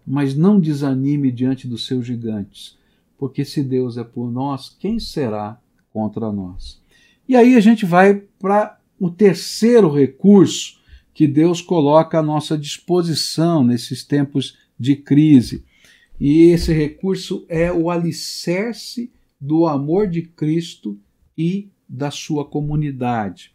mas 0.06 0.36
não 0.36 0.60
desanime 0.60 1.30
diante 1.30 1.68
dos 1.68 1.86
seus 1.86 2.06
gigantes, 2.06 2.78
porque 3.16 3.44
se 3.44 3.62
Deus 3.62 3.96
é 3.96 4.04
por 4.04 4.30
nós, 4.30 4.68
quem 4.68 4.98
será 4.98 5.60
contra 5.92 6.32
nós? 6.32 6.82
E 7.28 7.36
aí 7.36 7.54
a 7.54 7.60
gente 7.60 7.86
vai 7.86 8.22
para 8.38 8.78
o 9.02 9.10
terceiro 9.10 9.92
recurso 9.92 10.78
que 11.12 11.26
Deus 11.26 11.60
coloca 11.60 12.20
à 12.20 12.22
nossa 12.22 12.56
disposição 12.56 13.64
nesses 13.64 14.04
tempos 14.04 14.56
de 14.78 14.94
crise. 14.94 15.64
E 16.20 16.42
esse 16.52 16.72
recurso 16.72 17.44
é 17.48 17.72
o 17.72 17.90
alicerce 17.90 19.10
do 19.40 19.66
amor 19.66 20.06
de 20.06 20.22
Cristo 20.22 20.96
e 21.36 21.68
da 21.88 22.12
sua 22.12 22.44
comunidade. 22.44 23.50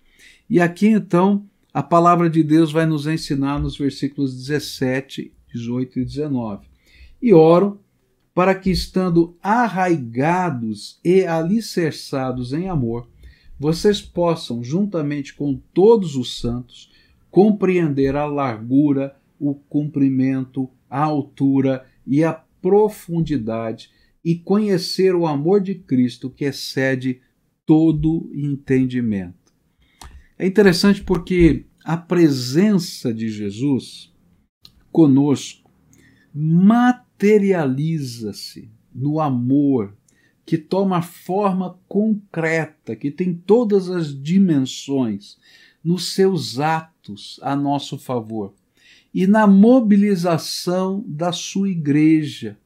E 0.50 0.60
aqui 0.60 0.88
então 0.88 1.46
a 1.74 1.82
palavra 1.82 2.30
de 2.30 2.44
Deus 2.44 2.70
vai 2.70 2.86
nos 2.86 3.08
ensinar 3.08 3.58
nos 3.58 3.78
versículos 3.78 4.36
17, 4.36 5.32
18 5.54 6.00
e 6.00 6.04
19. 6.04 6.68
E 7.22 7.34
oro 7.34 7.80
para 8.36 8.54
que, 8.54 8.70
estando 8.70 9.38
arraigados 9.42 11.00
e 11.06 11.26
alicerçados 11.26 12.52
em 12.52 12.68
amor, 12.68 13.08
vocês 13.60 14.02
possam, 14.02 14.64
juntamente 14.64 15.34
com 15.34 15.60
todos 15.74 16.16
os 16.16 16.40
santos, 16.40 16.92
compreender 17.30 18.16
a 18.16 18.26
largura, 18.26 19.18
o 19.40 19.56
comprimento, 19.56 20.70
a 20.90 21.04
altura 21.04 21.86
e 22.06 22.24
a 22.24 22.34
profundidade 22.34 23.90
e 24.24 24.36
conhecer 24.36 25.16
o 25.16 25.26
amor 25.26 25.60
de 25.62 25.74
Cristo 25.76 26.30
que 26.30 26.46
excede 26.46 27.20
todo 27.66 28.30
entendimento. 28.34 29.54
É 30.38 30.46
interessante 30.46 31.04
porque 31.04 31.66
a 31.84 31.98
presença 31.98 33.12
de 33.14 33.30
Jesus 33.30 34.14
conosco 34.92 35.70
materializa-se 36.34 38.70
no 38.94 39.20
amor, 39.20 39.98
que 40.48 40.58
toma 40.58 41.02
forma 41.02 41.78
concreta, 41.90 42.96
que 42.96 43.12
tem 43.12 43.34
todas 43.34 43.90
as 43.90 44.18
dimensões 44.18 45.38
nos 45.84 46.14
seus 46.14 46.58
atos 46.58 47.38
a 47.44 47.54
nosso 47.54 48.00
favor 48.00 48.54
e 49.14 49.28
na 49.28 49.46
mobilização 49.46 51.04
da 51.06 51.34
sua 51.34 51.70
igreja 51.70 52.58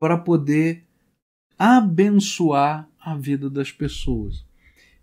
para 0.00 0.18
poder 0.18 0.82
abençoar 1.56 2.88
a 3.00 3.16
vida 3.16 3.48
das 3.48 3.70
pessoas. 3.70 4.44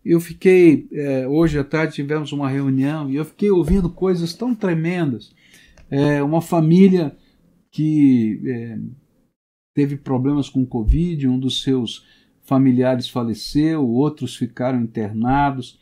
Eu 0.04 0.20
fiquei, 0.20 0.90
é, 0.92 1.26
hoje 1.26 1.58
à 1.58 1.64
tarde 1.64 1.96
tivemos 1.96 2.34
uma 2.34 2.50
reunião 2.50 3.10
e 3.10 3.16
eu 3.16 3.24
fiquei 3.24 3.50
ouvindo 3.50 3.90
coisas 3.90 4.34
tão 4.34 4.54
tremendas. 4.54 5.34
É, 5.90 6.22
uma 6.22 6.42
família 6.42 7.16
que 7.72 8.42
é, 8.46 8.78
teve 9.74 9.98
problemas 9.98 10.50
com 10.50 10.66
Covid, 10.66 11.28
um 11.28 11.40
dos 11.40 11.64
seus 11.64 12.06
familiares 12.44 13.08
faleceu, 13.08 13.88
outros 13.88 14.36
ficaram 14.36 14.82
internados 14.82 15.80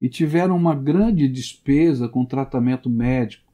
e 0.00 0.08
tiveram 0.08 0.56
uma 0.56 0.74
grande 0.74 1.28
despesa 1.28 2.08
com 2.08 2.24
tratamento 2.24 2.88
médico. 2.88 3.52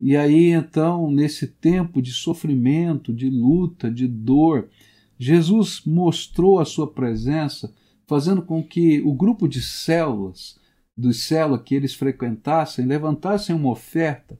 E 0.00 0.16
aí, 0.16 0.50
então, 0.50 1.10
nesse 1.10 1.46
tempo 1.46 2.02
de 2.02 2.12
sofrimento, 2.12 3.12
de 3.12 3.30
luta, 3.30 3.90
de 3.90 4.08
dor, 4.08 4.68
Jesus 5.16 5.82
mostrou 5.86 6.58
a 6.58 6.64
sua 6.64 6.90
presença, 6.90 7.72
fazendo 8.06 8.42
com 8.42 8.62
que 8.62 9.00
o 9.02 9.14
grupo 9.14 9.46
de 9.46 9.62
células, 9.62 10.58
dos 10.96 11.22
células 11.22 11.62
que 11.64 11.74
eles 11.76 11.94
frequentassem, 11.94 12.84
levantassem 12.84 13.54
uma 13.54 13.70
oferta 13.70 14.36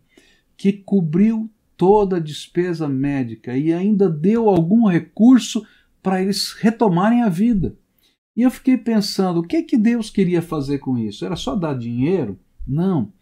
que 0.57 0.73
cobriu 0.73 1.49
toda 1.83 2.19
a 2.19 2.21
despesa 2.21 2.87
médica 2.87 3.59
e 3.59 3.73
ainda 3.73 4.09
deu 4.09 4.49
algum 4.49 4.87
recurso 4.87 5.67
para 6.01 6.23
eles 6.23 6.53
retomarem 6.53 7.25
a 7.25 7.29
vida. 7.29 7.77
E 8.37 8.43
eu 8.43 8.53
fiquei 8.53 8.79
pensando, 8.79 9.41
o 9.41 9.43
que 9.43 9.65
que 9.65 9.77
Deus 9.77 10.09
queria 10.09 10.41
fazer 10.41 10.79
com 10.79 10.97
isso? 10.97 11.25
Era 11.25 11.35
só 11.35 11.57
dar 11.57 11.77
dinheiro? 11.77 12.39
Não. 12.65 13.13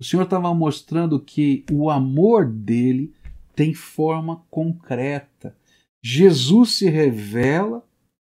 O 0.00 0.04
Senhor 0.04 0.24
estava 0.24 0.52
mostrando 0.52 1.20
que 1.20 1.64
o 1.70 1.88
amor 1.88 2.44
dele 2.44 3.14
tem 3.54 3.72
forma 3.72 4.42
concreta. 4.50 5.56
Jesus 6.02 6.72
se 6.72 6.90
revela, 6.90 7.86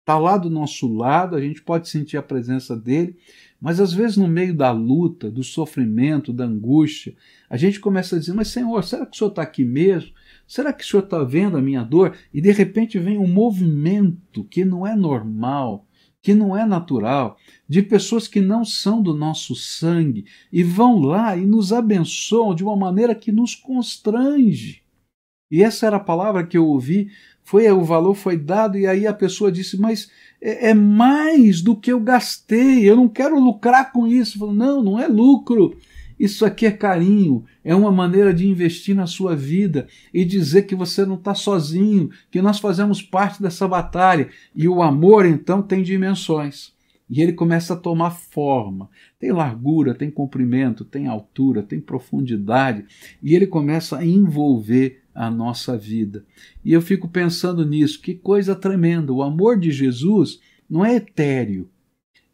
está 0.01 0.19
lá 0.19 0.37
do 0.37 0.49
nosso 0.49 0.93
lado, 0.93 1.37
a 1.37 1.41
gente 1.41 1.61
pode 1.61 1.87
sentir 1.87 2.17
a 2.17 2.21
presença 2.21 2.75
dele, 2.75 3.15
mas 3.63 3.79
às 3.79 3.93
vezes 3.93 4.17
no 4.17 4.27
meio 4.27 4.53
da 4.53 4.71
luta, 4.71 5.31
do 5.31 5.41
sofrimento, 5.41 6.33
da 6.33 6.43
angústia, 6.43 7.15
a 7.49 7.55
gente 7.55 7.79
começa 7.79 8.17
a 8.17 8.19
dizer: 8.19 8.33
Mas 8.33 8.49
Senhor, 8.49 8.83
será 8.83 9.05
que 9.05 9.15
o 9.15 9.17
Senhor 9.17 9.29
está 9.29 9.41
aqui 9.41 9.63
mesmo? 9.63 10.11
Será 10.45 10.73
que 10.73 10.83
o 10.83 10.85
Senhor 10.85 11.05
está 11.05 11.23
vendo 11.23 11.55
a 11.55 11.61
minha 11.61 11.81
dor? 11.81 12.13
E 12.33 12.41
de 12.41 12.51
repente 12.51 12.99
vem 12.99 13.17
um 13.17 13.25
movimento 13.25 14.43
que 14.43 14.65
não 14.65 14.85
é 14.85 14.97
normal, 14.97 15.87
que 16.21 16.33
não 16.33 16.57
é 16.57 16.65
natural, 16.65 17.37
de 17.65 17.81
pessoas 17.81 18.27
que 18.27 18.41
não 18.41 18.65
são 18.65 19.01
do 19.01 19.13
nosso 19.13 19.55
sangue 19.55 20.25
e 20.51 20.61
vão 20.61 20.99
lá 20.99 21.37
e 21.37 21.45
nos 21.45 21.71
abençoam 21.71 22.53
de 22.53 22.65
uma 22.65 22.75
maneira 22.75 23.15
que 23.15 23.31
nos 23.31 23.55
constrange. 23.55 24.83
E 25.49 25.63
essa 25.63 25.85
era 25.85 25.95
a 25.95 26.01
palavra 26.01 26.45
que 26.45 26.57
eu 26.57 26.67
ouvi, 26.67 27.11
foi 27.43 27.69
o 27.71 27.83
valor 27.83 28.15
foi 28.15 28.37
dado 28.37 28.77
e 28.77 28.87
aí 28.87 29.05
a 29.05 29.13
pessoa 29.13 29.51
disse: 29.51 29.79
"Mas 29.79 30.09
é, 30.41 30.69
é 30.69 30.73
mais 30.73 31.61
do 31.61 31.75
que 31.75 31.91
eu 31.91 31.99
gastei, 31.99 32.89
eu 32.89 32.95
não 32.95 33.07
quero 33.07 33.39
lucrar 33.39 33.91
com 33.91 34.07
isso". 34.07 34.51
Não, 34.53 34.83
não 34.83 34.99
é 34.99 35.07
lucro. 35.07 35.75
Isso 36.19 36.45
aqui 36.45 36.65
é 36.65 36.71
carinho, 36.71 37.43
é 37.63 37.75
uma 37.75 37.91
maneira 37.91 38.33
de 38.33 38.47
investir 38.47 38.95
na 38.95 39.07
sua 39.07 39.35
vida 39.35 39.87
e 40.13 40.23
dizer 40.23 40.63
que 40.63 40.75
você 40.75 41.05
não 41.05 41.15
está 41.15 41.33
sozinho, 41.35 42.09
que 42.31 42.41
nós 42.41 42.59
fazemos 42.59 43.01
parte 43.01 43.41
dessa 43.41 43.67
batalha. 43.67 44.29
E 44.55 44.67
o 44.67 44.81
amor, 44.81 45.25
então, 45.25 45.61
tem 45.61 45.83
dimensões. 45.83 46.71
E 47.09 47.21
ele 47.21 47.33
começa 47.33 47.73
a 47.73 47.77
tomar 47.77 48.11
forma. 48.11 48.89
Tem 49.19 49.31
largura, 49.31 49.93
tem 49.93 50.09
comprimento, 50.09 50.85
tem 50.85 51.07
altura, 51.07 51.61
tem 51.61 51.79
profundidade. 51.79 52.85
E 53.21 53.35
ele 53.35 53.45
começa 53.45 53.97
a 53.97 54.05
envolver 54.05 55.02
a 55.13 55.29
nossa 55.29 55.77
vida. 55.77 56.25
E 56.63 56.73
eu 56.73 56.81
fico 56.81 57.07
pensando 57.07 57.65
nisso, 57.65 58.01
que 58.01 58.13
coisa 58.15 58.55
tremenda. 58.55 59.13
O 59.13 59.23
amor 59.23 59.59
de 59.59 59.71
Jesus 59.71 60.39
não 60.69 60.85
é 60.85 60.95
etéreo, 60.95 61.69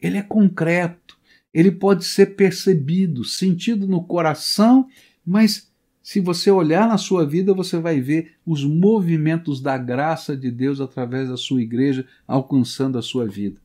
ele 0.01 0.17
é 0.17 0.21
concreto 0.21 1.09
ele 1.53 1.71
pode 1.71 2.05
ser 2.05 2.35
percebido, 2.35 3.23
sentido 3.23 3.87
no 3.87 4.03
coração, 4.03 4.87
mas 5.25 5.69
se 6.01 6.19
você 6.19 6.49
olhar 6.49 6.87
na 6.87 6.97
sua 6.97 7.25
vida, 7.25 7.53
você 7.53 7.77
vai 7.79 7.99
ver 7.99 8.33
os 8.45 8.63
movimentos 8.63 9.61
da 9.61 9.77
graça 9.77 10.35
de 10.35 10.49
Deus 10.49 10.79
através 10.79 11.29
da 11.29 11.37
sua 11.37 11.61
igreja 11.61 12.05
alcançando 12.27 12.97
a 12.97 13.01
sua 13.01 13.27
vida. 13.27 13.59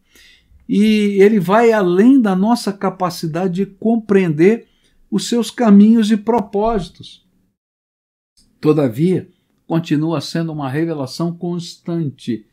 E 0.68 1.18
ele 1.20 1.38
vai 1.38 1.72
além 1.72 2.20
da 2.20 2.34
nossa 2.34 2.72
capacidade 2.72 3.54
de 3.54 3.66
compreender 3.66 4.66
os 5.10 5.28
seus 5.28 5.50
caminhos 5.50 6.10
e 6.10 6.16
propósitos. 6.16 7.24
Todavia, 8.64 9.28
continua 9.66 10.22
sendo 10.22 10.50
uma 10.50 10.70
revelação 10.70 11.36
constante 11.36 12.46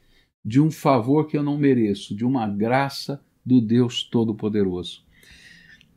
de 0.43 0.59
um 0.59 0.69
favor 0.69 1.25
que 1.25 1.37
eu 1.37 1.41
não 1.41 1.57
mereço, 1.57 2.13
de 2.13 2.25
uma 2.25 2.45
graça 2.49 3.23
do 3.45 3.61
Deus 3.61 4.03
Todo-Poderoso. 4.03 5.05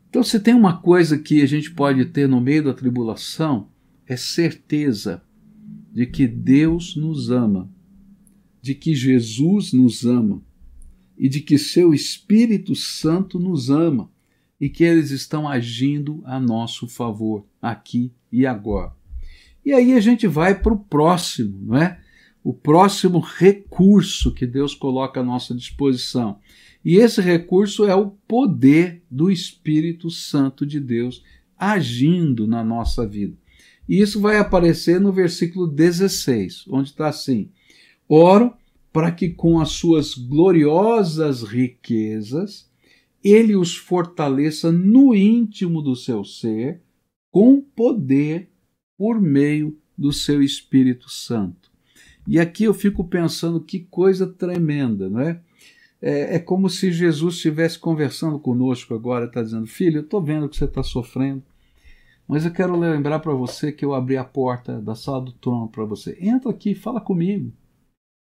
Então, 0.08 0.22
se 0.22 0.38
tem 0.38 0.54
uma 0.54 0.80
coisa 0.80 1.18
que 1.18 1.42
a 1.42 1.46
gente 1.46 1.72
pode 1.72 2.04
ter 2.04 2.28
no 2.28 2.40
meio 2.40 2.62
da 2.62 2.72
tribulação, 2.72 3.68
é 4.06 4.16
certeza 4.16 5.20
de 5.92 6.06
que 6.06 6.28
Deus 6.28 6.94
nos 6.94 7.32
ama, 7.32 7.68
de 8.62 8.72
que 8.72 8.94
Jesus 8.94 9.72
nos 9.72 10.06
ama 10.06 10.40
e 11.18 11.28
de 11.28 11.40
que 11.40 11.58
seu 11.58 11.92
Espírito 11.92 12.76
Santo 12.76 13.40
nos 13.40 13.68
ama 13.68 14.08
e 14.60 14.68
que 14.68 14.84
eles 14.84 15.10
estão 15.10 15.48
agindo 15.48 16.22
a 16.24 16.38
nosso 16.38 16.86
favor 16.86 17.44
aqui 17.60 18.12
e 18.30 18.46
agora. 18.46 18.92
E 19.64 19.72
aí 19.72 19.94
a 19.94 20.00
gente 20.00 20.26
vai 20.26 20.54
para 20.54 20.72
o 20.72 20.78
próximo, 20.78 21.58
não 21.62 21.76
é? 21.76 21.98
O 22.42 22.52
próximo 22.52 23.20
recurso 23.20 24.32
que 24.32 24.46
Deus 24.46 24.74
coloca 24.74 25.20
à 25.20 25.24
nossa 25.24 25.54
disposição. 25.54 26.38
E 26.84 26.96
esse 26.96 27.20
recurso 27.20 27.86
é 27.86 27.94
o 27.94 28.10
poder 28.28 29.02
do 29.10 29.30
Espírito 29.30 30.10
Santo 30.10 30.66
de 30.66 30.78
Deus 30.78 31.22
agindo 31.56 32.46
na 32.46 32.62
nossa 32.62 33.06
vida. 33.06 33.36
E 33.88 34.00
isso 34.00 34.20
vai 34.20 34.38
aparecer 34.38 35.00
no 35.00 35.12
versículo 35.12 35.66
16, 35.66 36.66
onde 36.68 36.90
está 36.90 37.08
assim: 37.08 37.50
Oro 38.08 38.52
para 38.92 39.10
que 39.10 39.30
com 39.30 39.58
as 39.58 39.70
suas 39.70 40.14
gloriosas 40.14 41.42
riquezas 41.42 42.70
ele 43.22 43.56
os 43.56 43.74
fortaleça 43.74 44.70
no 44.70 45.14
íntimo 45.14 45.80
do 45.80 45.96
seu 45.96 46.22
ser, 46.24 46.82
com 47.30 47.60
poder 47.60 48.50
por 48.96 49.20
meio 49.20 49.76
do 49.96 50.12
seu 50.12 50.42
Espírito 50.42 51.10
Santo. 51.10 51.70
E 52.26 52.40
aqui 52.40 52.64
eu 52.64 52.74
fico 52.74 53.04
pensando 53.04 53.60
que 53.60 53.80
coisa 53.80 54.26
tremenda, 54.26 55.08
não 55.08 55.20
é? 55.20 55.40
É, 56.00 56.36
é 56.36 56.38
como 56.38 56.68
se 56.68 56.92
Jesus 56.92 57.36
estivesse 57.36 57.78
conversando 57.78 58.38
conosco 58.38 58.94
agora, 58.94 59.26
está 59.26 59.42
dizendo: 59.42 59.66
Filho, 59.66 59.98
eu 59.98 60.02
estou 60.02 60.22
vendo 60.22 60.48
que 60.48 60.56
você 60.56 60.64
está 60.64 60.82
sofrendo, 60.82 61.42
mas 62.26 62.44
eu 62.44 62.52
quero 62.52 62.78
lembrar 62.78 63.20
para 63.20 63.32
você 63.32 63.70
que 63.70 63.84
eu 63.84 63.94
abri 63.94 64.16
a 64.16 64.24
porta 64.24 64.80
da 64.80 64.94
sala 64.94 65.22
do 65.22 65.32
trono 65.32 65.68
para 65.68 65.84
você. 65.84 66.16
Entra 66.20 66.50
aqui, 66.50 66.74
fala 66.74 67.00
comigo. 67.00 67.52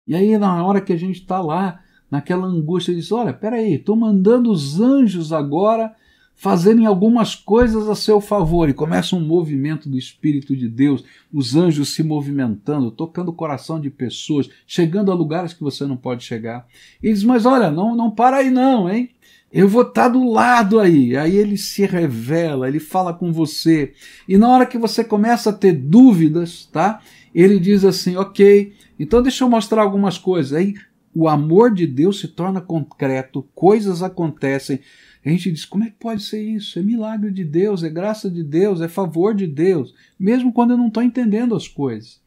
E 0.07 0.15
aí, 0.15 0.37
na 0.39 0.65
hora 0.65 0.81
que 0.81 0.93
a 0.93 0.97
gente 0.97 1.21
está 1.21 1.41
lá, 1.41 1.83
naquela 2.11 2.47
angústia, 2.47 2.95
diz: 2.95 3.11
Olha, 3.13 3.33
peraí, 3.33 3.75
estou 3.75 3.97
mandando 3.97 4.51
os 4.51 4.81
anjos 4.81 5.33
agora 5.33 5.95
fazerem 6.37 6.85
algumas 6.85 7.35
coisas 7.35 7.89
a 7.89 7.95
seu 7.95 8.21
favor. 8.21 8.69
E 8.69 8.75
começa 8.75 9.17
um 9.17 9.21
movimento 9.21 9.89
do 9.89 9.99
Espírito 9.99 10.55
de 10.55 10.69
Deus, 10.69 11.03
os 11.33 11.57
anjos 11.57 11.95
se 11.95 12.03
movimentando, 12.03 12.91
tocando 12.91 13.31
o 13.31 13.35
coração 13.35 13.81
de 13.81 13.91
pessoas, 13.91 14.49
chegando 14.67 15.11
a 15.11 15.15
lugares 15.15 15.55
que 15.55 15.63
você 15.63 15.87
não 15.87 15.97
pode 15.97 16.23
chegar. 16.23 16.67
E 17.03 17.13
diz: 17.13 17.25
Mas 17.25 17.47
olha, 17.47 17.71
não, 17.71 17.97
não 17.97 18.11
para 18.11 18.37
aí 18.37 18.51
não, 18.51 18.89
hein? 18.89 19.11
Eu 19.51 19.69
vou 19.69 19.83
estar 19.83 20.05
tá 20.05 20.09
do 20.09 20.31
lado 20.31 20.79
aí. 20.79 21.17
Aí 21.17 21.35
ele 21.35 21.57
se 21.57 21.87
revela, 21.87 22.69
ele 22.69 22.81
fala 22.81 23.15
com 23.15 23.33
você. 23.33 23.95
E 24.29 24.37
na 24.37 24.49
hora 24.49 24.67
que 24.67 24.77
você 24.77 25.03
começa 25.03 25.51
a 25.51 25.55
ter 25.55 25.73
dúvidas, 25.73 26.67
tá? 26.67 27.01
Ele 27.35 27.59
diz 27.59 27.83
assim: 27.83 28.17
Ok, 28.17 28.75
então 29.01 29.23
deixa 29.23 29.43
eu 29.43 29.49
mostrar 29.49 29.81
algumas 29.81 30.19
coisas. 30.19 30.53
Aí 30.53 30.75
o 31.15 31.27
amor 31.29 31.73
de 31.73 31.87
Deus 31.87 32.21
se 32.21 32.29
torna 32.29 32.61
concreto, 32.61 33.49
coisas 33.55 34.03
acontecem 34.03 34.81
a 35.27 35.33
gente 35.33 35.51
diz: 35.51 35.65
como 35.65 35.83
é 35.83 35.91
que 35.91 35.97
pode 35.97 36.23
ser 36.23 36.41
isso? 36.41 36.79
É 36.79 36.83
milagre 36.83 37.33
de 37.33 37.45
Deus, 37.45 37.83
é 37.83 37.91
graça 37.91 38.31
de 38.31 38.45
Deus, 38.45 38.81
é 38.81 38.87
favor 38.87 39.35
de 39.35 39.47
Deus, 39.47 39.93
mesmo 40.17 40.53
quando 40.53 40.71
eu 40.71 40.77
não 40.77 40.87
estou 40.87 41.03
entendendo 41.03 41.57
as 41.57 41.67
coisas. 41.67 42.23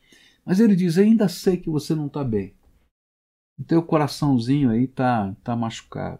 Mas 0.45 0.59
ele 0.59 0.75
diz: 0.75 0.97
ainda 0.97 1.29
sei 1.29 1.55
que 1.55 1.69
você 1.69 1.95
não 1.95 2.07
está 2.07 2.23
bem. 2.23 2.53
O 3.57 3.63
teu 3.63 3.81
coraçãozinho 3.81 4.69
aí 4.69 4.83
está 4.83 5.33
tá 5.43 5.55
machucado. 5.55 6.19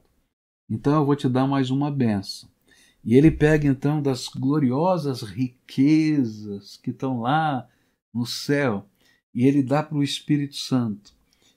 Então 0.70 0.94
eu 0.96 1.06
vou 1.06 1.16
te 1.16 1.28
dar 1.28 1.48
mais 1.48 1.70
uma 1.70 1.92
benção. 1.92 2.50
E 3.04 3.16
ele 3.16 3.32
pega 3.32 3.68
então 3.68 4.02
das 4.02 4.28
gloriosas 4.28 5.22
riquezas 5.22 6.78
que 6.78 6.92
estão 6.92 7.22
lá 7.22 7.68
no 8.14 8.26
céu 8.26 8.86
e 9.34 9.46
ele 9.46 9.64
dá 9.64 9.82
para 9.84 9.98
o 9.98 10.04
Espírito 10.04 10.56
Santo. 10.56 11.14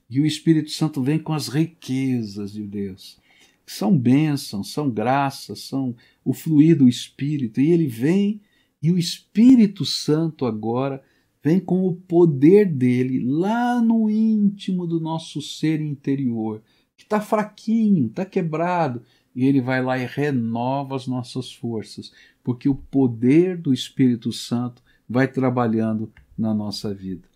E 0.09 0.19
o 0.19 0.25
Espírito 0.25 0.71
Santo 0.71 1.01
vem 1.01 1.19
com 1.19 1.33
as 1.33 1.47
riquezas 1.47 2.51
de 2.51 2.63
Deus. 2.63 3.19
São 3.65 3.97
bênçãos, 3.97 4.71
são 4.71 4.89
graças, 4.89 5.61
são 5.61 5.95
o 6.23 6.33
fluir 6.33 6.77
do 6.77 6.87
Espírito. 6.87 7.61
E 7.61 7.71
ele 7.71 7.87
vem, 7.87 8.41
e 8.81 8.91
o 8.91 8.97
Espírito 8.97 9.85
Santo 9.85 10.45
agora 10.45 11.01
vem 11.43 11.59
com 11.59 11.85
o 11.85 11.93
poder 11.93 12.65
dele 12.65 13.23
lá 13.25 13.81
no 13.81 14.09
íntimo 14.09 14.87
do 14.87 14.99
nosso 14.99 15.41
ser 15.41 15.81
interior, 15.81 16.61
que 16.95 17.03
está 17.03 17.19
fraquinho, 17.19 18.07
está 18.07 18.25
quebrado, 18.25 19.01
e 19.35 19.45
ele 19.45 19.59
vai 19.59 19.83
lá 19.83 19.97
e 19.97 20.05
renova 20.05 20.95
as 20.95 21.05
nossas 21.05 21.51
forças, 21.51 22.13
porque 22.43 22.69
o 22.69 22.75
poder 22.75 23.57
do 23.57 23.73
Espírito 23.73 24.31
Santo 24.31 24.81
vai 25.09 25.27
trabalhando 25.27 26.11
na 26.37 26.53
nossa 26.53 26.93
vida. 26.93 27.27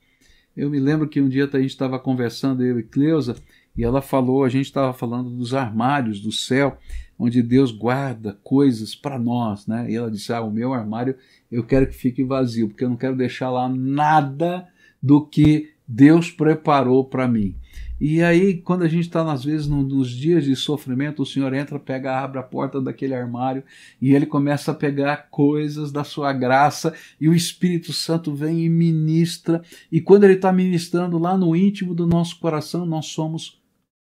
Eu 0.56 0.70
me 0.70 0.80
lembro 0.80 1.08
que 1.08 1.22
um 1.22 1.30
dia 1.30 1.50
a 1.52 1.60
gente 1.60 1.70
estava 1.70 2.00
conversando, 2.00 2.63
eu 2.63 2.80
e 2.80 2.84
Cleusa, 2.84 3.36
e 3.78 3.84
ela 3.84 4.02
falou, 4.02 4.44
a 4.44 4.50
gente 4.50 4.66
estava 4.66 4.92
falando 4.92 5.30
dos 5.30 5.54
armários 5.54 6.20
do 6.20 6.32
céu, 6.32 6.78
onde 7.20 7.42
Deus 7.42 7.72
guarda 7.72 8.38
coisas 8.44 8.96
para 8.96 9.18
nós, 9.18 9.66
né? 9.66 9.90
E 9.90 9.96
ela 9.96 10.12
disse: 10.12 10.32
"Ah, 10.32 10.42
o 10.42 10.52
meu 10.52 10.74
armário 10.74 11.16
eu 11.52 11.63
quero 11.63 11.88
que 11.88 11.96
fique 11.96 12.24
vazio, 12.24 12.68
porque 12.68 12.84
eu 12.84 12.90
não 12.90 12.98
quero 12.98 13.16
deixar 13.16 13.50
lá 13.50 13.68
nada 13.70 14.68
do 15.02 15.26
que 15.26 15.72
Deus 15.88 16.30
preparou 16.30 17.04
para 17.06 17.28
mim". 17.28 17.56
E 18.00 18.22
aí, 18.22 18.58
quando 18.58 18.84
a 18.84 18.88
gente 18.88 19.06
está, 19.06 19.32
às 19.32 19.44
vezes, 19.44 19.66
nos 19.66 20.12
dias 20.12 20.44
de 20.44 20.56
sofrimento, 20.56 21.24
o 21.24 21.26
Senhor 21.26 21.52
entra, 21.52 21.80
pega, 21.80 22.20
abre 22.20 22.38
a 22.38 22.44
porta 22.44 22.80
daquele 22.80 23.16
armário 23.16 23.63
e 24.00 24.13
ele 24.13 24.28
começa 24.28 24.72
a 24.72 24.76
pegar 24.76 25.30
coisas 25.32 25.92
da 25.92 26.04
sua 26.04 26.32
graça 26.32 26.94
e 27.20 27.28
o 27.28 27.34
Espírito 27.34 27.92
Santo 27.92 28.36
vem 28.36 28.63
e 28.63 28.70
ministra. 28.70 29.63
E 29.92 30.00
quando 30.00 30.26
ele 30.26 30.34
está 30.34 30.54
ministrando 30.54 31.18
lá 31.18 31.36
no 31.36 31.56
íntimo 31.56 31.96
do 31.96 32.06
nosso 32.06 32.40
coração, 32.40 32.86
nós 32.86 33.08
somos 33.08 33.60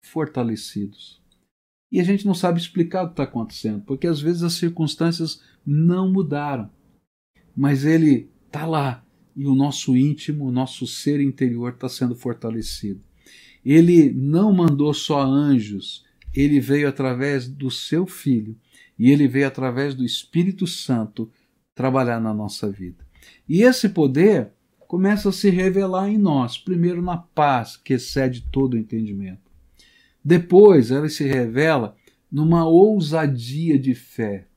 fortalecidos. 0.06 1.22
E 1.92 2.00
a 2.00 2.04
gente 2.04 2.26
não 2.26 2.34
sabe 2.34 2.60
explicar 2.60 3.04
o 3.04 3.08
que 3.08 3.14
está 3.14 3.24
acontecendo, 3.24 3.84
porque 3.86 4.08
às 4.08 4.20
vezes 4.20 4.44
as 4.44 4.54
circunstâncias 4.54 5.42
não 5.66 6.12
mudaram, 6.12 6.70
mas 7.56 7.86
ele 7.86 8.30
está 8.48 8.66
lá 8.66 9.06
e 9.36 9.46
o 9.46 9.54
nosso 9.54 9.96
íntimo, 9.96 10.46
o 10.46 10.52
nosso 10.52 10.88
ser 10.88 11.20
interior 11.20 11.74
está 11.74 11.90
sendo 11.90 12.16
fortalecido. 12.16 13.02
Ele 13.64 14.12
não 14.12 14.54
mandou 14.54 14.94
só 14.94 15.22
anjos, 15.22 16.06
ele 16.34 16.60
veio 16.60 16.88
através 16.88 17.48
do 17.48 17.70
seu 17.72 18.06
Filho 18.06 18.56
e 18.98 19.12
ele 19.12 19.28
veio 19.28 19.48
através 19.48 19.94
do 19.94 20.06
Espírito 20.06 20.66
Santo 20.66 21.30
trabalhar 21.74 22.20
na 22.22 22.34
nossa 22.34 22.70
vida. 22.70 23.06
E 23.48 23.62
esse 23.64 23.90
poder 23.90 24.52
começa 24.88 25.30
a 25.30 25.34
se 25.34 25.50
revelar 25.50 26.10
em 26.10 26.18
nós, 26.18 26.58
primeiro 26.58 27.02
na 27.02 27.18
paz 27.18 27.76
que 27.76 27.94
excede 27.94 28.42
todo 28.52 28.76
o 28.76 28.78
entendimento. 28.78 29.45
Depois 30.26 30.90
ela 30.90 31.08
se 31.08 31.24
revela 31.24 31.96
numa 32.32 32.68
ousadia 32.68 33.78
de 33.78 33.94
fé, 33.94 34.48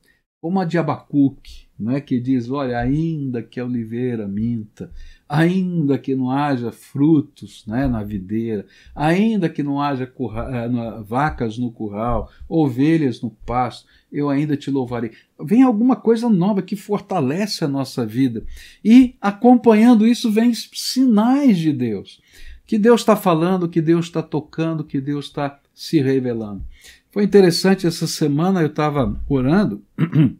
como 0.41 0.59
a 0.59 0.65
de 0.65 0.79
Abacuque, 0.79 1.69
não 1.79 1.93
é 1.93 2.01
que 2.01 2.19
diz, 2.19 2.49
olha, 2.49 2.77
ainda 2.77 3.43
que 3.43 3.59
a 3.59 3.65
oliveira 3.65 4.27
minta, 4.27 4.91
ainda 5.27 5.97
que 5.97 6.15
não 6.15 6.31
haja 6.31 6.71
frutos 6.71 7.63
né, 7.67 7.87
na 7.87 8.03
videira, 8.03 8.65
ainda 8.95 9.47
que 9.47 9.61
não 9.61 9.81
haja 9.81 10.07
curra, 10.07 10.49
eh, 10.51 11.03
vacas 11.03 11.57
no 11.57 11.71
curral, 11.71 12.29
ovelhas 12.49 13.21
no 13.21 13.29
pasto, 13.29 13.87
eu 14.11 14.27
ainda 14.27 14.57
te 14.57 14.71
louvarei. 14.71 15.11
Vem 15.41 15.61
alguma 15.61 15.95
coisa 15.95 16.27
nova 16.29 16.61
que 16.61 16.75
fortalece 16.75 17.63
a 17.63 17.67
nossa 17.67 18.05
vida. 18.05 18.43
E 18.83 19.15
acompanhando 19.21 20.07
isso 20.07 20.31
vem 20.31 20.51
sinais 20.53 21.57
de 21.57 21.71
Deus. 21.71 22.21
Que 22.69 22.77
Deus 22.77 23.01
está 23.01 23.15
falando, 23.15 23.67
que 23.67 23.81
Deus 23.81 24.05
está 24.05 24.21
tocando, 24.21 24.83
que 24.83 25.01
Deus 25.01 25.25
está 25.25 25.59
se 25.73 25.99
revelando. 25.99 26.63
Foi 27.09 27.23
interessante 27.23 27.87
essa 27.87 28.05
semana, 28.05 28.61
eu 28.61 28.67
estava 28.67 29.19
orando. 29.27 29.83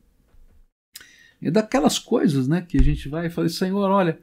É 1.41 1.49
daquelas 1.49 1.97
coisas 1.97 2.49
né, 2.49 2.61
que 2.61 2.77
a 2.77 2.83
gente 2.83 3.07
vai 3.07 3.27
e 3.27 3.29
fala, 3.29 3.47
Senhor, 3.47 3.89
olha, 3.89 4.19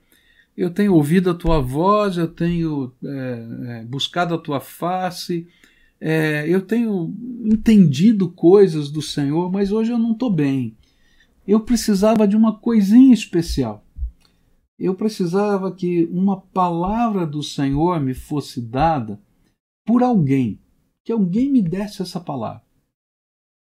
eu 0.55 0.69
tenho 0.69 0.93
ouvido 0.93 1.31
a 1.31 1.35
tua 1.35 1.63
voz, 1.63 2.19
eu 2.19 2.29
tenho 2.29 2.93
é, 3.03 3.47
é, 3.69 3.85
buscado 3.87 4.35
a 4.35 4.39
tua 4.39 4.61
face, 4.61 5.49
é, 5.99 6.45
eu 6.47 6.61
tenho 6.61 7.15
entendido 7.43 8.29
coisas 8.29 8.91
do 8.91 9.01
Senhor, 9.01 9.51
mas 9.51 9.73
hoje 9.73 9.93
eu 9.93 9.99
não 9.99 10.13
estou 10.13 10.31
bem. 10.31 10.77
Eu 11.49 11.61
precisava 11.61 12.29
de 12.29 12.37
uma 12.37 12.59
coisinha 12.59 13.15
especial. 13.15 13.86
Eu 14.79 14.95
precisava 14.95 15.73
que 15.73 16.05
uma 16.07 16.41
palavra 16.41 17.27
do 17.27 17.43
Senhor 17.43 17.99
me 18.01 18.13
fosse 18.13 18.61
dada 18.61 19.21
por 19.87 20.03
alguém, 20.03 20.61
que 21.03 21.13
alguém 21.13 21.51
me 21.51 21.63
desse 21.63 22.03
essa 22.03 22.21
palavra. 22.21 22.63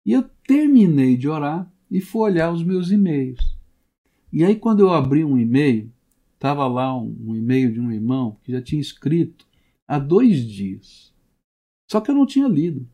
E 0.05 0.13
eu 0.13 0.29
terminei 0.47 1.17
de 1.17 1.29
orar 1.29 1.73
e 1.91 2.01
fui 2.01 2.23
olhar 2.23 2.53
os 2.53 2.63
meus 2.63 2.91
e-mails. 2.91 3.57
E 4.33 4.45
aí, 4.45 4.57
quando 4.57 4.81
eu 4.81 4.93
abri 4.93 5.25
um 5.25 5.39
e-mail, 5.39 5.93
estava 6.35 6.67
lá 6.67 6.97
um, 6.97 7.17
um 7.21 7.37
e-mail 7.37 7.73
de 7.73 7.81
um 7.81 7.91
irmão 7.91 8.37
que 8.43 8.53
já 8.53 8.63
tinha 8.63 8.81
escrito 8.81 9.47
há 9.89 9.99
dois 9.99 10.45
dias. 10.47 11.13
Só 11.91 12.01
que 12.01 12.11
eu 12.11 12.15
não 12.15 12.27
tinha 12.27 12.47
lido. 12.47 12.89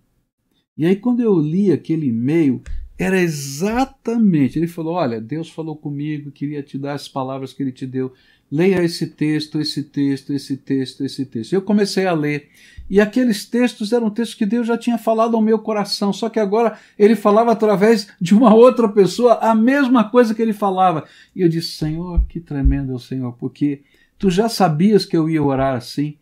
E 0.77 0.87
aí, 0.87 0.97
quando 0.97 1.21
eu 1.21 1.39
li 1.39 1.73
aquele 1.73 2.07
e-mail, 2.07 2.63
era 2.99 3.21
exatamente. 3.21 4.59
Ele 4.59 4.67
falou: 4.67 4.95
Olha, 4.95 5.21
Deus 5.21 5.51
falou 5.51 5.77
comigo, 5.77 6.31
queria 6.31 6.63
te 6.63 6.79
dar 6.79 6.95
as 6.95 7.09
palavras 7.09 7.53
que 7.53 7.63
ele 7.63 7.73
te 7.73 7.87
deu. 7.87 8.13
Leia 8.51 8.83
esse 8.83 9.09
texto, 9.09 9.61
esse 9.61 9.83
texto, 9.83 10.33
esse 10.33 10.57
texto, 10.57 11.05
esse 11.05 11.27
texto. 11.27 11.53
Eu 11.53 11.63
comecei 11.63 12.07
a 12.07 12.13
ler. 12.13 12.49
E 12.89 13.01
aqueles 13.01 13.45
textos 13.45 13.93
eram 13.93 14.09
textos 14.09 14.37
que 14.37 14.47
Deus 14.47 14.67
já 14.67 14.79
tinha 14.79 14.97
falado 14.97 15.35
ao 15.35 15.43
meu 15.43 15.59
coração, 15.59 16.13
só 16.13 16.29
que 16.29 16.39
agora 16.39 16.79
ele 16.97 17.17
falava 17.17 17.51
através 17.51 18.07
de 18.21 18.33
uma 18.33 18.55
outra 18.55 18.89
pessoa 18.89 19.35
a 19.41 19.53
mesma 19.57 20.09
coisa 20.09 20.33
que 20.33 20.41
ele 20.41 20.53
falava. 20.53 21.05
E 21.35 21.43
eu 21.43 21.49
disse: 21.49 21.73
Senhor, 21.73 22.25
que 22.29 22.41
tremendo 22.41 22.93
é 22.93 22.95
o 22.95 23.01
Senhor, 23.01 23.33
porque 23.33 23.83
tu 24.17 24.31
já 24.31 24.49
sabias 24.49 25.05
que 25.05 25.17
eu 25.17 25.29
ia 25.29 25.43
orar 25.43 25.77
assim. 25.77 26.17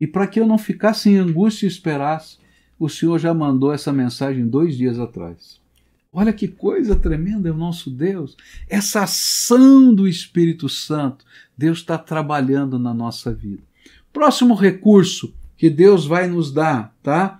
E 0.00 0.06
para 0.06 0.26
que 0.26 0.38
eu 0.38 0.46
não 0.46 0.58
ficasse 0.58 1.08
em 1.08 1.16
angústia 1.16 1.66
e 1.66 1.68
esperasse, 1.68 2.38
o 2.78 2.88
Senhor 2.88 3.18
já 3.18 3.34
mandou 3.34 3.72
essa 3.72 3.92
mensagem 3.92 4.46
dois 4.46 4.76
dias 4.76 4.98
atrás. 4.98 5.57
Olha 6.10 6.32
que 6.32 6.48
coisa 6.48 6.96
tremenda 6.96 7.48
é 7.48 7.52
o 7.52 7.56
nosso 7.56 7.90
Deus. 7.90 8.36
Essa 8.68 9.02
ação 9.02 9.94
do 9.94 10.08
Espírito 10.08 10.68
Santo, 10.68 11.24
Deus 11.56 11.78
está 11.78 11.98
trabalhando 11.98 12.78
na 12.78 12.94
nossa 12.94 13.32
vida. 13.32 13.62
Próximo 14.12 14.54
recurso 14.54 15.34
que 15.56 15.68
Deus 15.68 16.06
vai 16.06 16.26
nos 16.26 16.50
dar, 16.50 16.96
tá? 17.02 17.38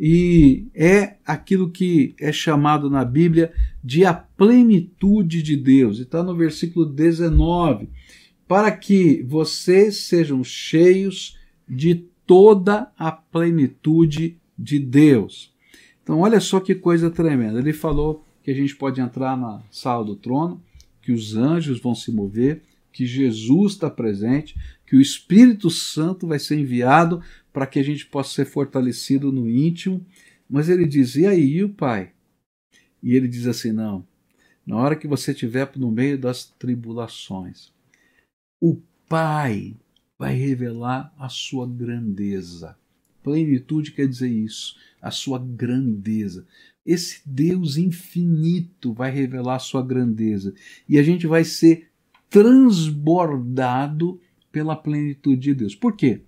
E 0.00 0.66
é 0.74 1.16
aquilo 1.26 1.70
que 1.70 2.14
é 2.18 2.32
chamado 2.32 2.88
na 2.88 3.04
Bíblia 3.04 3.52
de 3.82 4.04
a 4.04 4.14
plenitude 4.14 5.42
de 5.42 5.56
Deus. 5.56 5.98
E 5.98 6.02
está 6.02 6.22
no 6.22 6.34
versículo 6.34 6.86
19. 6.86 7.88
Para 8.48 8.70
que 8.70 9.22
vocês 9.28 10.04
sejam 10.04 10.42
cheios 10.42 11.36
de 11.68 12.06
toda 12.26 12.90
a 12.98 13.12
plenitude 13.12 14.38
de 14.58 14.78
Deus. 14.78 15.54
Então, 16.06 16.20
olha 16.20 16.38
só 16.38 16.60
que 16.60 16.72
coisa 16.72 17.10
tremenda. 17.10 17.58
Ele 17.58 17.72
falou 17.72 18.24
que 18.44 18.52
a 18.52 18.54
gente 18.54 18.76
pode 18.76 19.00
entrar 19.00 19.36
na 19.36 19.60
sala 19.72 20.04
do 20.04 20.14
trono, 20.14 20.62
que 21.02 21.10
os 21.10 21.34
anjos 21.34 21.80
vão 21.80 21.96
se 21.96 22.12
mover, 22.12 22.62
que 22.92 23.04
Jesus 23.04 23.72
está 23.72 23.90
presente, 23.90 24.54
que 24.86 24.94
o 24.94 25.00
Espírito 25.00 25.68
Santo 25.68 26.24
vai 26.24 26.38
ser 26.38 26.60
enviado 26.60 27.20
para 27.52 27.66
que 27.66 27.80
a 27.80 27.82
gente 27.82 28.06
possa 28.06 28.32
ser 28.32 28.44
fortalecido 28.44 29.32
no 29.32 29.50
íntimo. 29.50 30.06
Mas 30.48 30.68
ele 30.68 30.86
diz: 30.86 31.16
e 31.16 31.26
aí, 31.26 31.44
e 31.44 31.64
o 31.64 31.70
Pai? 31.70 32.12
E 33.02 33.16
ele 33.16 33.26
diz 33.26 33.48
assim: 33.48 33.72
não, 33.72 34.06
na 34.64 34.76
hora 34.76 34.94
que 34.94 35.08
você 35.08 35.32
estiver 35.32 35.68
no 35.74 35.90
meio 35.90 36.16
das 36.16 36.44
tribulações, 36.44 37.72
o 38.62 38.80
Pai 39.08 39.74
vai 40.16 40.36
revelar 40.36 41.12
a 41.18 41.28
sua 41.28 41.66
grandeza. 41.66 42.76
Plenitude 43.26 43.90
quer 43.90 44.06
dizer 44.06 44.28
isso, 44.28 44.76
a 45.02 45.10
sua 45.10 45.36
grandeza. 45.36 46.46
Esse 46.86 47.20
Deus 47.26 47.76
infinito 47.76 48.92
vai 48.92 49.10
revelar 49.10 49.56
a 49.56 49.58
sua 49.58 49.84
grandeza 49.84 50.54
e 50.88 50.96
a 50.96 51.02
gente 51.02 51.26
vai 51.26 51.42
ser 51.42 51.88
transbordado 52.30 54.20
pela 54.52 54.76
plenitude 54.76 55.40
de 55.40 55.54
Deus. 55.54 55.74
Por 55.74 55.96
quê? 55.96 56.20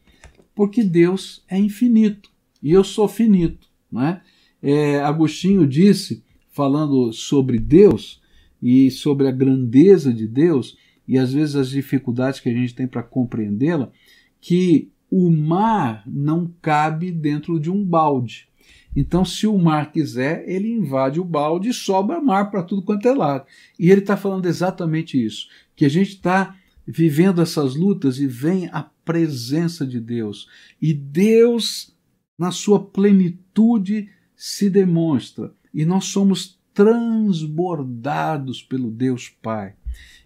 Porque 0.56 0.82
Deus 0.82 1.44
é 1.48 1.56
infinito 1.56 2.32
e 2.60 2.72
eu 2.72 2.82
sou 2.82 3.06
finito. 3.06 3.68
Não 3.88 4.02
é? 4.02 4.20
É, 4.60 4.98
Agostinho 4.98 5.68
disse, 5.68 6.24
falando 6.50 7.12
sobre 7.12 7.60
Deus 7.60 8.20
e 8.60 8.90
sobre 8.90 9.28
a 9.28 9.30
grandeza 9.30 10.12
de 10.12 10.26
Deus 10.26 10.76
e 11.06 11.16
às 11.16 11.32
vezes 11.32 11.54
as 11.54 11.70
dificuldades 11.70 12.40
que 12.40 12.48
a 12.48 12.52
gente 12.52 12.74
tem 12.74 12.88
para 12.88 13.04
compreendê-la, 13.04 13.92
que 14.40 14.90
o 15.10 15.30
mar 15.30 16.02
não 16.06 16.52
cabe 16.60 17.10
dentro 17.10 17.58
de 17.58 17.70
um 17.70 17.84
balde. 17.84 18.48
Então, 18.94 19.24
se 19.24 19.46
o 19.46 19.56
mar 19.56 19.92
quiser, 19.92 20.48
ele 20.48 20.72
invade 20.72 21.20
o 21.20 21.24
balde 21.24 21.68
e 21.68 21.74
sobra 21.74 22.20
mar 22.20 22.50
para 22.50 22.62
tudo 22.62 22.82
quanto 22.82 23.06
é 23.06 23.14
lado. 23.14 23.46
E 23.78 23.90
ele 23.90 24.00
está 24.00 24.16
falando 24.16 24.46
exatamente 24.46 25.22
isso: 25.22 25.48
que 25.76 25.84
a 25.84 25.88
gente 25.88 26.10
está 26.10 26.56
vivendo 26.86 27.40
essas 27.40 27.74
lutas 27.76 28.18
e 28.18 28.26
vem 28.26 28.68
a 28.72 28.82
presença 29.04 29.86
de 29.86 30.00
Deus. 30.00 30.48
E 30.80 30.92
Deus, 30.92 31.94
na 32.38 32.50
sua 32.50 32.82
plenitude, 32.82 34.08
se 34.34 34.70
demonstra. 34.70 35.52
E 35.72 35.84
nós 35.84 36.06
somos 36.06 36.58
transbordados 36.72 38.62
pelo 38.62 38.90
Deus 38.90 39.28
Pai. 39.28 39.74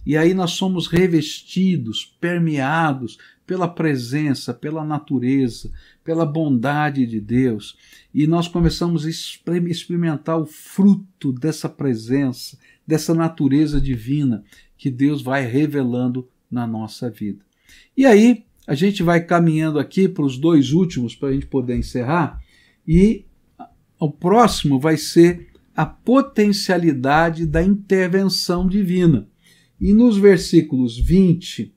E 0.04 0.16
aí 0.16 0.34
nós 0.34 0.52
somos 0.52 0.86
revestidos, 0.86 2.16
permeados 2.20 3.18
pela 3.46 3.68
presença, 3.68 4.52
pela 4.52 4.84
natureza, 4.84 5.70
pela 6.04 6.26
bondade 6.26 7.06
de 7.06 7.20
Deus. 7.20 7.76
E 8.12 8.26
nós 8.26 8.48
começamos 8.48 9.06
a 9.06 9.10
experimentar 9.10 10.38
o 10.38 10.46
fruto 10.46 11.32
dessa 11.32 11.68
presença, 11.68 12.58
dessa 12.86 13.14
natureza 13.14 13.80
divina 13.80 14.44
que 14.76 14.90
Deus 14.90 15.22
vai 15.22 15.46
revelando 15.46 16.28
na 16.50 16.66
nossa 16.66 17.08
vida. 17.08 17.44
E 17.96 18.04
aí, 18.04 18.44
a 18.66 18.74
gente 18.74 19.02
vai 19.02 19.20
caminhando 19.20 19.78
aqui 19.78 20.08
para 20.08 20.24
os 20.24 20.38
dois 20.38 20.72
últimos 20.72 21.14
para 21.14 21.28
a 21.28 21.32
gente 21.32 21.46
poder 21.46 21.76
encerrar. 21.76 22.40
E 22.86 23.24
o 23.98 24.10
próximo 24.10 24.78
vai 24.78 24.96
ser 24.96 25.48
a 25.74 25.86
potencialidade 25.86 27.46
da 27.46 27.62
intervenção 27.62 28.66
divina. 28.66 29.28
E 29.82 29.92
nos 29.92 30.16
versículos 30.16 30.96
20 30.96 31.74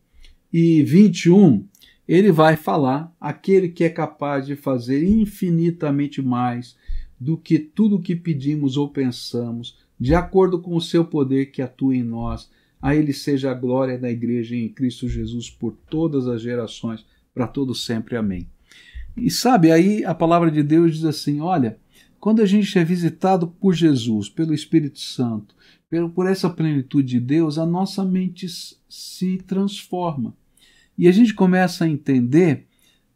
e 0.53 0.83
21, 0.83 1.65
ele 2.07 2.31
vai 2.31 2.55
falar 2.55 3.11
aquele 3.19 3.67
que 3.67 3.83
é 3.83 3.89
capaz 3.89 4.45
de 4.45 4.55
fazer 4.55 5.03
infinitamente 5.03 6.21
mais 6.21 6.77
do 7.19 7.35
que 7.35 7.57
tudo 7.57 7.99
que 7.99 8.15
pedimos 8.15 8.77
ou 8.77 8.89
pensamos, 8.89 9.75
de 9.99 10.13
acordo 10.13 10.61
com 10.61 10.75
o 10.75 10.81
seu 10.81 11.03
poder 11.03 11.47
que 11.47 11.63
atua 11.63 11.95
em 11.95 12.03
nós. 12.03 12.47
A 12.79 12.95
ele 12.95 13.11
seja 13.11 13.49
a 13.49 13.55
glória 13.55 13.97
da 13.97 14.11
igreja 14.11 14.55
em 14.55 14.69
Cristo 14.69 15.09
Jesus 15.09 15.49
por 15.49 15.75
todas 15.89 16.27
as 16.27 16.43
gerações, 16.43 17.03
para 17.33 17.47
todos 17.47 17.87
sempre. 17.87 18.15
Amém. 18.15 18.47
E 19.17 19.31
sabe, 19.31 19.71
aí 19.71 20.05
a 20.05 20.13
palavra 20.13 20.51
de 20.51 20.61
Deus 20.61 20.97
diz 20.97 21.05
assim: 21.05 21.41
olha, 21.41 21.79
quando 22.19 22.41
a 22.41 22.45
gente 22.45 22.77
é 22.77 22.83
visitado 22.83 23.47
por 23.47 23.73
Jesus, 23.73 24.29
pelo 24.29 24.53
Espírito 24.53 24.99
Santo, 24.99 25.55
por 26.13 26.27
essa 26.27 26.49
plenitude 26.49 27.07
de 27.07 27.19
Deus, 27.19 27.57
a 27.57 27.65
nossa 27.65 28.03
mente 28.03 28.47
se 28.89 29.37
transforma. 29.37 30.35
E 30.97 31.07
a 31.07 31.11
gente 31.11 31.33
começa 31.33 31.85
a 31.85 31.89
entender 31.89 32.67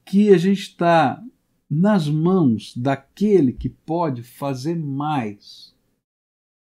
que 0.05 0.29
a 0.29 0.37
gente 0.37 0.61
está 0.61 1.23
nas 1.69 2.07
mãos 2.07 2.75
daquele 2.75 3.53
que 3.53 3.69
pode 3.69 4.23
fazer 4.23 4.75
mais. 4.75 5.75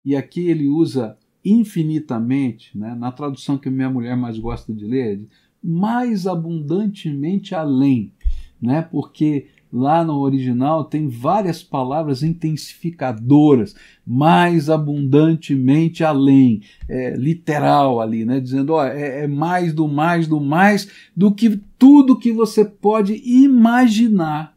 E 0.06 0.16
aqui 0.16 0.42
ele 0.48 0.68
usa 0.68 1.18
infinitamente, 1.44 2.78
né? 2.78 2.96
na 2.96 3.12
tradução 3.12 3.58
que 3.58 3.70
minha 3.70 3.90
mulher 3.90 4.16
mais 4.16 4.38
gosta 4.38 4.74
de 4.74 4.86
ler, 4.86 5.26
mais 5.62 6.28
abundantemente 6.28 7.56
além, 7.56 8.14
né? 8.62 8.82
porque 8.82 9.48
Lá 9.76 10.04
no 10.04 10.20
original 10.20 10.86
tem 10.86 11.08
várias 11.08 11.64
palavras 11.64 12.22
intensificadoras, 12.22 13.76
mais 14.06 14.70
abundantemente 14.70 16.04
além, 16.04 16.62
é, 16.88 17.16
literal 17.16 18.00
ali, 18.00 18.24
né? 18.24 18.40
dizendo 18.40 18.74
ó, 18.74 18.86
é, 18.86 19.24
é 19.24 19.28
mais 19.28 19.74
do 19.74 19.88
mais 19.88 20.28
do 20.28 20.40
mais 20.40 20.88
do 21.18 21.34
que 21.34 21.60
tudo 21.80 22.20
que 22.20 22.32
você 22.32 22.64
pode 22.64 23.16
imaginar. 23.26 24.56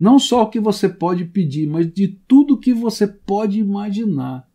Não 0.00 0.18
só 0.18 0.42
o 0.42 0.50
que 0.50 0.58
você 0.58 0.88
pode 0.88 1.24
pedir, 1.24 1.68
mas 1.68 1.92
de 1.92 2.08
tudo 2.08 2.58
que 2.58 2.74
você 2.74 3.06
pode 3.06 3.60
imaginar. 3.60 4.48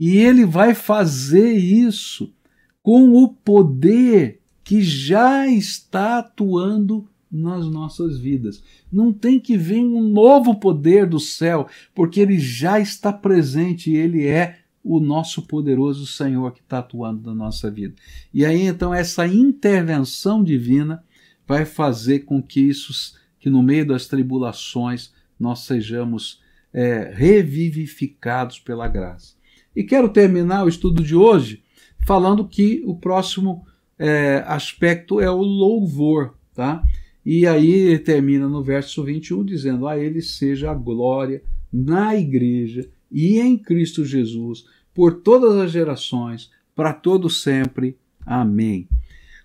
E 0.00 0.16
ele 0.16 0.44
vai 0.44 0.74
fazer 0.74 1.52
isso 1.52 2.34
com 2.82 3.12
o 3.14 3.28
poder 3.28 4.40
que 4.64 4.82
já 4.82 5.46
está 5.46 6.18
atuando 6.18 7.09
nas 7.30 7.66
nossas 7.66 8.18
vidas. 8.18 8.62
Não 8.90 9.12
tem 9.12 9.38
que 9.38 9.56
vir 9.56 9.80
um 9.80 10.02
novo 10.02 10.56
poder 10.56 11.06
do 11.06 11.20
céu, 11.20 11.68
porque 11.94 12.20
ele 12.20 12.38
já 12.38 12.80
está 12.80 13.12
presente 13.12 13.90
e 13.90 13.96
ele 13.96 14.26
é 14.26 14.58
o 14.82 14.98
nosso 14.98 15.42
poderoso 15.42 16.06
Senhor 16.06 16.52
que 16.52 16.60
está 16.60 16.78
atuando 16.78 17.28
na 17.28 17.34
nossa 17.34 17.70
vida. 17.70 17.94
E 18.32 18.44
aí 18.44 18.62
então 18.62 18.92
essa 18.92 19.26
intervenção 19.26 20.42
divina 20.42 21.04
vai 21.46 21.64
fazer 21.64 22.20
com 22.20 22.42
que 22.42 22.60
isso, 22.60 23.14
que 23.38 23.50
no 23.50 23.62
meio 23.62 23.86
das 23.86 24.06
tribulações 24.06 25.12
nós 25.38 25.60
sejamos 25.60 26.40
é, 26.72 27.12
revivificados 27.14 28.58
pela 28.58 28.88
graça. 28.88 29.34
E 29.74 29.84
quero 29.84 30.08
terminar 30.08 30.64
o 30.64 30.68
estudo 30.68 31.02
de 31.02 31.14
hoje 31.14 31.62
falando 32.06 32.46
que 32.46 32.82
o 32.86 32.94
próximo 32.94 33.66
é, 33.98 34.42
aspecto 34.46 35.20
é 35.20 35.30
o 35.30 35.42
louvor, 35.42 36.34
tá? 36.54 36.82
E 37.24 37.46
aí 37.46 37.98
termina 37.98 38.48
no 38.48 38.62
verso 38.62 39.04
21 39.04 39.44
dizendo: 39.44 39.86
A 39.86 39.98
ele 39.98 40.22
seja 40.22 40.70
a 40.70 40.74
glória 40.74 41.42
na 41.72 42.16
igreja 42.16 42.88
e 43.10 43.38
em 43.38 43.58
Cristo 43.58 44.04
Jesus, 44.04 44.64
por 44.94 45.20
todas 45.20 45.56
as 45.56 45.70
gerações, 45.70 46.50
para 46.74 46.92
todo 46.92 47.28
sempre. 47.28 47.96
Amém. 48.24 48.88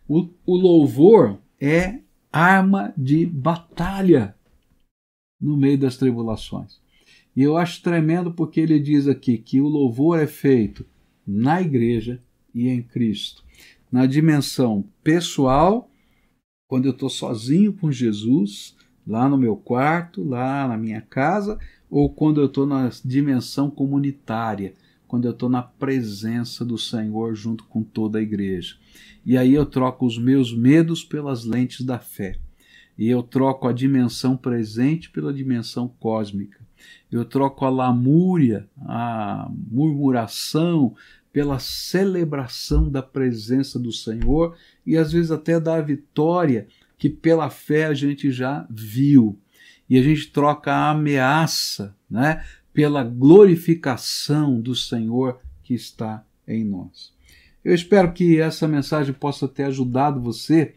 O, 0.08 0.30
o 0.46 0.56
louvor 0.56 1.40
é 1.60 2.00
arma 2.32 2.94
de 2.98 3.26
batalha 3.26 4.36
no 5.40 5.58
meio 5.58 5.78
das 5.78 5.98
tribulações. 5.98 6.80
E 7.36 7.42
eu 7.42 7.58
acho 7.58 7.82
tremendo 7.82 8.32
porque 8.32 8.62
ele 8.62 8.80
diz 8.80 9.08
aqui 9.08 9.38
que 9.38 9.60
o 9.60 9.68
louvor 9.68 10.20
é 10.20 10.28
feito 10.28 10.86
na 11.26 11.62
igreja 11.62 12.20
e 12.54 12.70
em 12.70 12.82
Cristo, 12.82 13.44
na 13.92 14.06
dimensão 14.06 14.86
pessoal 15.04 15.90
quando 16.76 16.88
eu 16.88 16.92
estou 16.92 17.10
sozinho 17.10 17.72
com 17.72 17.90
Jesus, 17.90 18.76
lá 19.08 19.30
no 19.30 19.38
meu 19.38 19.56
quarto, 19.56 20.22
lá 20.22 20.68
na 20.68 20.76
minha 20.76 21.00
casa, 21.00 21.58
ou 21.90 22.10
quando 22.10 22.42
eu 22.42 22.48
estou 22.48 22.66
na 22.66 22.92
dimensão 23.06 23.70
comunitária, 23.70 24.74
quando 25.08 25.24
eu 25.24 25.32
estou 25.32 25.48
na 25.48 25.62
presença 25.62 26.66
do 26.66 26.78
Senhor 26.78 27.34
junto 27.34 27.64
com 27.64 27.82
toda 27.82 28.20
a 28.20 28.22
igreja. 28.22 28.76
E 29.26 29.38
aí 29.38 29.54
eu 29.54 29.66
troco 29.66 30.06
os 30.06 30.18
meus 30.18 30.54
medos 30.54 31.02
pelas 31.02 31.46
lentes 31.46 31.86
da 31.86 31.98
fé. 31.98 32.36
E 32.98 33.08
eu 33.08 33.24
troco 33.24 33.70
a 33.70 33.72
dimensão 33.72 34.36
presente 34.36 35.10
pela 35.10 35.34
dimensão 35.34 35.88
cósmica. 35.88 36.60
Eu 37.10 37.24
troco 37.24 37.64
a 37.64 37.70
lamúria, 37.70 38.68
a 38.82 39.50
murmuração, 39.72 40.94
pela 41.36 41.60
celebração 41.60 42.90
da 42.90 43.04
presença 43.04 43.78
do 43.78 43.92
Senhor 43.92 44.56
e 44.86 44.96
às 44.96 45.12
vezes 45.12 45.32
até 45.32 45.60
da 45.60 45.82
vitória 45.82 46.66
que 46.98 47.10
pela 47.10 47.50
fé 47.50 47.88
a 47.88 47.94
gente 47.94 48.32
já 48.32 48.66
viu. 48.70 49.38
E 49.90 49.98
a 49.98 50.02
gente 50.02 50.32
troca 50.32 50.72
a 50.72 50.92
ameaça 50.92 51.94
né, 52.10 52.42
pela 52.72 53.04
glorificação 53.04 54.62
do 54.62 54.74
Senhor 54.74 55.42
que 55.62 55.74
está 55.74 56.26
em 56.48 56.64
nós. 56.64 57.14
Eu 57.66 57.76
espero 57.76 58.14
que 58.14 58.40
essa 58.40 58.66
mensagem 58.66 59.14
possa 59.14 59.46
ter 59.46 59.64
ajudado 59.64 60.22
você 60.22 60.74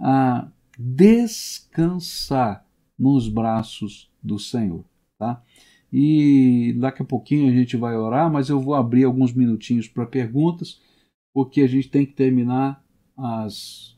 a 0.00 0.48
descansar 0.78 2.64
nos 2.98 3.28
braços 3.28 4.10
do 4.22 4.38
Senhor. 4.38 4.86
Tá? 5.18 5.42
E 5.92 6.74
daqui 6.78 7.02
a 7.02 7.04
pouquinho 7.04 7.50
a 7.50 7.54
gente 7.54 7.76
vai 7.76 7.96
orar, 7.96 8.30
mas 8.30 8.48
eu 8.48 8.60
vou 8.60 8.74
abrir 8.74 9.02
alguns 9.04 9.32
minutinhos 9.32 9.88
para 9.88 10.06
perguntas, 10.06 10.80
porque 11.32 11.62
a 11.62 11.66
gente 11.66 11.88
tem 11.88 12.04
que 12.04 12.12
terminar 12.12 12.84
às 13.16 13.96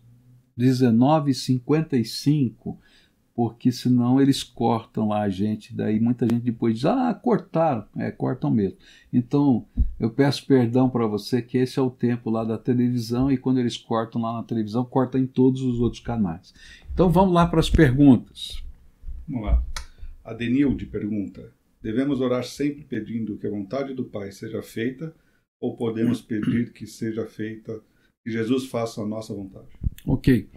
19h55, 0.58 2.76
porque 3.34 3.72
senão 3.72 4.20
eles 4.20 4.42
cortam 4.42 5.08
lá 5.08 5.22
a 5.22 5.30
gente. 5.30 5.74
Daí 5.74 5.98
muita 5.98 6.26
gente 6.26 6.42
depois 6.42 6.74
diz: 6.74 6.84
Ah, 6.84 7.14
cortaram. 7.14 7.86
É, 7.96 8.10
cortam 8.10 8.50
mesmo. 8.50 8.76
Então 9.12 9.66
eu 9.98 10.10
peço 10.10 10.46
perdão 10.46 10.90
para 10.90 11.06
você 11.06 11.40
que 11.40 11.56
esse 11.56 11.78
é 11.78 11.82
o 11.82 11.90
tempo 11.90 12.28
lá 12.30 12.44
da 12.44 12.58
televisão 12.58 13.32
e 13.32 13.38
quando 13.38 13.58
eles 13.58 13.76
cortam 13.76 14.20
lá 14.20 14.34
na 14.34 14.42
televisão, 14.42 14.84
cortam 14.84 15.20
em 15.20 15.26
todos 15.26 15.62
os 15.62 15.80
outros 15.80 16.02
canais. 16.02 16.52
Então 16.92 17.08
vamos 17.08 17.32
lá 17.32 17.46
para 17.46 17.60
as 17.60 17.70
perguntas. 17.70 18.62
Vamos 19.26 19.46
lá. 19.46 19.62
A 20.22 20.34
Denilde 20.34 20.84
pergunta: 20.86 21.50
Devemos 21.82 22.20
orar 22.20 22.44
sempre 22.44 22.84
pedindo 22.84 23.38
que 23.38 23.46
a 23.46 23.50
vontade 23.50 23.94
do 23.94 24.04
Pai 24.04 24.30
seja 24.32 24.62
feita 24.62 25.14
ou 25.60 25.76
podemos 25.76 26.20
pedir 26.20 26.72
que 26.72 26.86
seja 26.86 27.26
feita, 27.26 27.80
que 28.24 28.30
Jesus 28.30 28.66
faça 28.66 29.02
a 29.02 29.06
nossa 29.06 29.34
vontade? 29.34 29.68
Ok. 30.06 30.48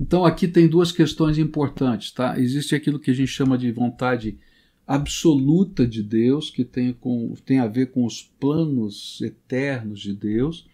Então 0.00 0.24
aqui 0.24 0.46
tem 0.46 0.68
duas 0.68 0.92
questões 0.92 1.38
importantes, 1.38 2.10
tá? 2.10 2.38
Existe 2.38 2.74
aquilo 2.74 2.98
que 2.98 3.10
a 3.10 3.14
gente 3.14 3.28
chama 3.28 3.56
de 3.56 3.70
vontade 3.72 4.38
absoluta 4.86 5.86
de 5.86 6.02
Deus, 6.02 6.50
que 6.50 6.64
tem, 6.64 6.92
com, 6.92 7.34
tem 7.44 7.58
a 7.58 7.66
ver 7.66 7.90
com 7.90 8.04
os 8.04 8.22
planos 8.22 9.20
eternos 9.20 10.00
de 10.00 10.14
Deus, 10.14 10.66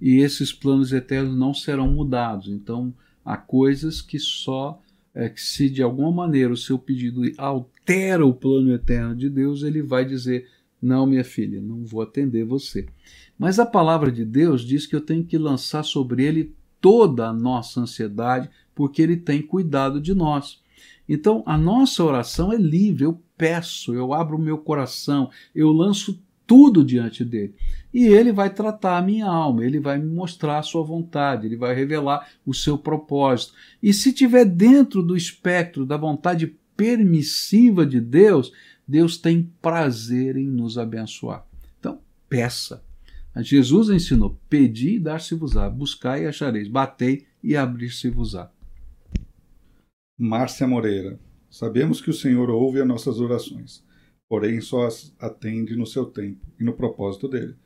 e 0.00 0.18
esses 0.18 0.52
planos 0.52 0.92
eternos 0.92 1.36
não 1.36 1.52
serão 1.52 1.90
mudados. 1.90 2.48
Então 2.48 2.94
há 3.24 3.36
coisas 3.36 4.00
que 4.00 4.18
só 4.18 4.80
é 5.18 5.28
que 5.28 5.40
se 5.40 5.68
de 5.68 5.82
alguma 5.82 6.12
maneira 6.12 6.52
o 6.52 6.56
seu 6.56 6.78
pedido 6.78 7.22
altera 7.36 8.24
o 8.24 8.32
plano 8.32 8.72
eterno 8.72 9.16
de 9.16 9.28
Deus, 9.28 9.64
ele 9.64 9.82
vai 9.82 10.04
dizer: 10.04 10.46
Não, 10.80 11.06
minha 11.06 11.24
filha, 11.24 11.60
não 11.60 11.84
vou 11.84 12.02
atender 12.02 12.44
você. 12.44 12.86
Mas 13.36 13.58
a 13.58 13.66
palavra 13.66 14.12
de 14.12 14.24
Deus 14.24 14.62
diz 14.62 14.86
que 14.86 14.94
eu 14.94 15.00
tenho 15.00 15.24
que 15.24 15.36
lançar 15.36 15.82
sobre 15.82 16.24
ele 16.24 16.54
toda 16.80 17.26
a 17.26 17.32
nossa 17.32 17.80
ansiedade, 17.80 18.48
porque 18.76 19.02
Ele 19.02 19.16
tem 19.16 19.42
cuidado 19.42 20.00
de 20.00 20.14
nós. 20.14 20.62
Então, 21.08 21.42
a 21.44 21.58
nossa 21.58 22.04
oração 22.04 22.52
é 22.52 22.56
livre. 22.56 23.04
Eu 23.04 23.20
peço, 23.36 23.94
eu 23.94 24.14
abro 24.14 24.36
o 24.36 24.40
meu 24.40 24.58
coração, 24.58 25.30
eu 25.52 25.72
lanço 25.72 26.22
tudo 26.48 26.82
diante 26.82 27.26
dele. 27.26 27.54
E 27.92 28.06
ele 28.06 28.32
vai 28.32 28.48
tratar 28.48 28.96
a 28.96 29.02
minha 29.02 29.26
alma, 29.26 29.64
ele 29.64 29.78
vai 29.78 29.98
me 29.98 30.06
mostrar 30.06 30.58
a 30.58 30.62
sua 30.62 30.82
vontade, 30.82 31.46
ele 31.46 31.56
vai 31.56 31.74
revelar 31.74 32.26
o 32.44 32.54
seu 32.54 32.78
propósito. 32.78 33.52
E 33.82 33.92
se 33.92 34.12
tiver 34.14 34.46
dentro 34.46 35.02
do 35.02 35.14
espectro 35.14 35.84
da 35.84 35.98
vontade 35.98 36.56
permissiva 36.74 37.84
de 37.84 38.00
Deus, 38.00 38.50
Deus 38.86 39.18
tem 39.18 39.52
prazer 39.60 40.38
em 40.38 40.46
nos 40.46 40.78
abençoar. 40.78 41.46
Então, 41.78 42.00
peça. 42.28 42.82
Jesus 43.36 43.90
ensinou: 43.90 44.40
pedi 44.48 44.96
e 44.96 44.98
dar-se-vos-á, 44.98 45.68
buscai 45.68 46.24
e 46.24 46.26
achareis, 46.26 46.66
batei 46.66 47.26
e 47.44 47.54
abrir-se-vos-á. 47.54 48.50
Márcia 50.18 50.66
Moreira. 50.66 51.20
Sabemos 51.50 52.00
que 52.00 52.10
o 52.10 52.14
Senhor 52.14 52.50
ouve 52.50 52.80
as 52.80 52.86
nossas 52.86 53.20
orações, 53.20 53.82
porém 54.28 54.60
só 54.60 54.86
as 54.86 55.14
atende 55.18 55.76
no 55.76 55.86
seu 55.86 56.06
tempo 56.06 56.46
e 56.58 56.64
no 56.64 56.74
propósito 56.74 57.28
dele. 57.28 57.56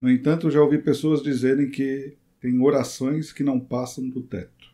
No 0.00 0.10
entanto, 0.10 0.50
já 0.50 0.62
ouvi 0.62 0.78
pessoas 0.78 1.22
dizerem 1.22 1.70
que 1.70 2.16
tem 2.40 2.60
orações 2.60 3.32
que 3.32 3.42
não 3.42 3.58
passam 3.58 4.08
do 4.08 4.22
teto. 4.22 4.72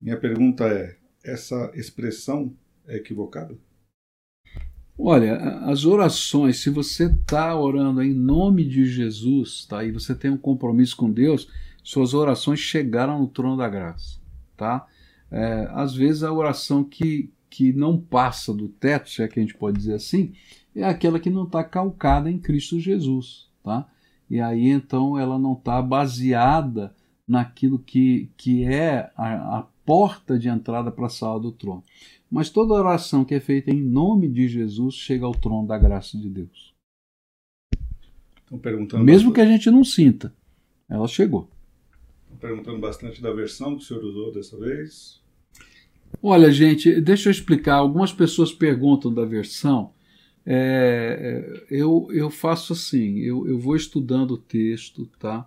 Minha 0.00 0.18
pergunta 0.18 0.66
é: 0.66 0.96
essa 1.22 1.70
expressão 1.74 2.56
é 2.86 2.96
equivocada? 2.96 3.56
Olha, 5.00 5.36
as 5.60 5.84
orações, 5.84 6.58
se 6.58 6.70
você 6.70 7.04
está 7.04 7.54
orando 7.54 8.02
em 8.02 8.12
nome 8.12 8.64
de 8.64 8.84
Jesus, 8.84 9.64
tá? 9.64 9.84
E 9.84 9.92
você 9.92 10.12
tem 10.12 10.28
um 10.30 10.36
compromisso 10.36 10.96
com 10.96 11.08
Deus, 11.08 11.48
suas 11.84 12.14
orações 12.14 12.58
chegaram 12.58 13.20
no 13.20 13.28
trono 13.28 13.56
da 13.56 13.68
graça, 13.68 14.18
tá? 14.56 14.88
É, 15.30 15.68
às 15.70 15.94
vezes 15.94 16.24
a 16.24 16.32
oração 16.32 16.82
que, 16.82 17.30
que 17.50 17.72
não 17.72 17.98
passa 17.98 18.52
do 18.52 18.68
teto, 18.68 19.10
se 19.10 19.22
é 19.22 19.28
que 19.28 19.38
a 19.38 19.42
gente 19.42 19.54
pode 19.54 19.78
dizer 19.78 19.94
assim, 19.94 20.32
é 20.74 20.84
aquela 20.84 21.18
que 21.18 21.30
não 21.30 21.44
está 21.44 21.64
calcada 21.64 22.30
em 22.30 22.38
Cristo 22.38 22.78
Jesus, 22.78 23.48
tá? 23.62 23.88
E 24.30 24.40
aí 24.40 24.68
então 24.68 25.18
ela 25.18 25.38
não 25.38 25.54
está 25.54 25.80
baseada 25.80 26.94
naquilo 27.26 27.78
que, 27.78 28.30
que 28.36 28.64
é 28.64 29.10
a, 29.16 29.58
a 29.58 29.62
porta 29.84 30.38
de 30.38 30.48
entrada 30.48 30.90
para 30.90 31.06
a 31.06 31.10
sala 31.10 31.40
do 31.40 31.52
trono. 31.52 31.82
Mas 32.30 32.50
toda 32.50 32.74
oração 32.74 33.24
que 33.24 33.34
é 33.34 33.40
feita 33.40 33.70
em 33.70 33.80
nome 33.80 34.28
de 34.28 34.48
Jesus 34.48 34.94
chega 34.94 35.24
ao 35.24 35.32
trono 35.32 35.66
da 35.66 35.78
graça 35.78 36.18
de 36.18 36.28
Deus. 36.28 36.74
Mesmo 39.04 39.32
que 39.32 39.40
a 39.40 39.46
gente 39.46 39.70
não 39.70 39.84
sinta, 39.84 40.34
ela 40.88 41.06
chegou. 41.06 41.50
Estão 42.24 42.38
perguntando 42.38 42.78
bastante 42.78 43.20
da 43.22 43.32
versão 43.32 43.76
que 43.76 43.82
o 43.82 43.86
senhor 43.86 44.04
usou 44.04 44.32
dessa 44.32 44.58
vez. 44.58 45.17
Olha, 46.22 46.50
gente, 46.50 47.00
deixa 47.00 47.28
eu 47.28 47.30
explicar. 47.30 47.76
Algumas 47.76 48.12
pessoas 48.12 48.52
perguntam 48.52 49.12
da 49.12 49.24
versão. 49.24 49.92
É, 50.44 51.60
é, 51.60 51.66
eu, 51.70 52.08
eu 52.10 52.30
faço 52.30 52.72
assim, 52.72 53.18
eu, 53.18 53.46
eu 53.46 53.58
vou 53.58 53.76
estudando 53.76 54.32
o 54.32 54.38
texto, 54.38 55.06
tá? 55.18 55.46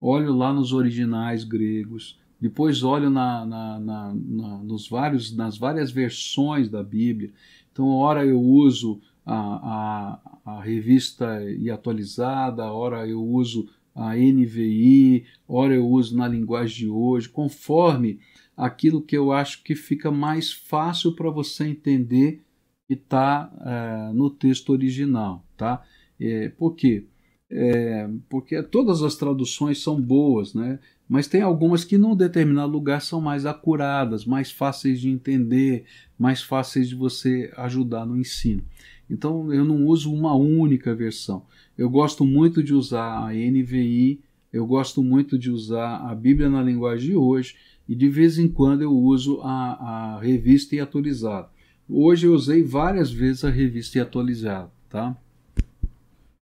Olho 0.00 0.32
lá 0.34 0.52
nos 0.52 0.72
originais 0.72 1.42
gregos, 1.42 2.18
depois 2.40 2.82
olho 2.82 3.08
na, 3.08 3.46
na, 3.46 3.80
na, 3.80 4.14
na, 4.14 4.58
nos 4.58 4.88
vários, 4.88 5.34
nas 5.34 5.56
várias 5.56 5.90
versões 5.90 6.68
da 6.68 6.82
Bíblia. 6.82 7.32
Então, 7.72 7.88
ora 7.88 8.26
eu 8.26 8.40
uso 8.40 9.00
a, 9.24 10.18
a, 10.44 10.56
a 10.56 10.60
revista 10.60 11.42
e 11.44 11.70
atualizada, 11.70 12.70
ora 12.70 13.06
eu 13.06 13.24
uso 13.24 13.68
a 13.94 14.16
NVI, 14.16 15.24
ora 15.48 15.74
eu 15.74 15.86
uso 15.86 16.16
na 16.16 16.26
linguagem 16.26 16.76
de 16.76 16.88
hoje, 16.88 17.28
conforme 17.28 18.18
aquilo 18.56 19.02
que 19.02 19.16
eu 19.16 19.32
acho 19.32 19.62
que 19.62 19.74
fica 19.74 20.10
mais 20.10 20.52
fácil 20.52 21.14
para 21.14 21.30
você 21.30 21.64
entender 21.64 22.42
que 22.86 22.94
está 22.94 23.50
é, 23.64 24.12
no 24.12 24.30
texto 24.30 24.70
original, 24.70 25.44
tá? 25.56 25.82
É, 26.20 26.48
por 26.50 26.74
quê? 26.74 27.06
É, 27.50 28.08
porque 28.28 28.62
todas 28.62 29.02
as 29.02 29.14
traduções 29.14 29.82
são 29.82 30.00
boas, 30.00 30.54
né? 30.54 30.78
Mas 31.08 31.26
tem 31.26 31.42
algumas 31.42 31.84
que 31.84 31.98
num 31.98 32.16
determinado 32.16 32.72
lugar 32.72 33.02
são 33.02 33.20
mais 33.20 33.44
acuradas, 33.44 34.24
mais 34.24 34.50
fáceis 34.50 35.00
de 35.00 35.10
entender, 35.10 35.84
mais 36.18 36.42
fáceis 36.42 36.88
de 36.88 36.94
você 36.94 37.52
ajudar 37.56 38.06
no 38.06 38.16
ensino. 38.16 38.62
Então 39.10 39.52
eu 39.52 39.64
não 39.64 39.84
uso 39.86 40.12
uma 40.12 40.34
única 40.34 40.94
versão. 40.94 41.44
Eu 41.76 41.90
gosto 41.90 42.24
muito 42.24 42.62
de 42.62 42.72
usar 42.72 43.26
a 43.26 43.34
NVI, 43.34 44.20
eu 44.52 44.66
gosto 44.66 45.02
muito 45.02 45.38
de 45.38 45.50
usar 45.50 45.96
a 45.98 46.14
Bíblia 46.14 46.48
na 46.48 46.62
linguagem 46.62 47.10
de 47.10 47.16
hoje 47.16 47.56
e 47.88 47.94
de 47.94 48.08
vez 48.08 48.38
em 48.38 48.48
quando 48.48 48.82
eu 48.82 48.92
uso 48.92 49.40
a, 49.42 50.16
a 50.16 50.20
revista 50.20 50.74
e 50.76 50.80
atualizada. 50.80 51.50
Hoje 51.88 52.26
eu 52.26 52.32
usei 52.32 52.62
várias 52.62 53.10
vezes 53.12 53.44
a 53.44 53.50
revista 53.50 53.98
e 53.98 54.00
atualizada, 54.00 54.70
tá? 54.88 55.16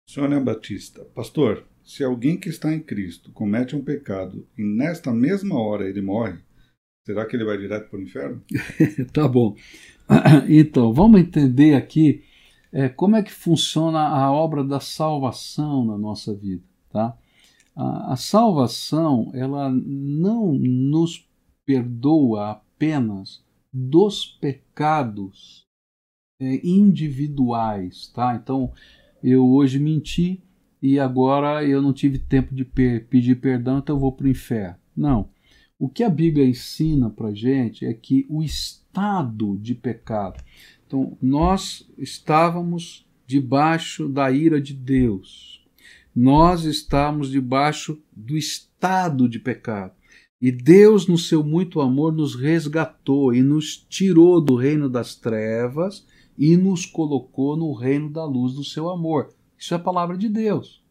Sônia 0.08 0.40
Batista, 0.40 1.04
pastor, 1.14 1.64
se 1.82 2.04
alguém 2.04 2.36
que 2.36 2.48
está 2.48 2.72
em 2.72 2.80
Cristo 2.80 3.32
comete 3.32 3.74
um 3.74 3.82
pecado 3.82 4.46
e 4.56 4.62
nesta 4.62 5.12
mesma 5.12 5.58
hora 5.58 5.88
ele 5.88 6.02
morre, 6.02 6.38
será 7.06 7.24
que 7.26 7.34
ele 7.34 7.44
vai 7.44 7.56
direto 7.56 7.88
para 7.88 7.98
o 7.98 8.02
inferno? 8.02 8.42
tá 9.12 9.26
bom. 9.26 9.56
Então, 10.48 10.92
vamos 10.92 11.20
entender 11.20 11.74
aqui 11.74 12.22
é, 12.70 12.88
como 12.88 13.16
é 13.16 13.22
que 13.22 13.32
funciona 13.32 14.00
a 14.00 14.30
obra 14.30 14.62
da 14.62 14.80
salvação 14.80 15.84
na 15.86 15.96
nossa 15.96 16.34
vida, 16.34 16.64
tá? 16.90 17.16
A, 17.74 18.12
a 18.12 18.16
salvação, 18.16 19.30
ela 19.34 19.70
não 19.70 20.52
nos 20.52 21.28
perdoa 21.64 22.50
apenas 22.50 23.42
dos 23.72 24.26
pecados 24.26 25.66
é, 26.40 26.66
individuais, 26.66 28.08
tá? 28.08 28.34
Então, 28.34 28.72
eu 29.22 29.48
hoje 29.48 29.78
menti 29.78 30.42
e 30.82 30.98
agora 30.98 31.64
eu 31.64 31.80
não 31.80 31.92
tive 31.92 32.18
tempo 32.18 32.54
de 32.54 32.64
per 32.64 33.06
pedir 33.06 33.40
perdão, 33.40 33.78
então 33.78 33.96
eu 33.96 34.00
vou 34.00 34.12
para 34.12 34.26
o 34.26 34.30
inferno. 34.30 34.76
Não. 34.94 35.30
O 35.78 35.88
que 35.88 36.02
a 36.02 36.10
Bíblia 36.10 36.46
ensina 36.46 37.08
para 37.08 37.32
gente 37.32 37.86
é 37.86 37.94
que 37.94 38.26
o 38.28 38.42
estado 38.42 39.56
de 39.58 39.74
pecado, 39.74 40.42
então, 40.92 41.16
nós 41.22 41.90
estávamos 41.96 43.06
debaixo 43.26 44.10
da 44.10 44.30
ira 44.30 44.60
de 44.60 44.74
Deus. 44.74 45.61
Nós 46.14 46.64
estávamos 46.64 47.30
debaixo 47.30 48.00
do 48.14 48.36
estado 48.36 49.28
de 49.28 49.38
pecado. 49.38 49.92
E 50.40 50.50
Deus, 50.50 51.06
no 51.06 51.16
seu 51.16 51.44
muito 51.44 51.80
amor, 51.80 52.12
nos 52.12 52.34
resgatou 52.34 53.32
e 53.32 53.42
nos 53.42 53.76
tirou 53.88 54.40
do 54.40 54.56
reino 54.56 54.90
das 54.90 55.14
trevas 55.14 56.04
e 56.36 56.56
nos 56.56 56.84
colocou 56.84 57.56
no 57.56 57.72
reino 57.72 58.10
da 58.10 58.24
luz 58.24 58.54
do 58.54 58.64
seu 58.64 58.90
amor. 58.90 59.28
Isso 59.56 59.72
é 59.72 59.76
a 59.76 59.80
palavra 59.80 60.18
de 60.18 60.28
Deus. 60.28 60.82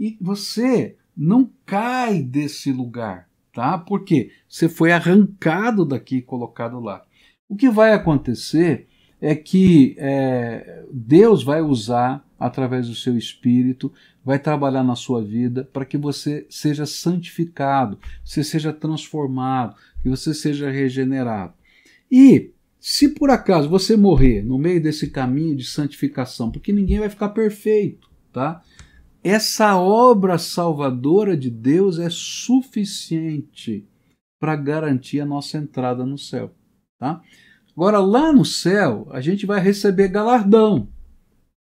E 0.00 0.16
você 0.20 0.96
não 1.16 1.50
cai 1.64 2.22
desse 2.22 2.72
lugar, 2.72 3.28
tá? 3.52 3.76
Porque 3.76 4.30
você 4.48 4.68
foi 4.68 4.92
arrancado 4.92 5.84
daqui 5.84 6.16
e 6.16 6.22
colocado 6.22 6.80
lá. 6.80 7.04
O 7.48 7.54
que 7.54 7.68
vai 7.68 7.92
acontecer 7.92 8.88
é 9.20 9.34
que 9.34 9.94
é, 9.98 10.84
Deus 10.92 11.42
vai 11.42 11.62
usar, 11.62 12.26
através 12.38 12.88
do 12.88 12.94
seu 12.94 13.16
Espírito, 13.16 13.92
vai 14.26 14.40
trabalhar 14.40 14.82
na 14.82 14.96
sua 14.96 15.22
vida 15.22 15.70
para 15.72 15.84
que 15.84 15.96
você 15.96 16.48
seja 16.50 16.84
santificado, 16.84 17.96
você 18.24 18.42
seja 18.42 18.72
transformado, 18.72 19.76
que 20.02 20.08
você 20.08 20.34
seja 20.34 20.68
regenerado. 20.68 21.54
E 22.10 22.52
se 22.80 23.10
por 23.10 23.30
acaso 23.30 23.68
você 23.68 23.96
morrer 23.96 24.42
no 24.42 24.58
meio 24.58 24.82
desse 24.82 25.10
caminho 25.10 25.54
de 25.54 25.64
santificação, 25.64 26.50
porque 26.50 26.72
ninguém 26.72 26.98
vai 26.98 27.08
ficar 27.08 27.28
perfeito, 27.28 28.10
tá? 28.32 28.60
Essa 29.22 29.76
obra 29.76 30.38
salvadora 30.38 31.36
de 31.36 31.48
Deus 31.48 32.00
é 32.00 32.10
suficiente 32.10 33.88
para 34.40 34.56
garantir 34.56 35.20
a 35.20 35.26
nossa 35.26 35.56
entrada 35.56 36.04
no 36.04 36.18
céu, 36.18 36.52
tá? 36.98 37.22
Agora, 37.76 38.00
lá 38.00 38.32
no 38.32 38.44
céu, 38.44 39.06
a 39.12 39.20
gente 39.20 39.46
vai 39.46 39.60
receber 39.60 40.08
galardão. 40.08 40.88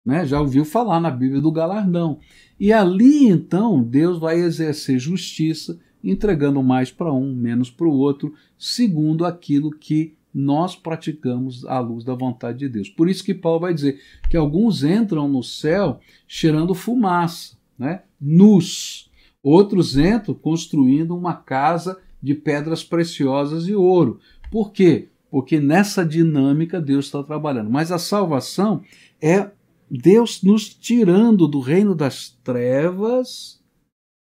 Né? 0.05 0.25
Já 0.25 0.39
ouviu 0.39 0.63
falar 0.63 0.99
na 0.99 1.09
Bíblia 1.09 1.41
do 1.41 1.51
galardão. 1.51 2.19
E 2.59 2.71
ali, 2.71 3.27
então, 3.27 3.81
Deus 3.81 4.19
vai 4.19 4.39
exercer 4.39 4.99
justiça, 4.99 5.79
entregando 6.03 6.61
mais 6.61 6.91
para 6.91 7.11
um, 7.11 7.33
menos 7.33 7.71
para 7.71 7.87
o 7.87 7.97
outro, 7.97 8.33
segundo 8.57 9.25
aquilo 9.25 9.71
que 9.71 10.13
nós 10.33 10.75
praticamos 10.75 11.65
à 11.65 11.79
luz 11.79 12.03
da 12.03 12.13
vontade 12.13 12.59
de 12.59 12.69
Deus. 12.69 12.89
Por 12.89 13.09
isso 13.09 13.23
que 13.23 13.33
Paulo 13.33 13.61
vai 13.61 13.73
dizer 13.73 13.99
que 14.29 14.37
alguns 14.37 14.83
entram 14.83 15.27
no 15.27 15.41
céu 15.41 15.99
cheirando 16.27 16.75
fumaça, 16.75 17.57
né? 17.79 18.03
nus. 18.19 19.09
Outros 19.41 19.97
entram 19.97 20.35
construindo 20.35 21.15
uma 21.15 21.33
casa 21.33 21.97
de 22.21 22.35
pedras 22.35 22.83
preciosas 22.83 23.67
e 23.67 23.75
ouro. 23.75 24.19
Por 24.51 24.71
quê? 24.71 25.09
porque 25.35 25.59
nessa 25.59 26.05
dinâmica 26.05 26.79
Deus 26.79 27.07
está 27.07 27.21
trabalhando. 27.21 27.69
Mas 27.69 27.91
a 27.91 27.97
salvação 27.97 28.81
é 29.21 29.51
Deus 29.89 30.41
nos 30.41 30.73
tirando 30.73 31.47
do 31.47 31.59
reino 31.59 31.95
das 31.95 32.29
trevas 32.43 33.63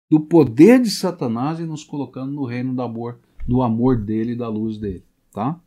do 0.10 0.20
poder 0.20 0.82
de 0.82 0.89
Satanás 0.89 1.60
e 1.60 1.66
nos 1.66 1.84
colocando 1.84 2.32
no 2.32 2.45
reino 2.45 2.74
do 2.74 2.82
amor, 2.82 3.20
do 3.47 3.62
amor 3.62 3.97
dele 3.97 4.32
e 4.32 4.38
da 4.38 4.47
luz 4.47 4.78
dele, 4.78 5.05
tá? 5.32 5.62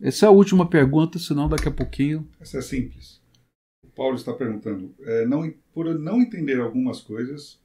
Essa 0.00 0.26
é 0.26 0.28
a 0.28 0.32
última 0.32 0.68
pergunta, 0.68 1.18
senão 1.18 1.48
daqui 1.48 1.68
a 1.68 1.72
pouquinho. 1.72 2.28
Essa 2.40 2.58
é 2.58 2.60
simples. 2.60 3.22
O 3.84 3.88
Paulo 3.88 4.16
está 4.16 4.32
perguntando: 4.32 4.92
é, 5.00 5.26
não, 5.26 5.48
por 5.72 5.96
não 5.96 6.20
entender 6.20 6.60
algumas 6.60 7.00
coisas 7.00 7.60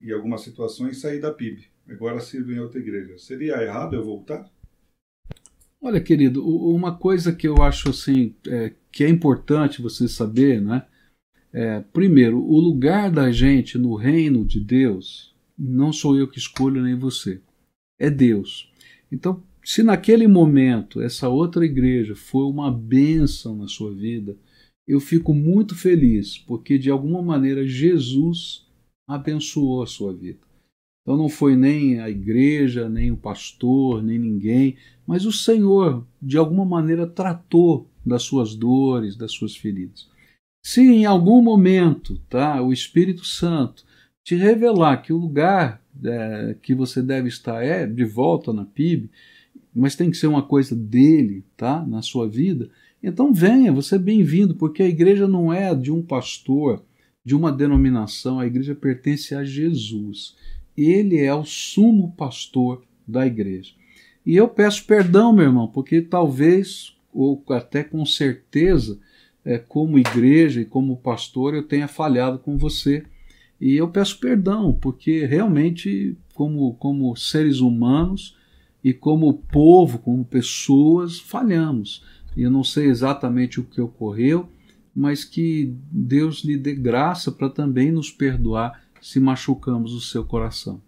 e 0.00 0.10
algumas 0.12 0.40
situações, 0.40 1.00
sair 1.00 1.20
da 1.20 1.32
PIB. 1.32 1.66
Agora 1.86 2.20
sirvo 2.20 2.52
em 2.52 2.60
outra 2.60 2.80
igreja. 2.80 3.18
Seria 3.18 3.62
errado 3.62 3.94
eu 3.94 4.04
voltar? 4.04 4.50
Olha, 5.80 6.00
querido, 6.00 6.44
uma 6.44 6.96
coisa 6.96 7.32
que 7.32 7.46
eu 7.46 7.62
acho 7.62 7.90
assim 7.90 8.34
é, 8.46 8.74
que 8.90 9.04
é 9.04 9.08
importante 9.08 9.80
você 9.80 10.08
saber, 10.08 10.60
né? 10.60 10.84
É, 11.52 11.80
primeiro, 11.80 12.38
o 12.44 12.60
lugar 12.60 13.10
da 13.10 13.30
gente 13.30 13.78
no 13.78 13.94
reino 13.94 14.44
de 14.44 14.60
Deus 14.60 15.34
não 15.56 15.92
sou 15.92 16.16
eu 16.16 16.28
que 16.28 16.38
escolho 16.38 16.82
nem 16.82 16.98
você, 16.98 17.40
é 17.98 18.10
Deus. 18.10 18.72
Então, 19.10 19.42
se 19.64 19.82
naquele 19.82 20.26
momento 20.26 21.00
essa 21.00 21.28
outra 21.28 21.64
igreja 21.64 22.14
foi 22.14 22.44
uma 22.44 22.70
bênção 22.70 23.56
na 23.56 23.68
sua 23.68 23.94
vida, 23.94 24.36
eu 24.86 25.00
fico 25.00 25.32
muito 25.32 25.74
feliz, 25.74 26.38
porque 26.38 26.78
de 26.78 26.90
alguma 26.90 27.22
maneira 27.22 27.66
Jesus 27.66 28.66
abençoou 29.06 29.82
a 29.82 29.86
sua 29.86 30.12
vida. 30.14 30.47
Então 31.08 31.16
não 31.16 31.30
foi 31.30 31.56
nem 31.56 32.00
a 32.00 32.10
igreja, 32.10 32.86
nem 32.86 33.10
o 33.10 33.16
pastor, 33.16 34.02
nem 34.02 34.18
ninguém, 34.18 34.76
mas 35.06 35.24
o 35.24 35.32
Senhor, 35.32 36.06
de 36.20 36.36
alguma 36.36 36.66
maneira, 36.66 37.06
tratou 37.06 37.88
das 38.04 38.24
suas 38.24 38.54
dores, 38.54 39.16
das 39.16 39.32
suas 39.32 39.56
feridas. 39.56 40.06
Se 40.62 40.82
em 40.82 41.06
algum 41.06 41.40
momento 41.40 42.20
tá, 42.28 42.60
o 42.60 42.74
Espírito 42.74 43.24
Santo 43.24 43.86
te 44.22 44.34
revelar 44.34 44.98
que 44.98 45.10
o 45.10 45.16
lugar 45.16 45.82
é, 46.04 46.54
que 46.60 46.74
você 46.74 47.00
deve 47.00 47.28
estar 47.28 47.64
é 47.64 47.86
de 47.86 48.04
volta 48.04 48.52
na 48.52 48.66
PIB, 48.66 49.10
mas 49.74 49.96
tem 49.96 50.10
que 50.10 50.16
ser 50.18 50.26
uma 50.26 50.42
coisa 50.42 50.76
dele 50.76 51.42
tá, 51.56 51.86
na 51.86 52.02
sua 52.02 52.28
vida, 52.28 52.68
então 53.02 53.32
venha, 53.32 53.72
você 53.72 53.94
é 53.94 53.98
bem-vindo, 53.98 54.54
porque 54.54 54.82
a 54.82 54.88
igreja 54.88 55.26
não 55.26 55.50
é 55.50 55.74
de 55.74 55.90
um 55.90 56.02
pastor, 56.02 56.84
de 57.24 57.34
uma 57.34 57.50
denominação, 57.50 58.38
a 58.38 58.46
igreja 58.46 58.74
pertence 58.74 59.34
a 59.34 59.42
Jesus. 59.42 60.36
Ele 60.80 61.18
é 61.18 61.34
o 61.34 61.44
sumo 61.44 62.14
pastor 62.16 62.84
da 63.06 63.26
igreja. 63.26 63.72
E 64.24 64.36
eu 64.36 64.46
peço 64.46 64.84
perdão, 64.86 65.32
meu 65.32 65.46
irmão, 65.46 65.66
porque 65.66 66.02
talvez, 66.02 66.94
ou 67.12 67.42
até 67.50 67.82
com 67.82 68.04
certeza, 68.04 68.98
é, 69.44 69.58
como 69.58 69.98
igreja 69.98 70.60
e 70.60 70.66
como 70.66 70.98
pastor, 70.98 71.54
eu 71.54 71.62
tenha 71.62 71.88
falhado 71.88 72.38
com 72.38 72.58
você. 72.58 73.04
E 73.60 73.74
eu 73.74 73.88
peço 73.88 74.20
perdão, 74.20 74.72
porque 74.72 75.24
realmente, 75.24 76.16
como, 76.34 76.74
como 76.74 77.16
seres 77.16 77.60
humanos 77.60 78.36
e 78.84 78.92
como 78.92 79.32
povo, 79.32 79.98
como 79.98 80.24
pessoas, 80.24 81.18
falhamos. 81.18 82.04
E 82.36 82.42
eu 82.42 82.50
não 82.50 82.62
sei 82.62 82.86
exatamente 82.86 83.58
o 83.58 83.64
que 83.64 83.80
ocorreu, 83.80 84.48
mas 84.94 85.24
que 85.24 85.74
Deus 85.90 86.44
lhe 86.44 86.56
dê 86.56 86.74
graça 86.74 87.32
para 87.32 87.48
também 87.48 87.90
nos 87.90 88.10
perdoar 88.10 88.87
se 89.00 89.20
machucamos 89.20 89.92
o 89.92 90.00
seu 90.00 90.24
coração. 90.24 90.80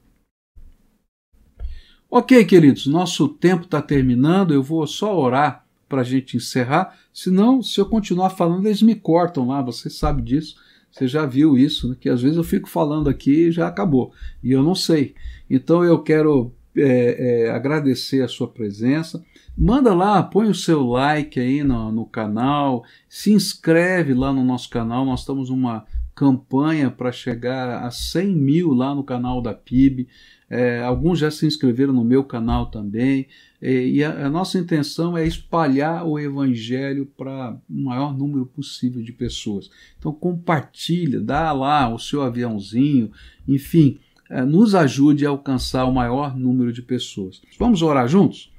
Ok, 2.11 2.44
queridos, 2.44 2.86
nosso 2.86 3.28
tempo 3.28 3.64
está 3.64 3.80
terminando. 3.80 4.52
Eu 4.52 4.62
vou 4.62 4.86
só 4.86 5.16
orar 5.16 5.64
para 5.88 6.00
a 6.00 6.04
gente 6.04 6.36
encerrar. 6.36 6.98
Senão, 7.12 7.62
se 7.62 7.80
eu 7.80 7.86
continuar 7.86 8.30
falando, 8.30 8.66
eles 8.66 8.82
me 8.82 8.94
cortam 8.94 9.46
lá. 9.46 9.62
Você 9.62 9.88
sabe 9.88 10.22
disso. 10.22 10.56
Você 10.90 11.06
já 11.06 11.24
viu 11.24 11.56
isso, 11.56 11.88
né? 11.88 11.96
que 12.00 12.08
às 12.08 12.20
vezes 12.20 12.36
eu 12.36 12.42
fico 12.42 12.68
falando 12.68 13.08
aqui 13.08 13.46
e 13.46 13.52
já 13.52 13.68
acabou. 13.68 14.12
E 14.42 14.50
eu 14.50 14.62
não 14.62 14.74
sei. 14.74 15.14
Então 15.48 15.84
eu 15.84 16.02
quero 16.02 16.52
é, 16.76 17.44
é, 17.46 17.50
agradecer 17.50 18.22
a 18.22 18.28
sua 18.28 18.48
presença. 18.48 19.24
Manda 19.56 19.94
lá, 19.94 20.22
põe 20.22 20.48
o 20.48 20.54
seu 20.54 20.82
like 20.82 21.38
aí 21.38 21.62
no, 21.62 21.92
no 21.92 22.06
canal, 22.06 22.84
se 23.08 23.32
inscreve 23.32 24.14
lá 24.14 24.32
no 24.32 24.44
nosso 24.44 24.68
canal. 24.68 25.04
Nós 25.04 25.20
estamos 25.20 25.50
numa 25.50 25.86
campanha 26.20 26.90
para 26.90 27.10
chegar 27.10 27.82
a 27.82 27.90
100 27.90 28.36
mil 28.36 28.74
lá 28.74 28.94
no 28.94 29.02
canal 29.02 29.40
da 29.40 29.54
PIB. 29.54 30.06
É, 30.50 30.82
alguns 30.82 31.18
já 31.18 31.30
se 31.30 31.46
inscreveram 31.46 31.94
no 31.94 32.04
meu 32.04 32.22
canal 32.22 32.70
também. 32.70 33.26
É, 33.58 33.86
e 33.86 34.04
a, 34.04 34.26
a, 34.26 34.28
nossa 34.28 34.58
intenção 34.58 35.16
é 35.16 35.26
espalhar 35.26 36.06
o 36.06 36.18
evangelho 36.18 37.06
para 37.06 37.58
o 37.66 37.82
maior 37.84 38.14
número 38.14 38.44
possível 38.44 39.02
de 39.02 39.12
pessoas. 39.12 39.70
Então 39.98 40.12
compartilha, 40.12 41.18
dá 41.18 41.52
lá 41.52 41.88
o 41.88 41.98
seu 41.98 42.20
aviãozinho, 42.20 43.10
enfim, 43.48 43.98
é, 44.28 44.44
nos 44.44 44.74
ajude 44.74 45.24
a 45.24 45.30
alcançar 45.30 45.86
o 45.86 45.94
maior 45.94 46.36
número 46.36 46.70
de 46.70 46.82
pessoas. 46.82 47.40
Vamos 47.58 47.80
orar 47.80 48.06
juntos? 48.06 48.52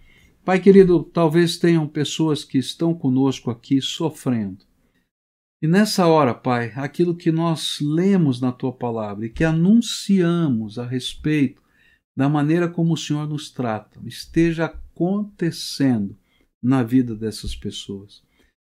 Pai 0.43 0.59
querido, 0.59 1.03
talvez 1.03 1.59
tenham 1.59 1.87
pessoas 1.87 2.43
que 2.43 2.57
estão 2.57 2.91
conosco 2.91 3.51
aqui 3.51 3.79
sofrendo. 3.79 4.70
E 5.61 5.67
nessa 5.67 6.07
hora, 6.07 6.33
Pai, 6.33 6.73
aquilo 6.75 7.15
que 7.15 7.31
nós 7.31 7.77
lemos 7.79 8.41
na 8.41 8.51
tua 8.51 8.73
palavra 8.73 9.27
e 9.27 9.29
que 9.29 9.43
anunciamos 9.43 10.79
a 10.79 10.85
respeito 10.87 11.61
da 12.17 12.27
maneira 12.27 12.67
como 12.67 12.93
o 12.93 12.97
Senhor 12.97 13.27
nos 13.27 13.51
trata, 13.51 13.99
esteja 14.03 14.65
acontecendo 14.65 16.17
na 16.61 16.81
vida 16.81 17.15
dessas 17.15 17.55
pessoas. 17.55 18.23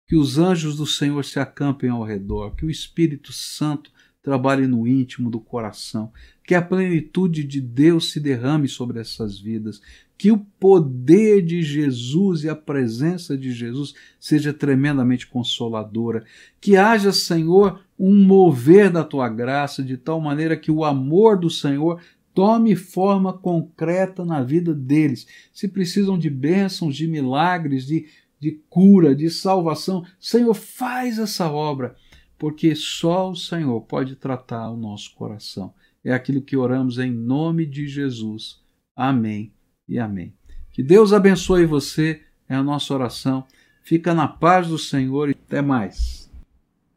Que 0.05 0.17
os 0.17 0.37
anjos 0.37 0.75
do 0.75 0.85
Senhor 0.85 1.23
se 1.23 1.39
acampem 1.39 1.89
ao 1.89 2.03
redor, 2.03 2.55
que 2.55 2.65
o 2.65 2.69
Espírito 2.69 3.31
Santo 3.31 3.89
trabalhe 4.21 4.67
no 4.67 4.87
íntimo 4.87 5.29
do 5.29 5.39
coração, 5.39 6.11
que 6.45 6.53
a 6.53 6.61
plenitude 6.61 7.43
de 7.43 7.59
Deus 7.59 8.11
se 8.11 8.19
derrame 8.19 8.67
sobre 8.67 8.99
essas 8.99 9.39
vidas, 9.39 9.81
que 10.17 10.31
o 10.31 10.37
poder 10.59 11.41
de 11.41 11.63
Jesus 11.63 12.43
e 12.43 12.49
a 12.49 12.55
presença 12.55 13.35
de 13.35 13.51
Jesus 13.51 13.95
seja 14.19 14.53
tremendamente 14.53 15.25
consoladora, 15.25 16.23
que 16.59 16.77
haja, 16.77 17.11
Senhor, 17.11 17.81
um 17.97 18.23
mover 18.23 18.91
da 18.91 19.03
tua 19.03 19.27
graça 19.27 19.81
de 19.81 19.97
tal 19.97 20.21
maneira 20.21 20.55
que 20.55 20.71
o 20.71 20.85
amor 20.85 21.39
do 21.39 21.49
Senhor 21.49 21.99
tome 22.33 22.75
forma 22.75 23.33
concreta 23.33 24.23
na 24.23 24.43
vida 24.43 24.73
deles. 24.73 25.25
Se 25.51 25.67
precisam 25.67 26.19
de 26.19 26.29
bênçãos, 26.29 26.95
de 26.95 27.07
milagres, 27.07 27.85
de, 27.85 28.05
de 28.39 28.59
cura, 28.69 29.15
de 29.15 29.29
salvação, 29.29 30.05
Senhor, 30.19 30.53
faz 30.53 31.17
essa 31.17 31.51
obra, 31.51 31.95
porque 32.41 32.73
só 32.73 33.29
o 33.29 33.35
Senhor 33.35 33.79
pode 33.81 34.15
tratar 34.15 34.71
o 34.71 34.75
nosso 34.75 35.13
coração. 35.13 35.71
É 36.03 36.11
aquilo 36.11 36.41
que 36.41 36.57
oramos 36.57 36.97
em 36.97 37.11
nome 37.11 37.67
de 37.67 37.87
Jesus. 37.87 38.59
Amém 38.95 39.53
e 39.87 39.99
amém. 39.99 40.33
Que 40.71 40.81
Deus 40.81 41.13
abençoe 41.13 41.67
você, 41.67 42.23
é 42.49 42.55
a 42.55 42.63
nossa 42.63 42.95
oração. 42.95 43.45
Fica 43.83 44.15
na 44.15 44.27
paz 44.27 44.69
do 44.69 44.79
Senhor 44.79 45.29
e 45.29 45.33
até 45.33 45.61
mais. 45.61 46.20